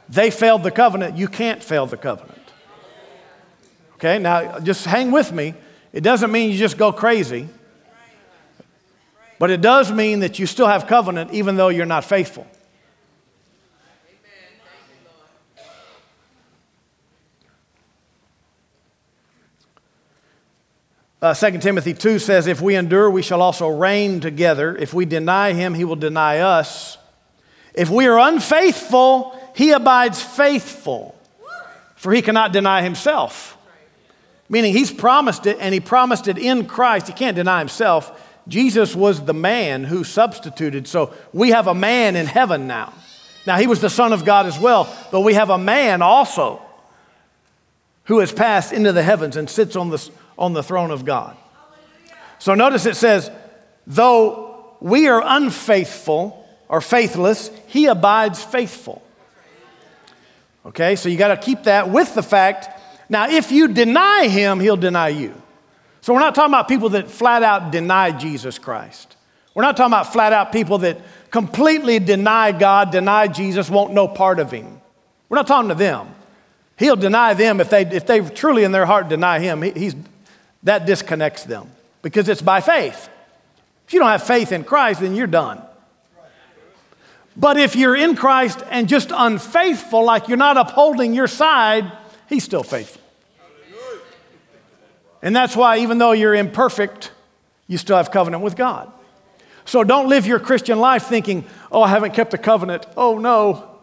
They 0.08 0.30
failed 0.30 0.62
the 0.62 0.70
covenant, 0.70 1.18
you 1.18 1.28
can't 1.28 1.62
fail 1.62 1.86
the 1.86 1.98
covenant. 1.98 2.34
Okay, 3.94 4.18
now 4.18 4.60
just 4.60 4.86
hang 4.86 5.10
with 5.10 5.32
me. 5.32 5.54
It 5.92 6.02
doesn't 6.02 6.30
mean 6.30 6.50
you 6.50 6.56
just 6.56 6.78
go 6.78 6.92
crazy, 6.92 7.48
but 9.38 9.50
it 9.50 9.60
does 9.60 9.90
mean 9.92 10.20
that 10.20 10.38
you 10.38 10.46
still 10.46 10.68
have 10.68 10.86
covenant 10.86 11.32
even 11.32 11.56
though 11.56 11.68
you're 11.68 11.84
not 11.84 12.04
faithful. 12.04 12.46
Uh, 21.20 21.34
2 21.34 21.58
Timothy 21.58 21.94
2 21.94 22.20
says, 22.20 22.46
If 22.46 22.60
we 22.60 22.76
endure, 22.76 23.10
we 23.10 23.22
shall 23.22 23.42
also 23.42 23.66
reign 23.68 24.20
together. 24.20 24.76
If 24.76 24.94
we 24.94 25.04
deny 25.04 25.52
him, 25.52 25.74
he 25.74 25.84
will 25.84 25.96
deny 25.96 26.38
us. 26.38 26.96
If 27.74 27.90
we 27.90 28.06
are 28.06 28.18
unfaithful, 28.18 29.38
he 29.54 29.72
abides 29.72 30.22
faithful, 30.22 31.16
for 31.96 32.12
he 32.12 32.22
cannot 32.22 32.52
deny 32.52 32.82
himself. 32.82 33.56
Meaning 34.48 34.72
he's 34.72 34.92
promised 34.92 35.46
it 35.46 35.58
and 35.60 35.74
he 35.74 35.80
promised 35.80 36.28
it 36.28 36.38
in 36.38 36.66
Christ. 36.66 37.08
He 37.08 37.12
can't 37.12 37.36
deny 37.36 37.58
himself. 37.58 38.24
Jesus 38.46 38.94
was 38.94 39.24
the 39.24 39.34
man 39.34 39.84
who 39.84 40.04
substituted. 40.04 40.88
So 40.88 41.12
we 41.32 41.50
have 41.50 41.66
a 41.66 41.74
man 41.74 42.16
in 42.16 42.26
heaven 42.26 42.66
now. 42.66 42.94
Now, 43.46 43.56
he 43.56 43.66
was 43.66 43.80
the 43.80 43.90
Son 43.90 44.12
of 44.12 44.24
God 44.24 44.46
as 44.46 44.58
well, 44.58 44.94
but 45.10 45.20
we 45.20 45.34
have 45.34 45.50
a 45.50 45.58
man 45.58 46.02
also 46.02 46.62
who 48.04 48.20
has 48.20 48.32
passed 48.32 48.72
into 48.72 48.92
the 48.92 49.02
heavens 49.02 49.36
and 49.36 49.48
sits 49.48 49.76
on 49.76 49.90
the, 49.90 50.10
on 50.38 50.54
the 50.54 50.62
throne 50.62 50.90
of 50.90 51.04
God. 51.04 51.36
So 52.38 52.54
notice 52.54 52.86
it 52.86 52.96
says, 52.96 53.30
though 53.86 54.76
we 54.80 55.08
are 55.08 55.22
unfaithful 55.24 56.46
or 56.68 56.80
faithless, 56.80 57.50
he 57.66 57.86
abides 57.86 58.42
faithful. 58.42 59.02
Okay, 60.64 60.96
so 60.96 61.08
you 61.08 61.18
got 61.18 61.28
to 61.28 61.36
keep 61.36 61.64
that 61.64 61.90
with 61.90 62.14
the 62.14 62.22
fact 62.22 62.78
now, 63.08 63.28
if 63.28 63.50
you 63.50 63.68
deny 63.68 64.28
him, 64.28 64.60
he'll 64.60 64.76
deny 64.76 65.08
you. 65.08 65.34
So 66.00 66.12
we're 66.12 66.20
not 66.20 66.34
talking 66.34 66.52
about 66.52 66.68
people 66.68 66.90
that 66.90 67.10
flat 67.10 67.42
out 67.42 67.72
deny 67.72 68.12
Jesus 68.12 68.58
Christ. 68.58 69.16
We're 69.54 69.62
not 69.62 69.76
talking 69.76 69.92
about 69.92 70.12
flat 70.12 70.32
out 70.32 70.52
people 70.52 70.78
that 70.78 71.00
completely 71.30 71.98
deny 71.98 72.52
God, 72.52 72.92
deny 72.92 73.28
Jesus, 73.28 73.68
won't 73.70 73.92
know 73.92 74.06
part 74.06 74.38
of 74.38 74.50
him. 74.50 74.80
We're 75.28 75.36
not 75.36 75.46
talking 75.46 75.68
to 75.68 75.74
them. 75.74 76.14
He'll 76.78 76.96
deny 76.96 77.34
them 77.34 77.60
if 77.60 77.70
they, 77.70 77.82
if 77.82 78.06
they 78.06 78.20
truly 78.20 78.64
in 78.64 78.72
their 78.72 78.86
heart 78.86 79.08
deny 79.08 79.40
him. 79.40 79.62
He, 79.62 79.70
he's, 79.72 79.96
that 80.62 80.86
disconnects 80.86 81.44
them 81.44 81.70
because 82.02 82.28
it's 82.28 82.42
by 82.42 82.60
faith. 82.60 83.08
If 83.86 83.94
you 83.94 84.00
don't 84.00 84.10
have 84.10 84.22
faith 84.22 84.52
in 84.52 84.64
Christ, 84.64 85.00
then 85.00 85.14
you're 85.14 85.26
done. 85.26 85.62
But 87.36 87.56
if 87.56 87.76
you're 87.76 87.96
in 87.96 88.16
Christ 88.16 88.62
and 88.68 88.88
just 88.88 89.12
unfaithful, 89.14 90.04
like 90.04 90.28
you're 90.28 90.36
not 90.36 90.56
upholding 90.56 91.14
your 91.14 91.28
side, 91.28 91.90
He's 92.28 92.44
still 92.44 92.62
faithful. 92.62 93.00
And 95.22 95.34
that's 95.34 95.56
why, 95.56 95.78
even 95.78 95.98
though 95.98 96.12
you're 96.12 96.34
imperfect, 96.34 97.12
you 97.66 97.78
still 97.78 97.96
have 97.96 98.10
covenant 98.10 98.42
with 98.42 98.56
God. 98.56 98.92
So 99.64 99.84
don't 99.84 100.08
live 100.08 100.26
your 100.26 100.38
Christian 100.38 100.78
life 100.78 101.04
thinking, 101.04 101.44
oh, 101.70 101.82
I 101.82 101.88
haven't 101.88 102.14
kept 102.14 102.30
the 102.30 102.38
covenant. 102.38 102.86
Oh, 102.96 103.18
no. 103.18 103.77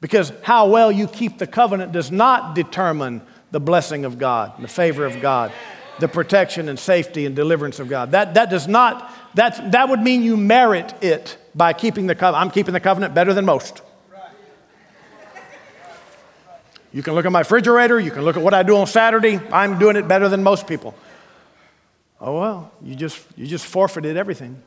Because 0.00 0.32
how 0.42 0.68
well 0.68 0.90
you 0.90 1.06
keep 1.06 1.38
the 1.38 1.46
covenant 1.46 1.92
does 1.92 2.10
not 2.10 2.54
determine 2.54 3.22
the 3.50 3.60
blessing 3.60 4.04
of 4.04 4.18
God, 4.18 4.52
the 4.60 4.68
favor 4.68 5.04
of 5.04 5.20
God, 5.20 5.52
the 5.98 6.08
protection 6.08 6.68
and 6.68 6.78
safety 6.78 7.26
and 7.26 7.36
deliverance 7.36 7.78
of 7.78 7.88
God. 7.88 8.12
That, 8.12 8.34
that 8.34 8.48
does 8.48 8.66
not, 8.66 9.12
that, 9.34 9.72
that 9.72 9.88
would 9.88 10.00
mean 10.00 10.22
you 10.22 10.36
merit 10.36 10.94
it 11.02 11.36
by 11.54 11.72
keeping 11.72 12.06
the 12.06 12.14
covenant. 12.14 12.46
I'm 12.46 12.50
keeping 12.50 12.72
the 12.72 12.80
covenant 12.80 13.14
better 13.14 13.34
than 13.34 13.44
most. 13.44 13.82
You 16.92 17.02
can 17.02 17.14
look 17.14 17.24
at 17.24 17.30
my 17.30 17.40
refrigerator, 17.40 18.00
you 18.00 18.10
can 18.10 18.22
look 18.22 18.36
at 18.36 18.42
what 18.42 18.54
I 18.54 18.62
do 18.62 18.76
on 18.76 18.86
Saturday. 18.86 19.38
I'm 19.52 19.78
doing 19.78 19.96
it 19.96 20.08
better 20.08 20.28
than 20.28 20.42
most 20.42 20.66
people. 20.66 20.94
Oh 22.20 22.38
well, 22.38 22.72
you 22.82 22.94
just 22.94 23.24
you 23.36 23.46
just 23.46 23.64
forfeited 23.64 24.16
everything. 24.16 24.60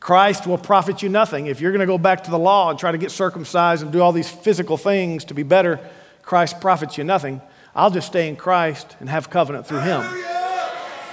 Christ 0.00 0.46
will 0.46 0.58
profit 0.58 1.02
you 1.02 1.10
nothing. 1.10 1.46
If 1.46 1.60
you're 1.60 1.72
going 1.72 1.80
to 1.80 1.86
go 1.86 1.98
back 1.98 2.24
to 2.24 2.30
the 2.30 2.38
law 2.38 2.70
and 2.70 2.78
try 2.78 2.90
to 2.90 2.98
get 2.98 3.10
circumcised 3.10 3.82
and 3.82 3.92
do 3.92 4.00
all 4.00 4.12
these 4.12 4.30
physical 4.30 4.78
things 4.78 5.26
to 5.26 5.34
be 5.34 5.42
better, 5.42 5.78
Christ 6.22 6.60
profits 6.60 6.96
you 6.96 7.04
nothing. 7.04 7.42
I'll 7.74 7.90
just 7.90 8.06
stay 8.06 8.28
in 8.28 8.36
Christ 8.36 8.96
and 8.98 9.08
have 9.10 9.28
covenant 9.28 9.66
through 9.66 9.80
Him. 9.80 10.00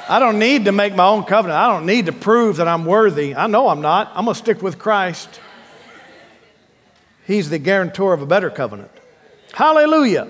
I 0.10 0.20
don't 0.20 0.40
need 0.40 0.66
to 0.66 0.72
make 0.72 0.96
my 0.96 1.06
own 1.06 1.26
covenant. 1.26 1.60
I 1.60 1.68
don't 1.68 1.86
need 1.86 2.06
to 2.06 2.14
prove 2.14 2.58
that 2.58 2.68
I'm 2.68 2.86
worthy. 2.86 3.36
I 3.36 3.48
know 3.48 3.68
I'm 3.68 3.82
not. 3.82 4.10
I'm 4.16 4.24
going 4.24 4.36
to 4.36 4.40
stick 4.40 4.62
with 4.62 4.80
Christ. 4.80 5.42
He's 7.26 7.50
the 7.50 7.60
guarantor 7.60 8.14
of 8.14 8.22
a 8.22 8.26
better 8.26 8.50
covenant. 8.50 8.92
Hallelujah. 9.54 10.30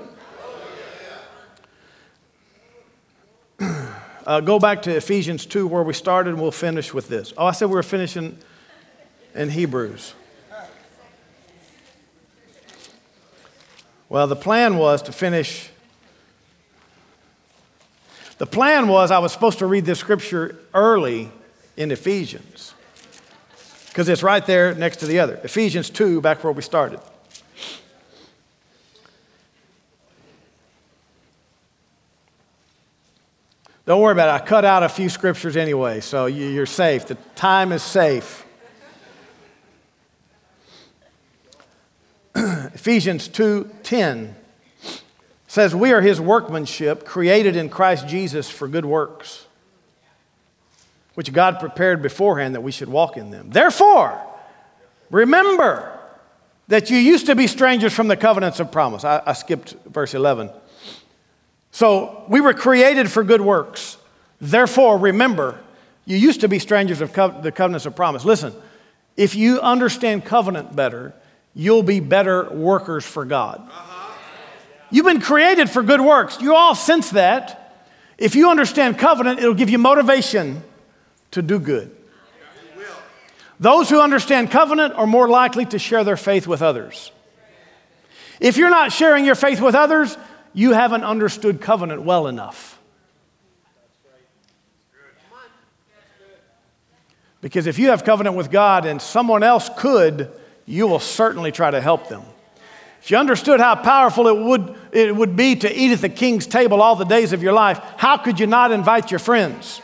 Uh, 4.27 4.41
go 4.41 4.59
back 4.59 4.81
to 4.81 4.93
Ephesians 4.93 5.45
2 5.45 5.67
where 5.67 5.83
we 5.83 5.93
started, 5.93 6.31
and 6.31 6.41
we'll 6.41 6.51
finish 6.51 6.93
with 6.93 7.07
this. 7.07 7.31
Oh, 7.37 7.45
I 7.45 7.53
said 7.53 7.69
we 7.69 7.75
were 7.75 7.81
finishing 7.81 8.37
in 9.37 9.49
Hebrews. 9.49 10.13
Well, 14.09 14.27
the 14.27 14.35
plan 14.35 14.77
was 14.77 15.01
to 15.03 15.11
finish. 15.11 15.69
The 18.37 18.45
plan 18.45 18.87
was 18.87 19.11
I 19.11 19.19
was 19.19 19.31
supposed 19.31 19.59
to 19.59 19.65
read 19.65 19.85
this 19.85 19.99
scripture 19.99 20.57
early 20.73 21.29
in 21.75 21.91
Ephesians 21.91 22.73
because 23.89 24.09
it's 24.09 24.23
right 24.23 24.45
there 24.45 24.73
next 24.73 24.97
to 24.97 25.05
the 25.05 25.19
other. 25.19 25.39
Ephesians 25.43 25.89
2, 25.89 26.21
back 26.21 26.43
where 26.43 26.53
we 26.53 26.61
started. 26.61 26.99
Don't 33.85 34.01
worry 34.01 34.13
about 34.13 34.29
it. 34.29 34.41
I 34.41 34.45
cut 34.45 34.65
out 34.65 34.83
a 34.83 34.89
few 34.89 35.09
scriptures 35.09 35.55
anyway, 35.55 36.01
so 36.01 36.25
you're 36.25 36.65
safe. 36.65 37.07
The 37.07 37.15
time 37.35 37.71
is 37.71 37.83
safe. 37.83 38.45
Ephesians 42.73 43.27
2:10 43.29 44.33
says 45.47 45.73
we 45.73 45.91
are 45.91 46.01
his 46.01 46.21
workmanship 46.21 47.05
created 47.05 47.55
in 47.55 47.69
Christ 47.69 48.07
Jesus 48.07 48.49
for 48.49 48.67
good 48.67 48.85
works 48.85 49.47
which 51.17 51.33
God 51.33 51.59
prepared 51.59 52.03
beforehand 52.03 52.53
that 52.53 52.61
we 52.61 52.71
should 52.71 52.89
walk 52.89 53.17
in 53.17 53.31
them. 53.31 53.49
Therefore, 53.49 54.21
remember 55.09 55.97
that 56.67 56.91
you 56.91 56.97
used 56.97 57.25
to 57.25 57.33
be 57.33 57.47
strangers 57.47 57.91
from 57.91 58.07
the 58.07 58.15
covenants 58.15 58.59
of 58.59 58.71
promise. 58.71 59.03
I, 59.03 59.23
I 59.25 59.33
skipped 59.33 59.71
verse 59.87 60.13
11. 60.13 60.51
So 61.71 62.23
we 62.27 62.39
were 62.39 62.53
created 62.53 63.09
for 63.09 63.23
good 63.23 63.41
works. 63.41 63.97
Therefore, 64.39 64.99
remember, 64.99 65.59
you 66.05 66.17
used 66.17 66.41
to 66.41 66.47
be 66.47 66.59
strangers 66.59 67.01
of 67.01 67.13
co- 67.13 67.41
the 67.41 67.51
covenants 67.51 67.87
of 67.87 67.95
promise. 67.95 68.23
Listen, 68.23 68.53
if 69.15 69.33
you 69.33 69.59
understand 69.59 70.23
covenant 70.23 70.75
better, 70.75 71.15
you'll 71.57 71.83
be 71.83 71.99
better 71.99 72.47
workers 72.51 73.03
for 73.03 73.25
God. 73.25 73.67
You've 74.91 75.05
been 75.05 75.19
created 75.19 75.69
for 75.69 75.81
good 75.81 75.99
works. 75.99 76.39
You 76.39 76.55
all 76.55 76.75
sense 76.75 77.09
that. 77.09 77.83
If 78.17 78.35
you 78.35 78.49
understand 78.49 78.99
covenant, 78.99 79.39
it'll 79.39 79.55
give 79.55 79.69
you 79.69 79.79
motivation 79.79 80.63
to 81.31 81.41
do 81.41 81.59
good. 81.59 81.93
Those 83.59 83.89
who 83.89 83.99
understand 83.99 84.51
covenant 84.51 84.93
are 84.93 85.07
more 85.07 85.27
likely 85.27 85.65
to 85.65 85.79
share 85.79 86.03
their 86.03 86.15
faith 86.15 86.45
with 86.45 86.61
others. 86.61 87.11
If 88.39 88.57
you're 88.57 88.69
not 88.69 88.91
sharing 88.91 89.25
your 89.25 89.35
faith 89.35 89.59
with 89.59 89.73
others, 89.73 90.15
you 90.53 90.73
haven't 90.73 91.03
understood 91.03 91.59
covenant 91.59 92.03
well 92.03 92.27
enough. 92.27 92.79
Because 97.41 97.65
if 97.65 97.79
you 97.79 97.89
have 97.89 98.03
covenant 98.03 98.35
with 98.35 98.51
God 98.51 98.85
and 98.85 99.01
someone 99.01 99.41
else 99.41 99.69
could, 99.75 100.31
you 100.67 100.85
will 100.85 100.99
certainly 100.99 101.51
try 101.51 101.71
to 101.71 101.81
help 101.81 102.09
them. 102.09 102.21
If 103.01 103.09
you 103.09 103.17
understood 103.17 103.59
how 103.59 103.75
powerful 103.75 104.27
it 104.27 104.37
would, 104.37 104.75
it 104.91 105.15
would 105.15 105.35
be 105.35 105.55
to 105.55 105.73
eat 105.73 105.93
at 105.93 106.01
the 106.01 106.09
king's 106.09 106.45
table 106.45 106.81
all 106.81 106.95
the 106.95 107.05
days 107.05 107.33
of 107.33 107.41
your 107.41 107.53
life, 107.53 107.79
how 107.95 108.17
could 108.17 108.39
you 108.39 108.45
not 108.45 108.71
invite 108.71 109.09
your 109.09 109.19
friends? 109.19 109.81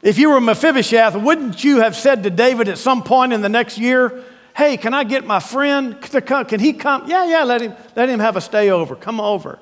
If 0.00 0.18
you 0.18 0.30
were 0.30 0.40
Mephibosheth, 0.40 1.16
wouldn't 1.16 1.62
you 1.64 1.80
have 1.80 1.96
said 1.96 2.22
to 2.22 2.30
David 2.30 2.68
at 2.68 2.78
some 2.78 3.02
point 3.02 3.32
in 3.32 3.42
the 3.42 3.48
next 3.48 3.76
year, 3.76 4.24
Hey, 4.56 4.76
can 4.76 4.94
I 4.94 5.04
get 5.04 5.26
my 5.26 5.40
friend 5.40 6.00
to 6.02 6.20
come? 6.20 6.44
Can 6.44 6.60
he 6.60 6.72
come? 6.72 7.08
Yeah, 7.08 7.24
yeah, 7.24 7.44
let 7.44 7.60
him, 7.60 7.74
let 7.96 8.08
him 8.08 8.20
have 8.20 8.36
a 8.36 8.40
stay 8.40 8.70
over. 8.70 8.96
Come 8.96 9.20
over. 9.20 9.58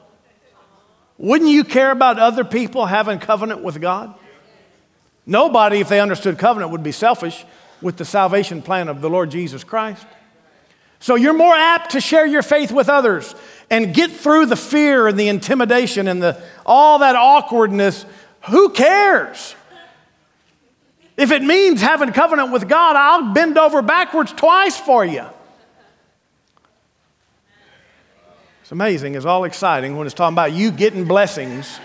Wouldn't 1.19 1.51
you 1.51 1.65
care 1.65 1.91
about 1.91 2.19
other 2.19 2.45
people 2.45 2.87
having 2.87 3.19
covenant 3.19 3.63
with 3.63 3.81
God? 3.81 4.15
Nobody, 5.27 5.81
if 5.81 5.89
they 5.89 6.01
understood 6.01 6.39
covenant, 6.39 6.73
would 6.73 6.83
be 6.83 6.93
selfish 6.93 7.45
with 7.81 7.97
the 7.97 8.05
salvation 8.05 8.63
plan 8.63 8.89
of 8.89 9.01
the 9.01 9.11
Lord 9.11 9.31
Jesus 9.31 9.65
Christ. 9.65 10.07
So 11.01 11.15
you're 11.15 11.33
more 11.33 11.55
apt 11.55 11.93
to 11.93 12.01
share 12.01 12.27
your 12.27 12.43
faith 12.43 12.73
with 12.73 12.89
others 12.89 13.35
and 13.71 13.95
get 13.95 14.11
through 14.11 14.47
the 14.47 14.57
fear 14.57 15.07
and 15.07 15.19
the 15.19 15.29
intimidation 15.29 16.09
and 16.09 16.23
the, 16.23 16.43
all 16.67 16.99
that 17.01 17.15
awkwardness. 17.15 18.05
Who 18.51 18.71
cares? 18.71 19.55
If 21.17 21.31
it 21.31 21.43
means 21.43 21.81
having 21.81 22.13
covenant 22.13 22.53
with 22.53 22.69
God, 22.69 22.97
I'll 22.97 23.33
bend 23.33 23.59
over 23.59 23.83
backwards 23.83 24.33
twice 24.33 24.77
for 24.77 25.05
you. 25.05 25.25
It's 28.63 28.73
amazing. 28.73 29.15
It's 29.15 29.25
all 29.25 29.45
exciting 29.45 29.97
when 29.97 30.07
it's 30.07 30.15
talking 30.15 30.35
about 30.35 30.53
you 30.53 30.71
getting 30.71 31.07
blessings. 31.07 31.79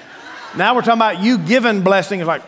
Now 0.55 0.75
we're 0.75 0.81
talking 0.81 0.99
about 0.99 1.21
you 1.21 1.37
giving 1.37 1.81
blessings. 1.81 2.25
Like, 2.25 2.43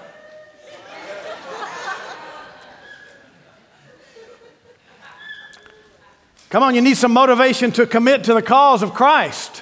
come 6.56 6.64
on, 6.64 6.74
you 6.74 6.80
need 6.80 6.95
some 6.95 7.12
motivation 7.12 7.70
to 7.70 7.86
commit 7.86 8.24
to 8.24 8.34
the 8.34 8.41
cause 8.41 8.82
of 8.82 8.93
Christ. 8.93 9.62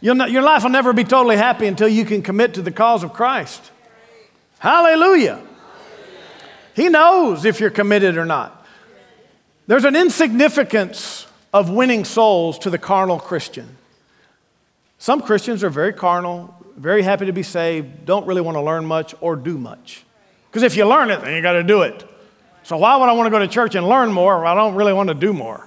Not, 0.00 0.30
your 0.30 0.42
life 0.42 0.62
will 0.62 0.70
never 0.70 0.92
be 0.92 1.02
totally 1.02 1.36
happy 1.36 1.66
until 1.66 1.88
you 1.88 2.04
can 2.04 2.22
commit 2.22 2.54
to 2.54 2.62
the 2.62 2.70
cause 2.70 3.02
of 3.02 3.12
Christ. 3.12 3.72
Hallelujah. 4.60 5.42
He 6.76 6.88
knows 6.88 7.44
if 7.44 7.58
you're 7.58 7.68
committed 7.68 8.16
or 8.16 8.24
not. 8.24 8.64
There's 9.66 9.84
an 9.84 9.96
insignificance 9.96 11.26
of 11.52 11.68
winning 11.68 12.04
souls 12.04 12.60
to 12.60 12.70
the 12.70 12.78
carnal 12.78 13.18
Christian. 13.18 13.76
Some 14.98 15.20
Christians 15.20 15.64
are 15.64 15.70
very 15.70 15.92
carnal, 15.92 16.54
very 16.76 17.02
happy 17.02 17.26
to 17.26 17.32
be 17.32 17.42
saved, 17.42 18.04
don't 18.06 18.24
really 18.28 18.40
want 18.40 18.54
to 18.56 18.62
learn 18.62 18.86
much 18.86 19.16
or 19.20 19.34
do 19.34 19.58
much. 19.58 20.04
Because 20.48 20.62
if 20.62 20.76
you 20.76 20.86
learn 20.86 21.10
it, 21.10 21.22
then 21.22 21.34
you 21.34 21.42
got 21.42 21.54
to 21.54 21.64
do 21.64 21.82
it. 21.82 22.08
So 22.62 22.76
why 22.76 22.96
would 22.98 23.08
I 23.08 23.14
want 23.14 23.26
to 23.26 23.30
go 23.32 23.40
to 23.40 23.48
church 23.48 23.74
and 23.74 23.88
learn 23.88 24.12
more? 24.12 24.46
I 24.46 24.54
don't 24.54 24.76
really 24.76 24.92
want 24.92 25.08
to 25.08 25.14
do 25.16 25.32
more. 25.32 25.66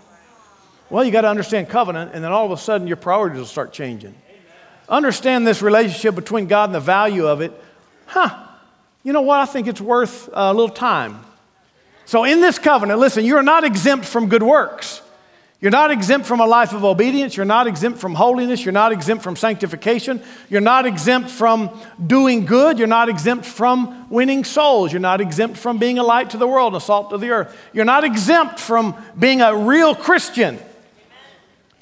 Well, 0.89 1.03
you 1.03 1.11
got 1.11 1.21
to 1.21 1.29
understand 1.29 1.69
covenant, 1.69 2.11
and 2.13 2.23
then 2.23 2.31
all 2.31 2.45
of 2.45 2.51
a 2.51 2.57
sudden 2.57 2.87
your 2.87 2.97
priorities 2.97 3.39
will 3.39 3.45
start 3.45 3.73
changing. 3.73 4.13
Understand 4.87 5.47
this 5.47 5.61
relationship 5.61 6.13
between 6.13 6.47
God 6.47 6.65
and 6.65 6.75
the 6.75 6.79
value 6.79 7.25
of 7.25 7.41
it. 7.41 7.51
Huh, 8.05 8.45
you 9.03 9.13
know 9.13 9.21
what? 9.21 9.39
I 9.39 9.45
think 9.45 9.67
it's 9.67 9.81
worth 9.81 10.29
a 10.31 10.53
little 10.53 10.69
time. 10.69 11.21
So, 12.05 12.23
in 12.23 12.39
this 12.39 12.59
covenant, 12.59 12.99
listen, 12.99 13.25
you're 13.25 13.41
not 13.41 13.63
exempt 13.63 14.05
from 14.05 14.29
good 14.29 14.43
works. 14.43 15.01
You're 15.59 15.71
not 15.71 15.89
exempt 15.89 16.27
from 16.27 16.41
a 16.41 16.45
life 16.45 16.73
of 16.73 16.83
obedience. 16.83 17.35
You're 17.35 17.45
not 17.45 17.65
exempt 17.65 17.97
from 17.97 18.13
holiness. 18.13 18.63
You're 18.63 18.71
not 18.71 18.91
exempt 18.91 19.23
from 19.23 19.35
sanctification. 19.35 20.21
You're 20.49 20.61
not 20.61 20.85
exempt 20.85 21.31
from 21.31 21.71
doing 22.05 22.45
good. 22.45 22.77
You're 22.77 22.87
not 22.87 23.09
exempt 23.09 23.45
from 23.45 24.07
winning 24.09 24.43
souls. 24.43 24.91
You're 24.91 24.99
not 24.99 25.21
exempt 25.21 25.57
from 25.57 25.79
being 25.79 25.97
a 25.97 26.03
light 26.03 26.31
to 26.31 26.37
the 26.37 26.47
world 26.47 26.73
and 26.73 26.81
a 26.81 26.85
salt 26.85 27.09
to 27.09 27.17
the 27.17 27.29
earth. 27.29 27.57
You're 27.73 27.85
not 27.85 28.03
exempt 28.03 28.59
from 28.59 28.95
being 29.17 29.41
a 29.41 29.55
real 29.55 29.95
Christian. 29.95 30.59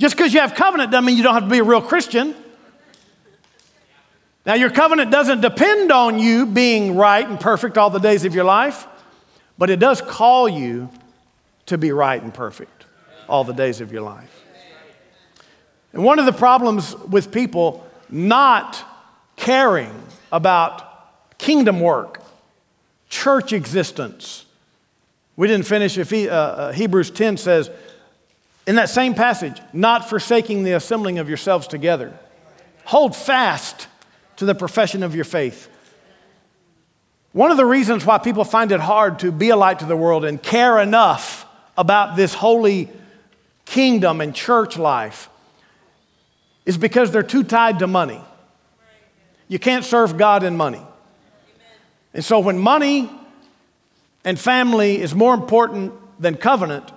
Just 0.03 0.17
because 0.17 0.33
you 0.33 0.41
have 0.41 0.53
covenant 0.53 0.91
doesn't 0.91 1.05
mean 1.05 1.15
you 1.15 1.23
don't 1.23 1.33
have 1.33 1.43
to 1.43 1.49
be 1.49 1.59
a 1.59 1.63
real 1.63 1.81
Christian. 1.81 2.35
Now, 4.45 4.55
your 4.55 4.69
covenant 4.69 5.11
doesn't 5.11 5.39
depend 5.39 5.93
on 5.93 6.19
you 6.19 6.45
being 6.45 6.97
right 6.97 7.25
and 7.25 7.39
perfect 7.39 7.77
all 7.77 7.89
the 7.89 8.01
days 8.01 8.25
of 8.25 8.35
your 8.35 8.43
life, 8.43 8.85
but 9.57 9.69
it 9.69 9.79
does 9.79 10.01
call 10.01 10.49
you 10.49 10.89
to 11.67 11.77
be 11.77 11.93
right 11.93 12.21
and 12.21 12.33
perfect 12.33 12.85
all 13.29 13.45
the 13.45 13.53
days 13.53 13.79
of 13.79 13.93
your 13.93 14.01
life. 14.01 14.43
And 15.93 16.03
one 16.03 16.19
of 16.19 16.25
the 16.25 16.33
problems 16.33 16.97
with 16.97 17.31
people 17.31 17.87
not 18.09 18.83
caring 19.37 19.93
about 20.33 21.37
kingdom 21.37 21.79
work, 21.79 22.21
church 23.07 23.53
existence, 23.53 24.43
we 25.37 25.47
didn't 25.47 25.65
finish. 25.65 25.97
If 25.97 26.09
he, 26.09 26.27
uh, 26.27 26.35
uh, 26.35 26.71
Hebrews 26.73 27.09
10 27.09 27.37
says, 27.37 27.71
In 28.65 28.75
that 28.75 28.89
same 28.89 29.13
passage, 29.13 29.59
not 29.73 30.09
forsaking 30.09 30.63
the 30.63 30.71
assembling 30.73 31.19
of 31.19 31.27
yourselves 31.27 31.67
together. 31.67 32.17
Hold 32.85 33.15
fast 33.15 33.87
to 34.37 34.45
the 34.45 34.55
profession 34.55 35.03
of 35.03 35.15
your 35.15 35.25
faith. 35.25 35.69
One 37.33 37.51
of 37.51 37.57
the 37.57 37.65
reasons 37.65 38.05
why 38.05 38.19
people 38.19 38.43
find 38.43 38.71
it 38.71 38.79
hard 38.79 39.19
to 39.19 39.31
be 39.31 39.49
a 39.49 39.55
light 39.55 39.79
to 39.79 39.85
the 39.85 39.97
world 39.97 40.23
and 40.23 40.41
care 40.41 40.79
enough 40.79 41.45
about 41.77 42.15
this 42.15 42.33
holy 42.33 42.89
kingdom 43.65 44.21
and 44.21 44.35
church 44.35 44.77
life 44.77 45.29
is 46.65 46.77
because 46.77 47.11
they're 47.11 47.23
too 47.23 47.43
tied 47.43 47.79
to 47.79 47.87
money. 47.87 48.21
You 49.47 49.59
can't 49.59 49.83
serve 49.83 50.17
God 50.17 50.43
in 50.43 50.55
money. 50.55 50.81
And 52.13 52.23
so 52.23 52.39
when 52.39 52.59
money 52.59 53.09
and 54.23 54.39
family 54.39 55.01
is 55.01 55.13
more 55.15 55.33
important 55.33 55.93
than 56.19 56.35
covenant, 56.37 56.91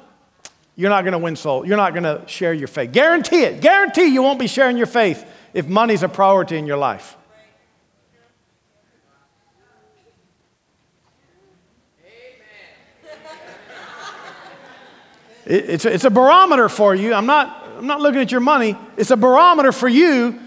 you're 0.76 0.90
not 0.90 1.02
going 1.02 1.12
to 1.12 1.18
win 1.18 1.36
soul. 1.36 1.66
You're 1.66 1.78
not 1.78 1.94
going 1.94 2.04
to 2.04 2.22
share 2.26 2.52
your 2.52 2.68
faith. 2.68 2.92
Guarantee 2.92 3.42
it. 3.42 3.62
Guarantee 3.62 4.06
you 4.06 4.22
won't 4.22 4.38
be 4.38 4.46
sharing 4.46 4.76
your 4.76 4.86
faith 4.86 5.26
if 5.54 5.66
money's 5.66 6.02
a 6.02 6.08
priority 6.08 6.58
in 6.58 6.66
your 6.66 6.76
life. 6.76 7.16
It's 15.46 15.84
a, 15.84 15.94
it's 15.94 16.04
a 16.04 16.10
barometer 16.10 16.68
for 16.68 16.94
you. 16.94 17.14
I'm 17.14 17.26
not, 17.26 17.68
I'm 17.78 17.86
not 17.86 18.00
looking 18.00 18.20
at 18.20 18.32
your 18.32 18.40
money. 18.40 18.76
It's 18.96 19.12
a 19.12 19.16
barometer 19.16 19.70
for 19.70 19.88
you 19.88 20.40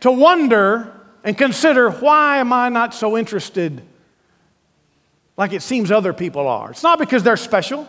to 0.00 0.10
wonder 0.12 0.92
and 1.24 1.36
consider 1.38 1.90
why 1.90 2.36
am 2.36 2.52
I 2.52 2.68
not 2.68 2.94
so 2.94 3.16
interested 3.16 3.82
like 5.38 5.54
it 5.54 5.62
seems 5.62 5.90
other 5.90 6.12
people 6.12 6.46
are? 6.46 6.70
It's 6.70 6.82
not 6.82 6.98
because 6.98 7.22
they're 7.22 7.38
special. 7.38 7.88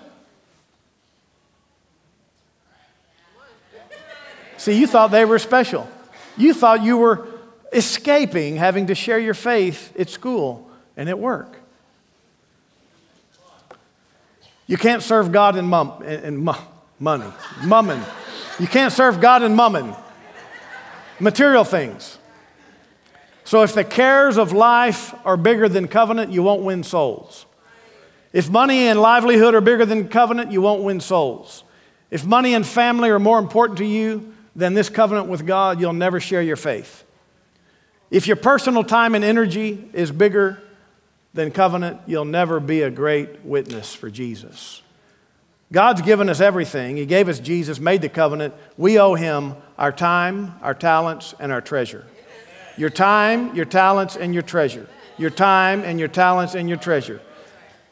See, 4.63 4.79
you 4.79 4.87
thought 4.87 5.11
they 5.11 5.25
were 5.25 5.39
special. 5.39 5.89
You 6.37 6.53
thought 6.53 6.83
you 6.83 6.95
were 6.95 7.27
escaping 7.73 8.55
having 8.55 8.87
to 8.87 8.95
share 8.95 9.19
your 9.19 9.33
faith 9.33 9.93
at 9.99 10.09
school 10.09 10.71
and 10.95 11.09
at 11.09 11.19
work. 11.19 11.57
You 14.65 14.77
can't 14.77 15.03
serve 15.03 15.33
God 15.33 15.57
in, 15.57 15.65
mum, 15.65 16.01
in, 16.03 16.23
in 16.23 16.55
money, 16.97 17.29
mumming. 17.61 18.01
You 18.57 18.67
can't 18.67 18.93
serve 18.93 19.19
God 19.19 19.43
in 19.43 19.53
mumming, 19.53 19.93
material 21.19 21.65
things. 21.65 22.17
So 23.43 23.63
if 23.63 23.73
the 23.73 23.83
cares 23.83 24.37
of 24.37 24.53
life 24.53 25.13
are 25.25 25.35
bigger 25.35 25.67
than 25.67 25.89
covenant, 25.89 26.31
you 26.31 26.41
won't 26.41 26.61
win 26.61 26.83
souls. 26.83 27.45
If 28.31 28.49
money 28.49 28.87
and 28.87 29.01
livelihood 29.01 29.55
are 29.55 29.61
bigger 29.61 29.85
than 29.85 30.07
covenant, 30.07 30.53
you 30.53 30.61
won't 30.61 30.83
win 30.83 31.01
souls. 31.01 31.65
If 32.09 32.25
money 32.25 32.53
and 32.53 32.65
family 32.65 33.09
are 33.09 33.19
more 33.19 33.39
important 33.39 33.79
to 33.79 33.85
you 33.85 34.32
than 34.55 34.73
this 34.73 34.89
covenant 34.89 35.27
with 35.27 35.45
God, 35.45 35.79
you'll 35.79 35.93
never 35.93 36.19
share 36.19 36.41
your 36.41 36.55
faith. 36.55 37.03
If 38.11 38.27
your 38.27 38.35
personal 38.35 38.83
time 38.83 39.15
and 39.15 39.23
energy 39.23 39.89
is 39.93 40.11
bigger 40.11 40.61
than 41.33 41.51
covenant, 41.51 41.99
you'll 42.05 42.25
never 42.25 42.59
be 42.59 42.83
a 42.83 42.91
great 42.91 43.43
witness 43.43 43.95
for 43.95 44.09
Jesus. 44.09 44.83
God's 45.71 46.03
given 46.03 46.29
us 46.29 46.39
everything. 46.39 46.97
He 46.97 47.07
gave 47.07 47.27
us 47.27 47.39
Jesus, 47.39 47.79
made 47.79 48.03
the 48.03 48.09
covenant. 48.09 48.53
We 48.77 48.99
owe 48.99 49.15
Him 49.15 49.55
our 49.79 49.91
time, 49.91 50.53
our 50.61 50.75
talents, 50.75 51.33
and 51.39 51.51
our 51.51 51.61
treasure. 51.61 52.05
Your 52.77 52.91
time, 52.91 53.55
your 53.55 53.65
talents, 53.65 54.15
and 54.15 54.33
your 54.33 54.43
treasure. 54.43 54.87
Your 55.17 55.31
time 55.31 55.83
and 55.83 55.99
your 55.99 56.07
talents 56.07 56.53
and 56.53 56.69
your 56.69 56.77
treasure. 56.77 57.21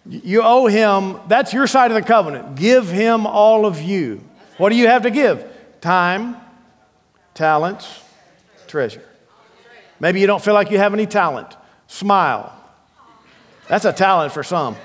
You 0.07 0.41
owe 0.43 0.67
Him, 0.67 1.19
that's 1.27 1.53
your 1.53 1.65
side 1.65 1.89
of 1.89 1.95
the 1.95 2.03
covenant. 2.03 2.55
Give 2.55 2.87
Him 2.87 3.25
all 3.25 3.65
of 3.65 3.81
you. 3.81 4.23
What 4.57 4.69
do 4.69 4.75
you 4.75 4.87
have 4.87 5.03
to 5.03 5.11
give? 5.11 5.43
Time, 5.81 6.37
talents, 7.33 8.03
treasure. 8.67 9.03
Maybe 9.99 10.19
you 10.19 10.27
don't 10.27 10.43
feel 10.43 10.53
like 10.53 10.71
you 10.71 10.77
have 10.77 10.93
any 10.93 11.05
talent. 11.05 11.55
Smile. 11.87 12.51
That's 13.67 13.85
a 13.85 13.93
talent 13.93 14.33
for 14.33 14.43
some. 14.43 14.75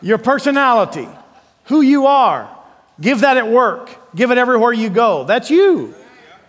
Your 0.00 0.18
personality, 0.18 1.08
who 1.64 1.80
you 1.80 2.06
are, 2.06 2.48
give 3.00 3.20
that 3.20 3.36
at 3.36 3.48
work, 3.48 3.90
give 4.14 4.30
it 4.30 4.38
everywhere 4.38 4.72
you 4.72 4.90
go. 4.90 5.24
That's 5.24 5.50
you. 5.50 5.94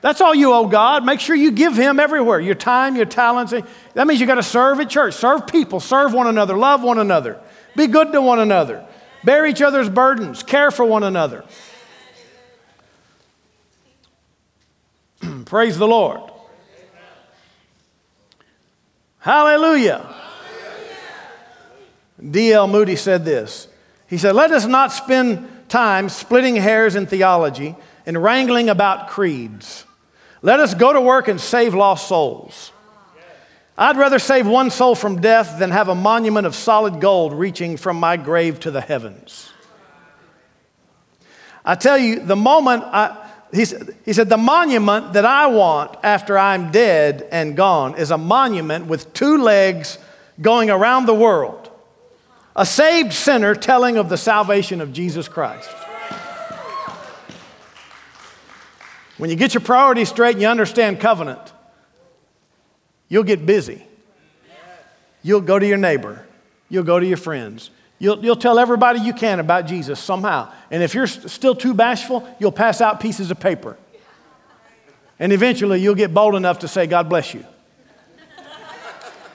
That's 0.02 0.22
all 0.22 0.36
you 0.36 0.54
owe 0.54 0.68
God. 0.68 1.04
Make 1.04 1.20
sure 1.20 1.36
you 1.36 1.52
give 1.52 1.76
Him 1.76 2.00
everywhere 2.00 2.40
your 2.40 2.56
time, 2.56 2.96
your 2.96 3.06
talents. 3.06 3.54
That 3.94 4.08
means 4.08 4.20
you 4.20 4.28
got 4.28 4.36
to 4.36 4.44
serve 4.44 4.80
at 4.80 4.90
church, 4.90 5.16
serve 5.16 5.48
people, 5.48 5.80
serve 5.80 6.14
one 6.14 6.28
another, 6.28 6.56
love 6.56 6.84
one 6.84 7.00
another, 7.00 7.40
be 7.76 7.88
good 7.88 8.12
to 8.12 8.22
one 8.22 8.40
another, 8.40 8.86
bear 9.24 9.46
each 9.46 9.62
other's 9.62 9.90
burdens, 9.90 10.44
care 10.44 10.70
for 10.70 10.86
one 10.86 11.04
another. 11.04 11.44
Praise 15.46 15.78
the 15.78 15.88
Lord. 15.88 16.22
Hallelujah. 19.20 20.14
D.L. 22.30 22.68
Moody 22.68 22.96
said 22.96 23.26
this. 23.26 23.68
He 24.08 24.18
said, 24.18 24.36
Let 24.36 24.52
us 24.52 24.66
not 24.66 24.92
spend 24.92 25.48
time 25.70 26.10
splitting 26.10 26.56
hairs 26.56 26.96
in 26.96 27.06
theology 27.06 27.76
and 28.06 28.22
wrangling 28.22 28.70
about 28.70 29.10
creeds. 29.10 29.86
Let 30.42 30.60
us 30.60 30.74
go 30.74 30.94
to 30.94 31.02
work 31.02 31.28
and 31.28 31.42
save 31.42 31.74
lost 31.74 32.08
souls. 32.08 32.72
I'd 33.78 33.98
rather 33.98 34.20
save 34.20 34.48
one 34.48 34.70
soul 34.70 34.96
from 34.96 35.20
death 35.20 35.60
than 35.60 35.72
have 35.72 35.90
a 35.90 35.96
monument 35.96 36.48
of 36.48 36.56
solid 36.56 37.02
gold 37.02 37.34
reaching 37.34 37.78
from 37.78 38.00
my 38.00 38.16
grave 38.16 38.60
to 38.62 38.72
the 38.72 38.80
heavens. 38.80 39.52
I 41.66 41.76
tell 41.76 41.98
you, 41.98 42.20
the 42.20 42.36
moment 42.36 42.84
I, 42.84 43.25
he, 43.54 43.66
said, 43.66 44.30
The 44.30 44.38
monument 44.38 45.14
that 45.14 45.26
I 45.26 45.48
want 45.48 45.98
after 46.04 46.38
I'm 46.38 46.72
dead 46.72 47.28
and 47.32 47.56
gone 47.56 47.98
is 47.98 48.12
a 48.12 48.18
monument 48.18 48.88
with 48.88 49.14
two 49.14 49.38
legs 49.38 49.98
going 50.42 50.70
around 50.70 51.06
the 51.06 51.14
world. 51.14 51.70
A 52.56 52.66
saved 52.66 53.14
sinner 53.14 53.54
telling 53.54 53.98
of 53.98 54.10
the 54.10 54.18
salvation 54.18 54.82
of 54.82 54.94
Jesus 54.94 55.28
Christ. 55.28 55.70
When 59.18 59.30
you 59.30 59.36
get 59.36 59.54
your 59.54 59.62
priorities 59.62 60.10
straight 60.10 60.34
and 60.34 60.42
you 60.42 60.48
understand 60.48 61.00
covenant, 61.00 61.54
you'll 63.08 63.24
get 63.24 63.46
busy. 63.46 63.86
You'll 65.24 65.42
go 65.42 65.58
to 65.58 65.66
your 65.66 65.78
neighbor, 65.78 66.26
you'll 66.70 66.84
go 66.84 67.00
to 67.00 67.06
your 67.06 67.18
friends, 67.18 67.72
You'll, 67.98 68.24
you'll 68.24 68.36
tell 68.36 68.60
everybody 68.60 69.00
you 69.00 69.14
can 69.14 69.40
about 69.40 69.68
Jesus 69.68 70.00
somehow. 70.00 70.52
And 70.70 70.84
if 70.84 70.94
you're 70.94 71.08
still 71.08 71.56
too 71.56 71.74
bashful, 71.74 72.28
you'll 72.40 72.52
pass 72.52 72.82
out 72.82 73.00
pieces 73.00 73.32
of 73.32 73.40
paper. 73.40 73.78
And 75.18 75.32
eventually 75.32 75.82
you'll 75.82 75.96
get 75.96 76.14
bold 76.14 76.36
enough 76.36 76.60
to 76.60 76.68
say, 76.68 76.88
God 76.88 77.08
bless 77.08 77.34
you. 77.34 77.46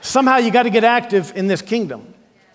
somehow 0.03 0.37
you 0.37 0.51
got 0.51 0.65
to 0.65 0.71
get 0.71 0.85
active 0.85 1.33
in 1.35 1.47
this 1.47 1.63
kingdom, 1.63 2.13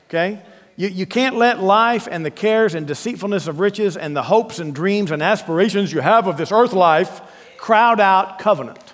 okay? 0.10 0.40
You, 0.76 0.90
you 0.90 1.06
can't 1.06 1.38
let 1.38 1.62
life 1.62 2.08
and 2.10 2.24
the 2.24 2.32
cares 2.32 2.76
and 2.76 2.86
deceitfulness 2.86 3.48
of 3.48 3.60
riches 3.60 3.98
and 3.98 4.16
the 4.16 4.24
hopes 4.24 4.60
and 4.60 4.76
dreams 4.76 5.10
and 5.10 5.24
aspirations 5.24 5.92
you 5.92 6.02
have 6.02 6.28
of 6.28 6.38
this 6.38 6.52
earth 6.52 6.74
life 6.74 7.22
crowd 7.58 8.00
out 8.00 8.38
covenant. 8.38 8.94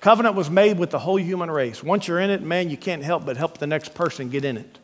Covenant 0.00 0.36
was 0.36 0.50
made 0.50 0.78
with 0.78 0.90
the 0.90 0.98
whole 0.98 1.18
human 1.18 1.50
race. 1.50 1.82
Once 1.82 2.06
you're 2.06 2.20
in 2.20 2.30
it, 2.30 2.42
man, 2.42 2.70
you 2.70 2.76
can't 2.76 3.02
help 3.02 3.24
but 3.24 3.36
help 3.36 3.58
the 3.58 3.66
next 3.66 3.94
person 3.94 4.28
get 4.28 4.44
in 4.44 4.56
it. 4.56 4.78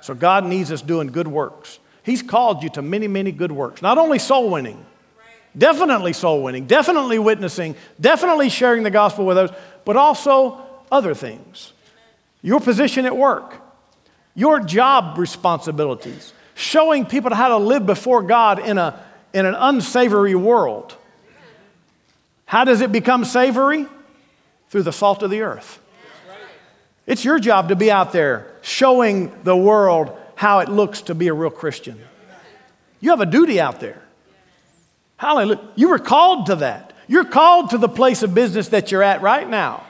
So 0.00 0.14
God 0.14 0.44
needs 0.44 0.70
us 0.72 0.82
doing 0.82 1.08
good 1.08 1.28
works. 1.28 1.78
He's 2.02 2.22
called 2.22 2.62
you 2.62 2.70
to 2.70 2.82
many, 2.82 3.08
many 3.08 3.32
good 3.32 3.52
works. 3.52 3.82
Not 3.82 3.98
only 3.98 4.18
soul 4.18 4.50
winning, 4.50 4.84
definitely 5.56 6.12
soul 6.12 6.42
winning, 6.42 6.66
definitely 6.66 7.18
witnessing, 7.18 7.76
definitely 8.00 8.48
sharing 8.48 8.82
the 8.82 8.90
gospel 8.90 9.26
with 9.26 9.36
others, 9.36 9.56
but 9.84 9.96
also 9.96 10.58
other 10.90 11.14
things. 11.14 11.72
Your 12.42 12.60
position 12.60 13.04
at 13.04 13.16
work, 13.16 13.54
your 14.34 14.60
job 14.60 15.18
responsibilities, 15.18 16.32
showing 16.54 17.04
people 17.04 17.34
how 17.34 17.48
to 17.48 17.58
live 17.58 17.84
before 17.84 18.22
God 18.22 18.58
in, 18.58 18.78
a, 18.78 19.04
in 19.32 19.44
an 19.44 19.54
unsavory 19.54 20.34
world. 20.34 20.96
How 22.46 22.64
does 22.64 22.80
it 22.80 22.90
become 22.92 23.24
savory? 23.24 23.86
Through 24.70 24.82
the 24.82 24.92
salt 24.92 25.22
of 25.22 25.30
the 25.30 25.42
earth. 25.42 25.78
It's 27.06 27.24
your 27.24 27.38
job 27.38 27.70
to 27.70 27.76
be 27.76 27.90
out 27.90 28.12
there 28.12 28.57
showing 28.68 29.32
the 29.44 29.56
world 29.56 30.16
how 30.34 30.60
it 30.60 30.68
looks 30.68 31.02
to 31.02 31.14
be 31.14 31.28
a 31.28 31.34
real 31.34 31.50
Christian. 31.50 31.98
You 33.00 33.10
have 33.10 33.20
a 33.20 33.26
duty 33.26 33.60
out 33.60 33.80
there. 33.80 34.02
Hallelujah. 35.16 35.60
You 35.74 35.88
were 35.88 35.98
called 35.98 36.46
to 36.46 36.56
that. 36.56 36.92
You're 37.08 37.24
called 37.24 37.70
to 37.70 37.78
the 37.78 37.88
place 37.88 38.22
of 38.22 38.34
business 38.34 38.68
that 38.68 38.92
you're 38.92 39.02
at 39.02 39.22
right 39.22 39.48
now. 39.48 39.84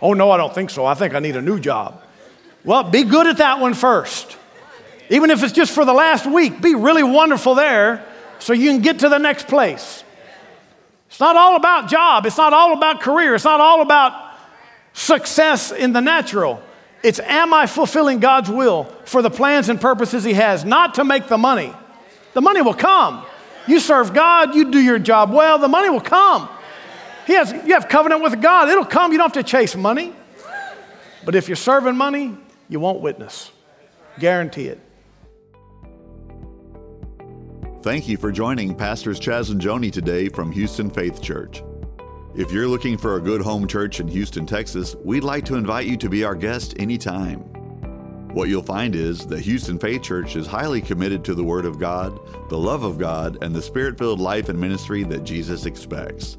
Oh, 0.00 0.14
no, 0.14 0.30
I 0.30 0.36
don't 0.36 0.54
think 0.54 0.70
so. 0.70 0.86
I 0.86 0.94
think 0.94 1.14
I 1.14 1.18
need 1.18 1.36
a 1.36 1.42
new 1.42 1.58
job. 1.58 2.02
Well, 2.64 2.84
be 2.84 3.04
good 3.04 3.26
at 3.26 3.38
that 3.38 3.60
one 3.60 3.74
first. 3.74 4.36
Even 5.10 5.30
if 5.30 5.42
it's 5.42 5.52
just 5.52 5.74
for 5.74 5.84
the 5.84 5.92
last 5.92 6.24
week, 6.24 6.60
be 6.60 6.74
really 6.74 7.02
wonderful 7.02 7.54
there 7.54 8.04
so 8.38 8.52
you 8.52 8.70
can 8.70 8.80
get 8.80 9.00
to 9.00 9.08
the 9.08 9.18
next 9.18 9.48
place. 9.48 10.04
It's 11.08 11.20
not 11.20 11.36
all 11.36 11.56
about 11.56 11.90
job, 11.90 12.24
it's 12.24 12.36
not 12.36 12.52
all 12.52 12.72
about 12.72 13.00
career, 13.00 13.34
it's 13.34 13.44
not 13.44 13.60
all 13.60 13.82
about 13.82 14.36
success 14.92 15.72
in 15.72 15.92
the 15.92 16.00
natural. 16.00 16.62
It's 17.02 17.20
am 17.20 17.54
I 17.54 17.66
fulfilling 17.66 18.18
God's 18.18 18.50
will 18.50 18.84
for 19.04 19.22
the 19.22 19.30
plans 19.30 19.68
and 19.68 19.80
purposes 19.80 20.24
He 20.24 20.34
has, 20.34 20.64
not 20.64 20.94
to 20.94 21.04
make 21.04 21.28
the 21.28 21.38
money. 21.38 21.72
The 22.34 22.40
money 22.40 22.62
will 22.62 22.74
come. 22.74 23.24
You 23.66 23.80
serve 23.80 24.12
God, 24.12 24.54
you 24.54 24.70
do 24.70 24.80
your 24.80 24.98
job 24.98 25.32
well, 25.32 25.58
the 25.58 25.68
money 25.68 25.90
will 25.90 26.00
come. 26.00 26.48
He 27.26 27.34
has, 27.34 27.52
you 27.52 27.74
have 27.74 27.88
covenant 27.88 28.22
with 28.22 28.40
God, 28.42 28.68
it'll 28.68 28.84
come. 28.84 29.12
You 29.12 29.18
don't 29.18 29.34
have 29.34 29.44
to 29.44 29.48
chase 29.48 29.76
money. 29.76 30.12
But 31.24 31.34
if 31.34 31.48
you're 31.48 31.56
serving 31.56 31.96
money, 31.96 32.36
you 32.68 32.80
won't 32.80 33.00
witness. 33.00 33.52
Guarantee 34.18 34.68
it. 34.68 34.80
Thank 37.82 38.08
you 38.08 38.16
for 38.16 38.30
joining 38.30 38.74
Pastors 38.74 39.18
Chas 39.18 39.50
and 39.50 39.60
Joni 39.60 39.90
today 39.90 40.28
from 40.28 40.52
Houston 40.52 40.90
Faith 40.90 41.22
Church. 41.22 41.62
If 42.32 42.52
you're 42.52 42.68
looking 42.68 42.96
for 42.96 43.16
a 43.16 43.20
good 43.20 43.42
home 43.42 43.66
church 43.66 43.98
in 43.98 44.06
Houston, 44.06 44.46
Texas, 44.46 44.94
we'd 45.04 45.24
like 45.24 45.44
to 45.46 45.56
invite 45.56 45.88
you 45.88 45.96
to 45.96 46.08
be 46.08 46.22
our 46.22 46.36
guest 46.36 46.74
anytime. 46.78 47.40
What 48.32 48.48
you'll 48.48 48.62
find 48.62 48.94
is 48.94 49.26
that 49.26 49.40
Houston 49.40 49.80
Faith 49.80 50.02
Church 50.02 50.36
is 50.36 50.46
highly 50.46 50.80
committed 50.80 51.24
to 51.24 51.34
the 51.34 51.42
Word 51.42 51.64
of 51.64 51.80
God, 51.80 52.20
the 52.48 52.56
love 52.56 52.84
of 52.84 52.98
God, 52.98 53.42
and 53.42 53.52
the 53.52 53.60
spirit 53.60 53.98
filled 53.98 54.20
life 54.20 54.48
and 54.48 54.60
ministry 54.60 55.02
that 55.04 55.24
Jesus 55.24 55.66
expects. 55.66 56.38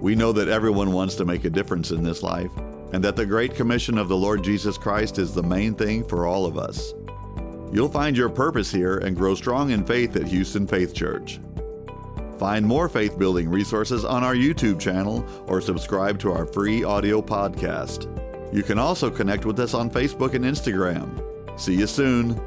We 0.00 0.14
know 0.14 0.32
that 0.32 0.48
everyone 0.48 0.92
wants 0.92 1.16
to 1.16 1.26
make 1.26 1.44
a 1.44 1.50
difference 1.50 1.90
in 1.90 2.02
this 2.02 2.22
life, 2.22 2.50
and 2.94 3.04
that 3.04 3.14
the 3.14 3.26
Great 3.26 3.54
Commission 3.54 3.98
of 3.98 4.08
the 4.08 4.16
Lord 4.16 4.42
Jesus 4.42 4.78
Christ 4.78 5.18
is 5.18 5.34
the 5.34 5.42
main 5.42 5.74
thing 5.74 6.02
for 6.02 6.26
all 6.26 6.46
of 6.46 6.56
us. 6.56 6.94
You'll 7.70 7.90
find 7.90 8.16
your 8.16 8.30
purpose 8.30 8.72
here 8.72 8.96
and 8.96 9.14
grow 9.14 9.34
strong 9.34 9.70
in 9.70 9.84
faith 9.84 10.16
at 10.16 10.28
Houston 10.28 10.66
Faith 10.66 10.94
Church. 10.94 11.40
Find 12.38 12.66
more 12.66 12.88
faith 12.88 13.18
building 13.18 13.48
resources 13.48 14.04
on 14.04 14.24
our 14.24 14.34
YouTube 14.34 14.80
channel 14.80 15.24
or 15.46 15.60
subscribe 15.60 16.18
to 16.20 16.32
our 16.32 16.46
free 16.46 16.84
audio 16.84 17.22
podcast. 17.22 18.10
You 18.54 18.62
can 18.62 18.78
also 18.78 19.10
connect 19.10 19.44
with 19.44 19.58
us 19.58 19.74
on 19.74 19.90
Facebook 19.90 20.34
and 20.34 20.44
Instagram. 20.44 21.20
See 21.58 21.74
you 21.74 21.86
soon. 21.86 22.40